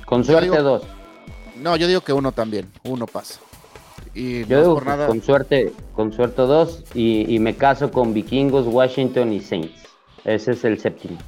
Con 0.07 0.25
suerte 0.25 0.51
digo- 0.51 0.63
dos. 0.63 0.83
No, 1.57 1.77
yo 1.77 1.87
digo 1.87 2.01
que 2.03 2.13
uno 2.13 2.33
también. 2.33 2.71
Uno 2.85 3.07
pasa. 3.07 3.41
Y 4.13 4.45
Yo 4.47 4.57
no 4.57 4.63
digo 4.63 4.75
por 4.75 4.83
que 4.85 4.89
nada. 4.91 5.07
con 5.09 5.23
suerte, 5.23 5.73
con 5.95 6.13
suerte 6.13 6.43
dos. 6.43 6.85
Y, 6.95 7.35
y 7.35 7.39
me 7.39 7.57
caso 7.57 7.91
con 7.91 8.13
Vikingos, 8.15 8.67
Washington 8.67 9.33
y 9.33 9.41
Saints. 9.41 9.83
Ese 10.25 10.53
es 10.53 10.65
el 10.65 10.79
séptimo. 10.81 11.19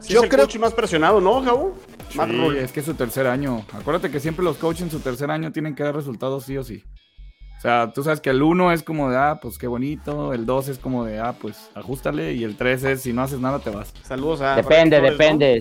Sí 0.00 0.12
Yo 0.14 0.20
es 0.20 0.24
el 0.24 0.30
creo- 0.30 0.44
coach 0.46 0.56
más 0.58 0.72
presionado, 0.74 1.20
¿no, 1.20 1.42
Javo? 1.42 1.74
Sí, 2.10 2.18
es 2.58 2.72
que 2.72 2.80
es 2.80 2.86
su 2.86 2.94
tercer 2.94 3.26
año. 3.26 3.64
Acuérdate 3.72 4.10
que 4.10 4.20
siempre 4.20 4.44
los 4.44 4.56
coaches 4.56 4.82
en 4.82 4.90
su 4.90 5.00
tercer 5.00 5.30
año 5.30 5.52
tienen 5.52 5.74
que 5.74 5.82
dar 5.82 5.94
resultados 5.94 6.44
sí 6.44 6.56
o 6.56 6.64
sí. 6.64 6.82
O 7.58 7.60
sea, 7.60 7.92
tú 7.92 8.02
sabes 8.04 8.20
que 8.20 8.30
el 8.30 8.42
1 8.42 8.72
es 8.72 8.82
como 8.82 9.10
de, 9.10 9.16
ah, 9.18 9.40
pues 9.42 9.58
qué 9.58 9.66
bonito. 9.66 10.32
El 10.32 10.46
2 10.46 10.68
es 10.68 10.78
como 10.78 11.04
de, 11.04 11.18
ah, 11.18 11.34
pues 11.38 11.70
ajustale. 11.74 12.32
Y 12.32 12.44
el 12.44 12.56
3 12.56 12.84
es, 12.84 13.02
si 13.02 13.12
no 13.12 13.22
haces 13.22 13.40
nada, 13.40 13.58
te 13.58 13.70
vas. 13.70 13.92
Saludos 14.04 14.40
a. 14.40 14.54
depende, 14.56 15.00
depende. 15.00 15.60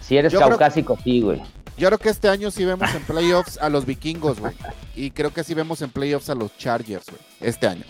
Si 0.00 0.16
eres 0.16 0.32
Yo 0.32 0.38
creo- 0.40 0.50
caucásico, 0.50 0.98
sí, 1.02 1.20
güey. 1.22 1.40
Yo 1.78 1.88
creo 1.88 1.98
que 1.98 2.08
este 2.08 2.28
año 2.28 2.50
sí 2.50 2.64
vemos 2.64 2.92
en 2.94 3.02
playoffs 3.02 3.58
a 3.58 3.68
los 3.68 3.86
vikingos, 3.86 4.40
güey. 4.40 4.54
Y 4.96 5.10
creo 5.12 5.32
que 5.32 5.44
sí 5.44 5.54
vemos 5.54 5.82
en 5.82 5.90
playoffs 5.90 6.28
a 6.30 6.34
los 6.34 6.56
Chargers, 6.58 7.06
güey. 7.06 7.20
Este 7.40 7.66
año. 7.66 7.84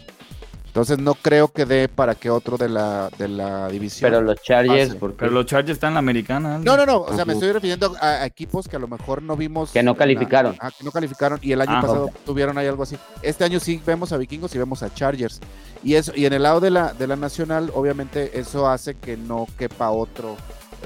Entonces 0.77 0.99
no 0.99 1.14
creo 1.14 1.49
que 1.49 1.64
dé 1.64 1.89
para 1.89 2.14
que 2.14 2.29
otro 2.29 2.59
de 2.59 2.68
la, 2.68 3.09
de 3.16 3.29
la 3.29 3.66
división. 3.68 4.11
Pero 4.11 4.20
los 4.20 4.43
Chargers, 4.43 4.95
porque 4.97 5.16
Pero 5.20 5.31
los 5.33 5.47
Chargers 5.47 5.77
están 5.77 5.89
en 5.89 5.95
la 5.95 5.99
americana. 6.01 6.59
No, 6.59 6.77
no, 6.77 6.85
no. 6.85 6.99
O 7.01 7.16
sea, 7.16 7.24
me 7.24 7.33
estoy 7.33 7.51
refiriendo 7.51 7.97
a, 7.99 8.07
a 8.09 8.27
equipos 8.27 8.68
que 8.68 8.77
a 8.77 8.79
lo 8.79 8.87
mejor 8.87 9.22
no 9.22 9.39
vimos. 9.39 9.70
Que 9.70 9.83
no 9.83 9.93
la- 9.93 9.99
calificaron. 9.99 10.55
ah, 10.61 10.70
que 10.77 10.85
no 10.85 10.91
calificaron. 10.91 11.39
Y 11.41 11.53
el 11.53 11.62
año 11.62 11.72
Ah, 11.79 11.81
pasado 11.81 12.11
tuvieron 12.27 12.59
ahí 12.59 12.66
algo 12.66 12.83
así. 12.83 12.99
Este 13.22 13.43
año 13.43 13.59
sí 13.59 13.81
vemos 13.87 14.12
a 14.12 14.18
vikingos 14.18 14.55
y 14.55 14.59
vemos 14.59 14.83
a 14.83 14.93
Chargers. 14.93 15.41
Y 15.83 15.95
eso, 15.95 16.12
y 16.14 16.27
en 16.27 16.35
el 16.35 16.43
lado 16.43 16.61
de 16.61 16.68
la, 16.70 16.93
de 16.93 17.07
la 17.07 17.16
nacional, 17.16 17.70
obviamente, 17.74 18.39
eso 18.39 18.68
hace 18.68 18.97
que 18.97 19.16
no 19.16 19.47
quepa 19.57 19.89
otro. 19.89 20.37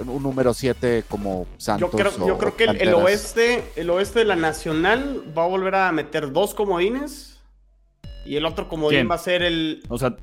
Un 0.07 0.23
número 0.23 0.55
7 0.55 1.03
como 1.09 1.49
Santos. 1.59 1.91
Yo 1.91 1.99
creo, 1.99 2.13
o- 2.21 2.27
yo 2.29 2.39
creo 2.39 2.57
que 2.57 2.63
el, 2.63 2.81
el 2.81 2.95
oeste, 2.95 3.65
el 3.75 3.91
oeste 3.91 4.21
de 4.21 4.25
la 4.27 4.37
Nacional 4.37 5.25
va 5.37 5.43
a 5.43 5.49
volver 5.49 5.75
a 5.75 5.91
meter 5.91 6.31
dos 6.33 6.55
comodines. 6.55 7.30
Y 8.25 8.37
el 8.37 8.45
otro 8.47 8.69
comodín 8.69 8.99
¿Quién? 9.01 9.11
va 9.11 9.15
a 9.15 9.19
ser 9.19 9.43
el. 9.43 9.83
O 9.89 9.99
sea, 9.99 10.17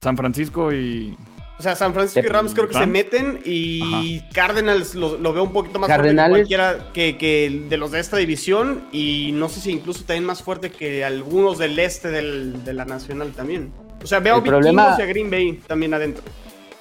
San 0.00 0.16
Francisco 0.16 0.72
y. 0.72 1.16
O 1.58 1.62
sea, 1.62 1.74
San 1.74 1.92
Francisco 1.92 2.20
y 2.24 2.28
Rams 2.28 2.54
creo 2.54 2.68
que 2.68 2.74
se 2.74 2.86
meten. 2.86 3.40
Y 3.44 4.20
Cardinals 4.32 4.94
lo, 4.94 5.18
lo 5.18 5.32
veo 5.32 5.42
un 5.42 5.52
poquito 5.52 5.80
más 5.80 5.88
Cardenales. 5.88 6.46
fuerte 6.46 6.48
que 6.48 6.56
cualquiera 6.56 6.92
que, 6.92 7.16
que 7.18 7.64
de 7.68 7.76
los 7.76 7.90
de 7.90 7.98
esta 7.98 8.16
división. 8.16 8.82
Y 8.92 9.30
no 9.34 9.48
sé 9.48 9.60
si 9.60 9.72
incluso 9.72 10.04
también 10.04 10.24
más 10.24 10.40
fuerte 10.42 10.70
que 10.70 11.04
algunos 11.04 11.58
del 11.58 11.76
este 11.80 12.10
del- 12.10 12.64
de 12.64 12.74
la 12.74 12.84
Nacional 12.84 13.32
también. 13.32 13.72
O 14.04 14.06
sea, 14.06 14.20
veo 14.20 14.34
a 14.34 14.36
El 14.36 14.42
Vikingos 14.44 14.60
problema- 14.66 14.96
y 14.96 15.02
a 15.02 15.06
Green 15.06 15.30
Bay 15.30 15.60
también 15.66 15.94
adentro. 15.94 16.22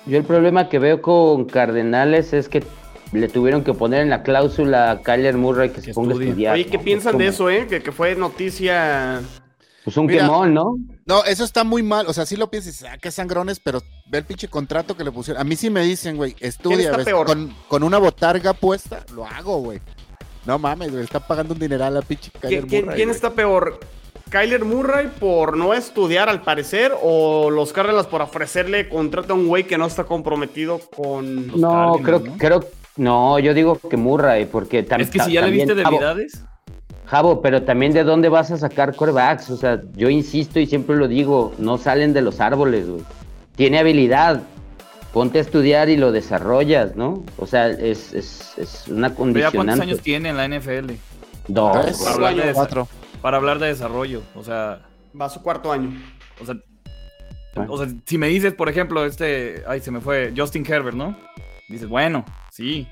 Yo 0.06 0.18
el 0.18 0.24
problema 0.24 0.70
que 0.70 0.78
veo 0.78 1.02
con 1.02 1.46
Cardenales 1.46 2.34
es 2.34 2.48
que 2.48 2.62
le 3.14 3.28
tuvieron 3.30 3.64
que 3.64 3.74
poner 3.74 4.02
en 4.04 4.12
la 4.12 4.22
cláusula 4.22 4.92
a 4.92 5.02
Kyler 5.02 5.38
Murray 5.38 5.72
que 5.72 5.82
se 5.82 5.92
ponga 5.94 6.14
a 6.16 6.22
estudiar. 6.24 6.54
Oye, 6.54 6.68
¿qué 6.68 6.78
¿no? 6.78 6.84
piensan 6.84 7.14
Es 7.14 7.20
de 7.20 7.28
eso, 7.28 7.50
eh? 7.50 7.66
Que, 7.68 7.82
que 7.82 7.92
fue 7.92 8.16
noticia. 8.16 9.22
Pues 9.88 9.96
un 9.96 10.06
Mira, 10.06 10.24
quemón, 10.24 10.54
¿no? 10.54 10.76
No, 11.06 11.24
eso 11.24 11.46
está 11.46 11.64
muy 11.64 11.82
mal. 11.82 12.08
O 12.08 12.14
sea, 12.14 12.26
sí 12.26 12.36
lo 12.36 12.50
piensas, 12.52 12.84
ah, 12.84 12.98
qué 13.02 13.10
sangrones, 13.10 13.62
pero 13.62 13.80
ve 14.08 14.18
el 14.18 14.26
pinche 14.26 14.50
contrato 14.50 14.98
que 14.98 15.06
le 15.06 15.14
pusieron. 15.14 15.40
A 15.40 15.46
mí 15.46 15.56
sí 15.56 15.70
me 15.70 15.82
dicen, 15.82 16.18
güey, 16.18 16.36
estudia, 16.42 16.88
está 16.88 16.98
¿ves? 16.98 17.06
peor? 17.06 17.26
Con, 17.26 17.56
con 17.70 17.84
una 17.84 17.98
botarga 17.98 18.52
puesta, 18.52 19.06
lo 19.16 19.26
hago, 19.26 19.60
güey. 19.62 19.80
No 20.46 20.60
mames, 20.60 20.92
güey, 20.92 21.06
está 21.06 21.22
pagando 21.26 21.54
un 21.54 21.60
dineral 21.62 21.96
a 21.96 22.02
pinche 22.02 22.32
Kyler 22.38 22.68
¿Quién, 22.68 22.84
Murray, 22.84 22.98
quién 22.98 23.10
está 23.10 23.30
peor? 23.32 23.80
¿Kyler 24.30 24.66
Murray 24.66 25.08
por 25.22 25.56
no 25.56 25.74
estudiar 25.74 26.28
al 26.28 26.42
parecer? 26.42 26.92
¿O 27.02 27.50
los 27.50 27.72
Cardinals 27.72 28.08
por 28.08 28.22
ofrecerle 28.22 28.90
contrato 28.90 29.32
a 29.32 29.36
un 29.38 29.48
güey 29.48 29.64
que 29.68 29.78
no 29.78 29.86
está 29.86 30.04
comprometido 30.04 30.80
con... 30.98 31.48
Los 31.48 31.56
No, 31.56 31.70
Cardinals, 31.70 32.04
creo, 32.04 32.20
¿no? 32.20 32.38
creo, 32.38 32.64
no, 32.98 33.40
yo 33.40 33.54
digo 33.54 33.80
que 33.80 33.96
Murray, 33.96 34.48
porque 34.48 34.86
tam- 34.86 35.00
Es 35.00 35.10
que 35.10 35.20
si 35.20 35.32
ya 35.32 35.40
le 35.40 35.48
también- 35.48 35.68
viste 35.70 35.82
debilidades. 35.82 36.44
Jabo, 37.08 37.42
pero 37.42 37.64
también 37.64 37.94
de 37.94 38.04
dónde 38.04 38.28
vas 38.28 38.52
a 38.52 38.58
sacar 38.58 38.94
corebacks, 38.96 39.50
o 39.50 39.56
sea, 39.58 39.82
yo 39.96 40.10
insisto 40.10 40.60
y 40.60 40.68
siempre 40.68 40.98
lo 40.98 41.08
digo, 41.08 41.54
no 41.58 41.78
salen 41.78 42.14
de 42.14 42.22
los 42.22 42.42
árboles, 42.42 42.90
güey. 42.90 43.02
Tiene 43.56 43.80
habilidad, 43.80 44.44
ponte 45.14 45.38
a 45.38 45.42
estudiar 45.42 45.88
y 45.90 45.96
lo 45.96 46.12
desarrollas, 46.12 46.98
¿no? 46.98 47.24
O 47.38 47.48
sea, 47.48 47.70
es, 47.70 48.14
es, 48.14 48.54
es 48.58 48.88
una 48.90 49.10
Pero 49.16 49.40
ya 49.40 49.52
cuántos 49.52 49.80
años 49.80 50.02
tiene 50.02 50.30
en 50.30 50.38
la 50.38 50.48
NFL. 50.50 50.92
Dos. 51.48 51.82
Tres, 51.82 51.98
Para 52.04 52.16
hablar, 52.16 52.36
de 52.36 52.54
cuatro. 52.54 52.88
para 53.22 53.38
hablar 53.38 53.60
de 53.60 53.68
desarrollo. 53.68 54.22
O 54.36 54.44
sea, 54.44 54.82
Va 55.20 55.26
a 55.26 55.30
su 55.30 55.42
cuarto 55.42 55.72
año. 55.72 55.90
o 56.42 56.46
sea, 56.46 56.56
Bueno. 57.56 57.72
o 57.72 57.78
sea, 57.78 57.88
si 58.06 58.18
me 58.18 58.28
dices, 58.28 58.54
por 58.54 58.68
ejemplo, 58.68 59.06
este, 59.06 59.64
ay, 59.66 59.80
se 59.80 59.92
me 59.92 60.02
fue, 60.02 60.34
Justin 60.36 60.66
Herbert, 60.70 60.98
¿no? 60.98 61.18
Dices, 61.70 61.88
bueno, 61.88 62.26
sí, 62.52 62.86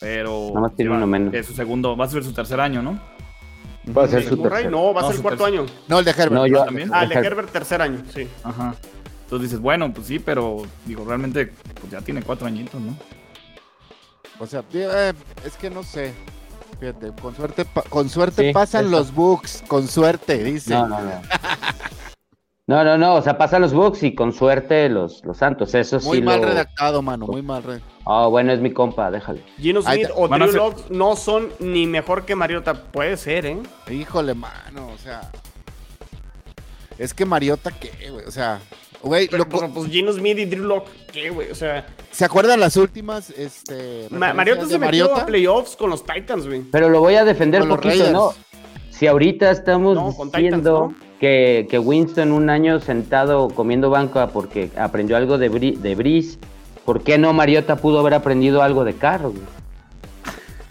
pero 0.00 0.48
Nada 0.48 0.60
más 0.60 0.76
tiene 0.76 0.90
uno 0.90 1.06
menos. 1.06 1.32
Es 1.32 1.46
su 1.46 1.54
segundo, 1.54 1.96
va 1.96 2.04
a 2.04 2.08
ser 2.08 2.22
su 2.22 2.32
tercer 2.34 2.60
año, 2.60 2.82
¿no? 2.82 3.00
Va 3.96 4.04
a 4.04 4.08
ser 4.08 4.22
¿De 4.24 4.28
su 4.28 4.36
Murray? 4.36 4.50
tercer. 4.64 4.70
No, 4.70 4.92
va 4.94 5.00
a 5.00 5.02
No, 5.02 5.08
ser 5.08 5.16
el 5.16 5.22
cuarto 5.22 5.44
tercer. 5.44 5.60
año. 5.60 5.70
No, 5.88 5.98
el 5.98 6.04
de 6.04 6.10
Herbert. 6.10 6.32
No, 6.32 6.46
yo- 6.46 6.64
también? 6.64 6.90
Ah, 6.92 7.02
el 7.04 7.08
de 7.10 7.14
Herbert. 7.16 7.50
Tercer 7.50 7.82
año, 7.82 8.02
sí. 8.14 8.28
Ajá. 8.44 8.74
Entonces 9.24 9.50
dices, 9.50 9.60
bueno, 9.60 9.92
pues 9.92 10.06
sí, 10.06 10.18
pero 10.18 10.62
digo, 10.86 11.04
realmente 11.04 11.52
pues 11.80 11.92
ya 11.92 12.00
tiene 12.00 12.22
cuatro 12.22 12.46
añitos, 12.46 12.80
¿no? 12.80 12.96
O 14.40 14.46
sea, 14.46 14.62
eh, 14.72 15.12
es 15.44 15.56
que 15.56 15.68
no 15.70 15.82
sé. 15.82 16.14
Fíjate, 16.80 17.12
con 17.20 17.34
suerte, 17.34 17.66
con 17.88 18.08
suerte 18.08 18.46
Sí, 18.48 18.52
pasan 18.52 18.82
eso. 18.86 18.90
los 18.92 19.12
bugs, 19.14 19.64
con 19.66 19.88
suerte, 19.88 20.42
dice. 20.44 20.70
No, 20.74 20.86
no, 20.86 21.00
no. 21.00 21.10
No, 22.68 22.84
no, 22.84 22.96
no, 22.98 23.14
o 23.14 23.22
sea, 23.22 23.36
pasan 23.38 23.62
los 23.62 23.72
Bucks 23.72 24.02
y 24.02 24.14
con 24.14 24.32
suerte 24.32 24.88
los, 24.90 25.24
los 25.24 25.38
Santos, 25.38 25.74
eso 25.74 25.98
muy 26.00 26.18
sí 26.18 26.22
mal 26.22 26.40
lo... 26.42 26.48
redactado, 26.48 27.00
mano, 27.02 27.26
muy 27.26 27.40
mal 27.42 27.62
redactado. 27.62 27.92
Ah, 28.04 28.26
bueno, 28.28 28.52
es 28.52 28.60
mi 28.60 28.70
compa, 28.72 29.10
déjale. 29.10 29.42
Gino 29.58 29.80
Smith 29.82 30.06
te- 30.06 30.12
o 30.14 30.28
Drew 30.28 30.52
Lock 30.52 30.90
no 30.90 31.16
son 31.16 31.48
ni 31.60 31.86
mejor 31.86 32.24
que 32.26 32.34
Mariota. 32.36 32.74
Puede 32.74 33.16
ser, 33.16 33.46
¿eh? 33.46 33.58
Híjole, 33.90 34.34
mano, 34.34 34.88
o 34.94 34.98
sea. 34.98 35.30
Es 36.98 37.14
que 37.14 37.24
Mariota, 37.24 37.70
¿qué, 37.70 38.10
güey? 38.10 38.26
O 38.26 38.30
sea, 38.30 38.60
güey, 39.02 39.28
Pero, 39.28 39.44
lo- 39.44 39.48
pero, 39.48 39.72
pues 39.72 39.90
Gino 39.90 40.12
Smith 40.12 40.38
y 40.38 40.44
Drew 40.44 40.82
¿qué, 41.12 41.30
güey? 41.30 41.50
O 41.50 41.54
sea, 41.54 41.86
¿se 42.10 42.24
acuerdan 42.24 42.60
las 42.60 42.76
últimas? 42.76 43.30
Este, 43.30 44.08
Ma- 44.10 44.34
Mariota 44.34 44.64
de 44.64 44.68
se 44.72 44.78
metió 44.78 45.04
Mariota? 45.04 45.22
a 45.22 45.26
playoffs 45.26 45.74
con 45.76 45.88
los 45.90 46.04
Titans, 46.04 46.46
güey. 46.46 46.62
Pero 46.70 46.88
lo 46.90 47.00
voy 47.00 47.14
a 47.14 47.24
defender 47.24 47.60
Con 47.60 47.70
poquito. 47.70 48.10
¿no? 48.10 48.32
Si 48.90 49.06
ahorita 49.06 49.50
estamos 49.50 49.94
No, 49.94 50.14
con 50.14 50.30
diciendo 50.30 50.88
Titans, 50.88 51.07
que, 51.20 51.66
que 51.70 51.78
Winston 51.78 52.32
un 52.32 52.50
año 52.50 52.80
sentado 52.80 53.48
comiendo 53.48 53.90
banca 53.90 54.28
porque 54.28 54.70
aprendió 54.76 55.16
algo 55.16 55.38
de, 55.38 55.50
Bri- 55.50 55.76
de 55.78 55.94
Breeze, 55.94 56.38
¿por 56.84 57.02
qué 57.02 57.18
no 57.18 57.32
Mariota 57.32 57.76
pudo 57.76 57.98
haber 58.00 58.14
aprendido 58.14 58.62
algo 58.62 58.84
de 58.84 58.94
Carr? 58.94 59.22
güey? 59.22 59.34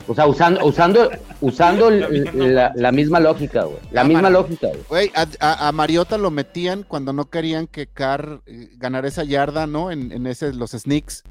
O 0.09 0.15
sea, 0.15 0.25
usando, 0.25 0.65
usando, 0.65 1.09
usando 1.41 1.89
la, 2.33 2.71
la 2.75 2.91
misma 2.93 3.19
lógica, 3.19 3.63
güey. 3.63 3.77
La 3.91 4.05
misma 4.05 4.29
lógica, 4.29 4.67
güey. 4.67 4.83
Güey, 4.87 5.11
a, 5.15 5.27
a- 5.41 5.67
a 5.67 5.71
Mariota 5.73 6.17
lo 6.17 6.31
metían 6.31 6.83
cuando 6.87 7.11
no 7.11 7.29
querían 7.29 7.67
que 7.67 7.87
Carr 7.87 8.39
eh, 8.45 8.69
ganara 8.77 9.09
esa 9.09 9.25
yarda, 9.25 9.67
¿no? 9.67 9.91
En, 9.91 10.13
en 10.13 10.25
ese, 10.27 10.53
los 10.53 10.71
sneaks. 10.71 11.23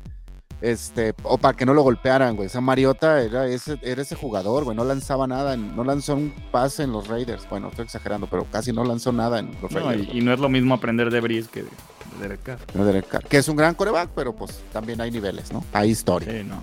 Este, 0.66 1.14
o 1.22 1.38
para 1.38 1.56
que 1.56 1.64
no 1.64 1.74
lo 1.74 1.82
golpearan, 1.82 2.34
güey. 2.34 2.46
O 2.46 2.50
sea, 2.50 2.60
Mariota 2.60 3.22
era 3.22 3.46
ese, 3.46 3.78
era 3.82 4.02
ese 4.02 4.16
jugador, 4.16 4.64
güey. 4.64 4.76
No 4.76 4.84
lanzaba 4.84 5.26
nada, 5.26 5.54
en- 5.54 5.76
no 5.76 5.84
lanzó 5.84 6.14
un 6.14 6.32
pase 6.50 6.82
en 6.82 6.92
los 6.92 7.06
Raiders. 7.06 7.48
Bueno, 7.48 7.68
estoy 7.68 7.84
exagerando, 7.84 8.26
pero 8.26 8.44
casi 8.50 8.72
no 8.72 8.82
lanzó 8.84 9.12
nada 9.12 9.38
en 9.38 9.56
los 9.62 9.70
No, 9.70 9.78
Raiders. 9.80 10.08
y, 10.12 10.18
y 10.18 10.20
no 10.22 10.32
es 10.32 10.40
lo 10.40 10.48
mismo 10.48 10.74
aprender 10.74 11.10
de 11.10 11.20
Breeze 11.20 11.48
que 11.52 11.62
de, 11.62 11.68
de 11.68 12.22
Derek 12.22 12.42
Carr. 12.42 12.58
No, 12.74 12.84
Derek 12.84 13.06
Carr, 13.06 13.24
que 13.24 13.36
es 13.38 13.48
un 13.48 13.54
gran 13.56 13.74
coreback, 13.76 14.10
pero 14.14 14.34
pues 14.34 14.60
también 14.72 15.00
hay 15.00 15.10
niveles, 15.12 15.52
¿no? 15.52 15.64
Hay 15.72 15.90
historia. 15.90 16.32
Sí, 16.32 16.42
no. 16.42 16.56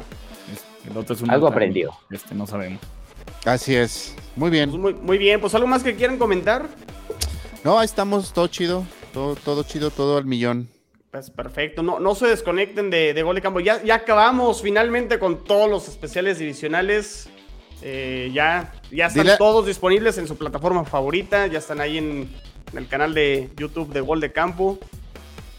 Es- 0.53 0.89
el 0.91 0.97
otro 0.97 1.15
es 1.15 1.21
un 1.21 1.29
Algo 1.31 1.47
altar, 1.47 1.59
aprendió. 1.59 1.91
Este 2.11 2.35
no 2.35 2.45
sabemos. 2.45 2.81
Así 3.45 3.73
es. 3.75 4.15
Muy 4.35 4.49
bien. 4.49 4.69
Pues 4.69 4.81
muy, 4.81 4.93
muy 4.95 5.17
bien, 5.17 5.39
pues 5.39 5.55
algo 5.55 5.67
más 5.67 5.81
que 5.81 5.95
quieran 5.95 6.17
comentar. 6.17 6.67
No, 7.63 7.79
ahí 7.79 7.85
estamos, 7.85 8.33
todo 8.33 8.47
chido. 8.47 8.83
Todo, 9.13 9.35
todo 9.35 9.63
chido, 9.63 9.91
todo 9.91 10.17
al 10.17 10.25
millón. 10.25 10.67
Pues 11.13 11.29
perfecto, 11.29 11.83
no, 11.83 11.99
no 11.99 12.15
se 12.15 12.25
desconecten 12.25 12.89
de, 12.89 13.21
Gol 13.21 13.35
de 13.35 13.41
Campo. 13.43 13.59
Ya, 13.59 13.83
ya 13.83 13.93
acabamos 13.93 14.63
finalmente 14.63 15.19
con 15.19 15.43
todos 15.43 15.69
los 15.69 15.87
especiales 15.87 16.39
divisionales. 16.39 17.29
Eh, 17.83 18.31
ya, 18.33 18.73
ya 18.89 19.05
están 19.05 19.27
todos 19.37 19.67
disponibles 19.67 20.17
en 20.17 20.27
su 20.27 20.35
plataforma 20.35 20.85
favorita. 20.85 21.45
Ya 21.45 21.59
están 21.59 21.81
ahí 21.81 21.99
en, 21.99 22.33
el 22.75 22.87
canal 22.87 23.13
de 23.13 23.51
YouTube 23.55 23.93
de 23.93 24.01
Gol 24.01 24.21
de 24.21 24.31
Campo. 24.31 24.79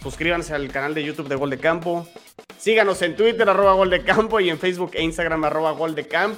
Suscríbanse 0.02 0.54
al 0.54 0.72
canal 0.72 0.92
de 0.92 1.04
YouTube 1.04 1.28
de 1.28 1.36
Gol 1.36 1.50
de 1.50 1.58
Campo. 1.58 2.04
Síganos 2.58 3.00
en 3.02 3.14
Twitter, 3.14 3.48
arroba 3.48 3.74
Gol 3.74 3.90
de 3.90 4.02
Campo, 4.02 4.40
y 4.40 4.50
en 4.50 4.58
Facebook 4.58 4.90
e 4.94 5.04
Instagram, 5.04 5.44
arroba 5.44 5.70
Gol 5.70 5.94
de 5.94 6.08
Camp. 6.08 6.34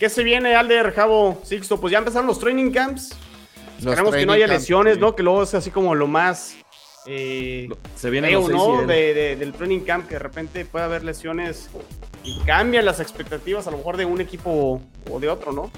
¿Qué 0.00 0.08
se 0.08 0.24
viene, 0.24 0.56
Alder, 0.56 0.92
Javo, 0.94 1.40
Sixto? 1.44 1.80
Pues 1.80 1.92
ya 1.92 1.98
empezaron 1.98 2.26
los 2.26 2.40
training 2.40 2.72
camps. 2.72 3.16
Esperemos 3.78 4.16
que 4.16 4.26
no 4.26 4.32
haya 4.32 4.48
lesiones, 4.48 4.98
¿no? 4.98 5.14
Que 5.14 5.22
luego 5.22 5.44
es 5.44 5.54
así 5.54 5.70
como 5.70 5.94
lo 5.94 6.08
más 6.08 6.56
eh, 7.06 7.68
se 7.94 8.10
viene 8.10 8.32
¿no? 8.32 8.86
del 8.86 9.52
training 9.52 9.80
camp, 9.80 10.08
que 10.08 10.14
de 10.14 10.18
repente 10.20 10.64
puede 10.64 10.84
haber 10.84 11.04
lesiones 11.04 11.68
y 12.24 12.38
cambian 12.40 12.84
las 12.84 13.00
expectativas 13.00 13.66
a 13.66 13.70
lo 13.70 13.78
mejor 13.78 13.96
de 13.96 14.04
un 14.04 14.20
equipo 14.20 14.80
o 15.10 15.20
de 15.20 15.28
otro, 15.28 15.52
¿no? 15.52 15.70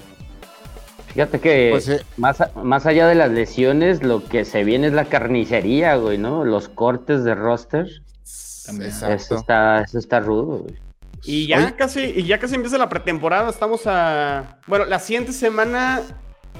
Fíjate 1.13 1.39
que 1.39 1.69
pues, 1.71 1.89
eh, 1.89 2.05
más, 2.17 2.37
más 2.55 2.85
allá 2.85 3.07
de 3.07 3.15
las 3.15 3.31
lesiones, 3.31 4.03
lo 4.03 4.23
que 4.23 4.45
se 4.45 4.63
viene 4.63 4.87
es 4.87 4.93
la 4.93 5.05
carnicería, 5.05 5.95
güey, 5.95 6.17
¿no? 6.17 6.45
Los 6.45 6.69
cortes 6.69 7.23
de 7.23 7.35
roster. 7.35 7.87
Eso 8.23 9.35
está, 9.35 9.81
eso 9.81 9.97
está 9.97 10.19
rudo, 10.19 10.59
güey. 10.59 10.75
Y 11.23 11.47
ya 11.47 11.75
casi, 11.75 12.01
y 12.01 12.23
ya 12.23 12.39
casi 12.39 12.55
empieza 12.55 12.77
la 12.77 12.89
pretemporada. 12.89 13.49
Estamos 13.49 13.81
a. 13.85 14.59
Bueno, 14.67 14.85
la 14.85 14.99
siguiente 14.99 15.33
semana 15.33 16.01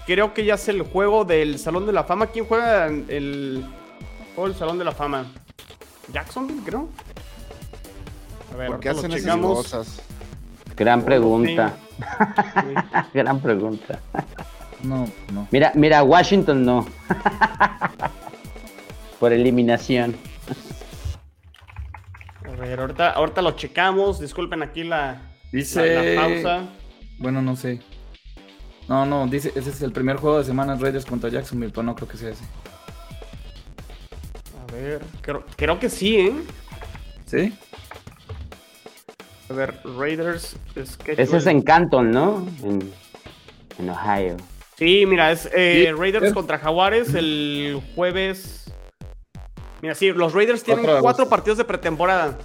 creo 0.05 0.34
que 0.34 0.43
ya 0.43 0.55
es 0.55 0.67
el 0.67 0.82
juego 0.82 1.26
del 1.26 1.59
Salón 1.59 1.86
de 1.86 1.93
la 1.93 2.03
Fama. 2.03 2.28
¿Quién 2.28 2.45
juega 2.45 2.88
el, 2.88 3.65
el 4.48 4.56
Salón 4.56 4.78
de 4.78 4.86
la 4.86 4.92
Fama. 4.92 5.26
Jacksonville, 6.12 6.62
creo. 6.66 6.90
A 8.54 8.58
ver, 8.58 8.68
¿Por 8.68 8.80
qué 8.80 8.90
hacen 8.90 9.12
esas 9.12 9.38
cosas? 9.38 10.02
Gran 10.76 11.04
pregunta. 11.04 11.78
Gran 13.14 13.40
pregunta. 13.42 14.00
No, 14.84 15.08
no. 15.34 15.48
Mira, 15.52 15.72
mira, 15.76 16.04
Washington 16.04 16.66
no. 16.66 16.88
Por 19.20 19.34
eliminación. 19.34 20.16
A 22.46 22.52
ver, 22.62 22.80
ahorita, 22.80 23.12
ahorita 23.12 23.42
lo 23.42 23.52
checamos. 23.52 24.20
Disculpen 24.20 24.64
aquí 24.64 24.84
la, 24.84 25.22
dice... 25.52 26.16
la, 26.16 26.22
pausa. 26.22 26.62
Bueno, 27.18 27.42
no 27.42 27.56
sé. 27.56 27.82
No, 28.88 29.06
no, 29.06 29.28
dice, 29.28 29.52
ese 29.56 29.70
es 29.70 29.82
el 29.82 29.92
primer 29.92 30.18
juego 30.18 30.40
de 30.40 30.46
semana 30.46 30.76
Raiders 30.76 31.06
contra 31.06 31.30
Jacksonville, 31.30 31.72
pero 31.72 31.84
no 31.84 31.96
creo 31.96 32.08
que 32.08 32.18
sea 32.18 32.30
ese 32.30 32.44
ver, 34.72 35.01
creo, 35.55 35.80
que 35.80 35.89
sí, 35.89 36.17
¿eh? 36.17 36.34
¿Sí? 37.26 37.53
A 39.49 39.53
ver, 39.53 39.80
Raiders. 39.97 40.55
Ese 40.76 41.38
es 41.38 41.45
en 41.47 41.61
Canton, 41.61 42.11
¿no? 42.11 42.47
En, 42.63 43.89
Ohio. 43.89 44.36
Sí, 44.78 45.05
mira, 45.05 45.32
es 45.32 45.49
eh, 45.53 45.93
Raiders 45.97 46.34
contra 46.34 46.59
Jaguares 46.59 47.13
el 47.13 47.82
jueves. 47.95 48.72
Mira, 49.82 49.95
sí, 49.95 50.11
los 50.11 50.34
Raiders 50.34 50.63
tienen 50.63 50.86
cuatro 51.01 51.30
partidos 51.30 51.57
de 51.57 51.63
pretemporada. 51.63 52.38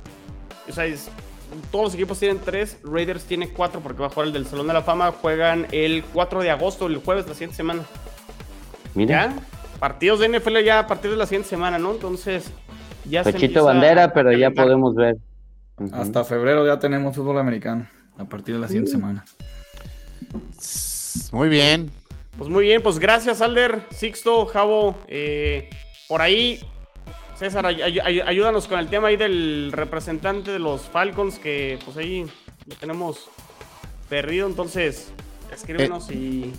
O 0.68 0.72
sea, 0.72 0.84
todos 1.70 1.86
los 1.86 1.94
equipos 1.94 2.18
tienen 2.18 2.40
tres. 2.44 2.78
Raiders 2.84 3.24
tiene 3.24 3.48
cuatro 3.48 3.80
porque 3.80 4.00
va 4.00 4.06
a 4.06 4.10
jugar 4.10 4.28
el 4.28 4.32
del 4.32 4.46
Salón 4.46 4.68
de 4.68 4.72
la 4.74 4.82
Fama. 4.82 5.12
Juegan 5.12 5.66
el 5.72 6.04
4 6.12 6.42
de 6.42 6.50
agosto, 6.50 6.86
el 6.86 6.98
jueves, 6.98 7.26
la 7.26 7.34
siguiente 7.34 7.56
semana. 7.56 7.82
Mira 8.94 9.34
partidos 9.78 10.20
de 10.20 10.28
NFL 10.28 10.58
ya 10.64 10.80
a 10.80 10.86
partir 10.86 11.10
de 11.10 11.16
la 11.16 11.26
siguiente 11.26 11.48
semana, 11.48 11.78
¿no? 11.78 11.92
Entonces, 11.92 12.50
ya 13.08 13.22
Pechito 13.22 13.60
se 13.60 13.66
bandera, 13.66 14.12
pero 14.12 14.32
ya 14.32 14.50
podemos 14.50 14.94
ver. 14.94 15.16
Hasta 15.92 16.24
febrero 16.24 16.66
ya 16.66 16.78
tenemos 16.78 17.16
fútbol 17.16 17.38
americano, 17.38 17.86
a 18.16 18.24
partir 18.24 18.54
de 18.54 18.60
la 18.60 18.68
siguiente 18.68 18.92
semana. 18.92 19.24
Muy 21.32 21.48
bien. 21.48 21.90
Pues 22.38 22.50
muy 22.50 22.64
bien, 22.64 22.82
pues 22.82 22.98
gracias, 22.98 23.40
Alder, 23.40 23.82
Sixto, 23.90 24.46
Javo. 24.46 24.96
Eh, 25.06 25.70
por 26.08 26.20
ahí, 26.20 26.60
César, 27.36 27.66
ayúdanos 27.66 28.66
con 28.66 28.78
el 28.78 28.88
tema 28.88 29.08
ahí 29.08 29.16
del 29.16 29.70
representante 29.72 30.50
de 30.50 30.58
los 30.58 30.82
Falcons, 30.82 31.38
que 31.38 31.78
pues 31.84 31.96
ahí 31.96 32.26
lo 32.66 32.74
tenemos 32.76 33.28
perdido. 34.08 34.48
Entonces, 34.48 35.12
escríbenos 35.52 36.10
eh, 36.10 36.14
y 36.14 36.52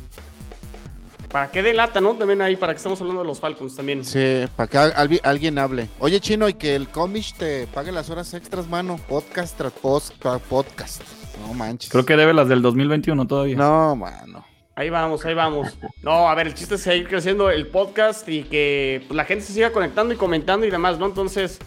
para 1.36 1.52
que 1.52 1.62
delata, 1.62 2.00
¿no? 2.00 2.14
También 2.16 2.42
ahí, 2.42 2.56
para 2.56 2.72
que 2.72 2.78
estemos 2.78 3.02
hablando 3.02 3.22
de 3.22 3.28
los 3.28 3.42
Falcons 3.42 3.76
también. 3.76 4.06
Sí, 4.06 4.46
para 4.56 4.70
que 4.70 4.78
alguien 5.22 5.60
hable. 5.60 5.90
Oye, 6.00 6.22
Chino, 6.22 6.48
y 6.48 6.54
que 6.54 6.78
el 6.78 6.88
Comish 6.88 7.34
te 7.34 7.68
pague 7.68 7.92
las 7.92 8.10
horas 8.10 8.34
extras, 8.34 8.70
mano. 8.70 8.98
Podcast 9.10 9.58
tras 9.58 9.74
podcast. 9.74 11.02
No 11.46 11.54
manches. 11.54 11.92
Creo 11.92 12.06
que 12.06 12.16
debe 12.16 12.34
las 12.34 12.48
del 12.48 12.62
2021 12.62 13.28
todavía. 13.28 13.58
No, 13.58 13.98
mano. 13.98 14.46
Ahí 14.76 14.90
vamos, 14.90 15.26
ahí 15.26 15.34
vamos. 15.34 15.78
No, 16.02 16.30
a 16.30 16.36
ver, 16.36 16.48
el 16.48 16.54
chiste 16.54 16.76
es 16.76 16.82
seguir 16.84 17.10
creciendo 17.10 17.50
el 17.50 17.68
podcast 17.68 18.30
y 18.30 18.44
que 18.44 19.04
pues, 19.06 19.18
la 19.18 19.26
gente 19.26 19.44
se 19.44 19.52
siga 19.52 19.74
conectando 19.74 20.14
y 20.14 20.18
comentando 20.18 20.66
y 20.66 20.72
demás, 20.72 20.98
¿no? 20.98 21.06
Entonces, 21.06 21.60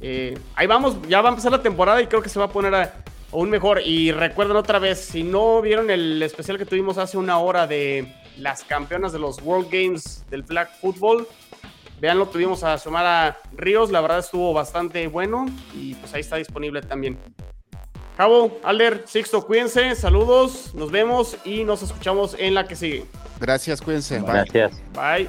eh, 0.00 0.38
ahí 0.54 0.66
vamos, 0.66 0.96
ya 1.10 1.20
va 1.20 1.28
a 1.28 1.32
empezar 1.32 1.52
la 1.52 1.60
temporada 1.60 2.00
y 2.00 2.06
creo 2.06 2.22
que 2.22 2.30
se 2.30 2.38
va 2.38 2.46
a 2.46 2.50
poner 2.50 2.90
aún 3.30 3.50
mejor. 3.50 3.82
Y 3.84 4.12
recuerden 4.12 4.56
otra 4.56 4.78
vez, 4.78 4.98
si 4.98 5.22
no 5.24 5.60
vieron 5.60 5.90
el 5.90 6.22
especial 6.22 6.56
que 6.56 6.64
tuvimos 6.64 6.96
hace 6.96 7.18
una 7.18 7.36
hora 7.36 7.66
de 7.66 8.18
las 8.40 8.64
campeonas 8.64 9.12
de 9.12 9.18
los 9.18 9.40
World 9.42 9.68
Games 9.70 10.24
del 10.30 10.44
Flag 10.44 10.68
Football. 10.80 11.26
Veanlo, 12.00 12.26
tuvimos 12.26 12.64
a 12.64 12.78
Xiomara 12.78 13.38
Ríos, 13.52 13.90
la 13.90 14.00
verdad 14.00 14.20
estuvo 14.20 14.54
bastante 14.54 15.06
bueno 15.06 15.46
y 15.74 15.94
pues 15.96 16.14
ahí 16.14 16.22
está 16.22 16.36
disponible 16.36 16.80
también. 16.80 17.18
Cabo, 18.16 18.58
Alder, 18.64 19.04
Sixto, 19.06 19.46
cuídense, 19.46 19.94
saludos, 19.94 20.74
nos 20.74 20.90
vemos 20.90 21.36
y 21.44 21.64
nos 21.64 21.82
escuchamos 21.82 22.34
en 22.38 22.54
la 22.54 22.66
que 22.66 22.76
sigue. 22.76 23.06
Gracias, 23.38 23.80
cuídense. 23.80 24.18
Bye. 24.18 24.32
Gracias. 24.32 24.82
Bye. 24.94 25.28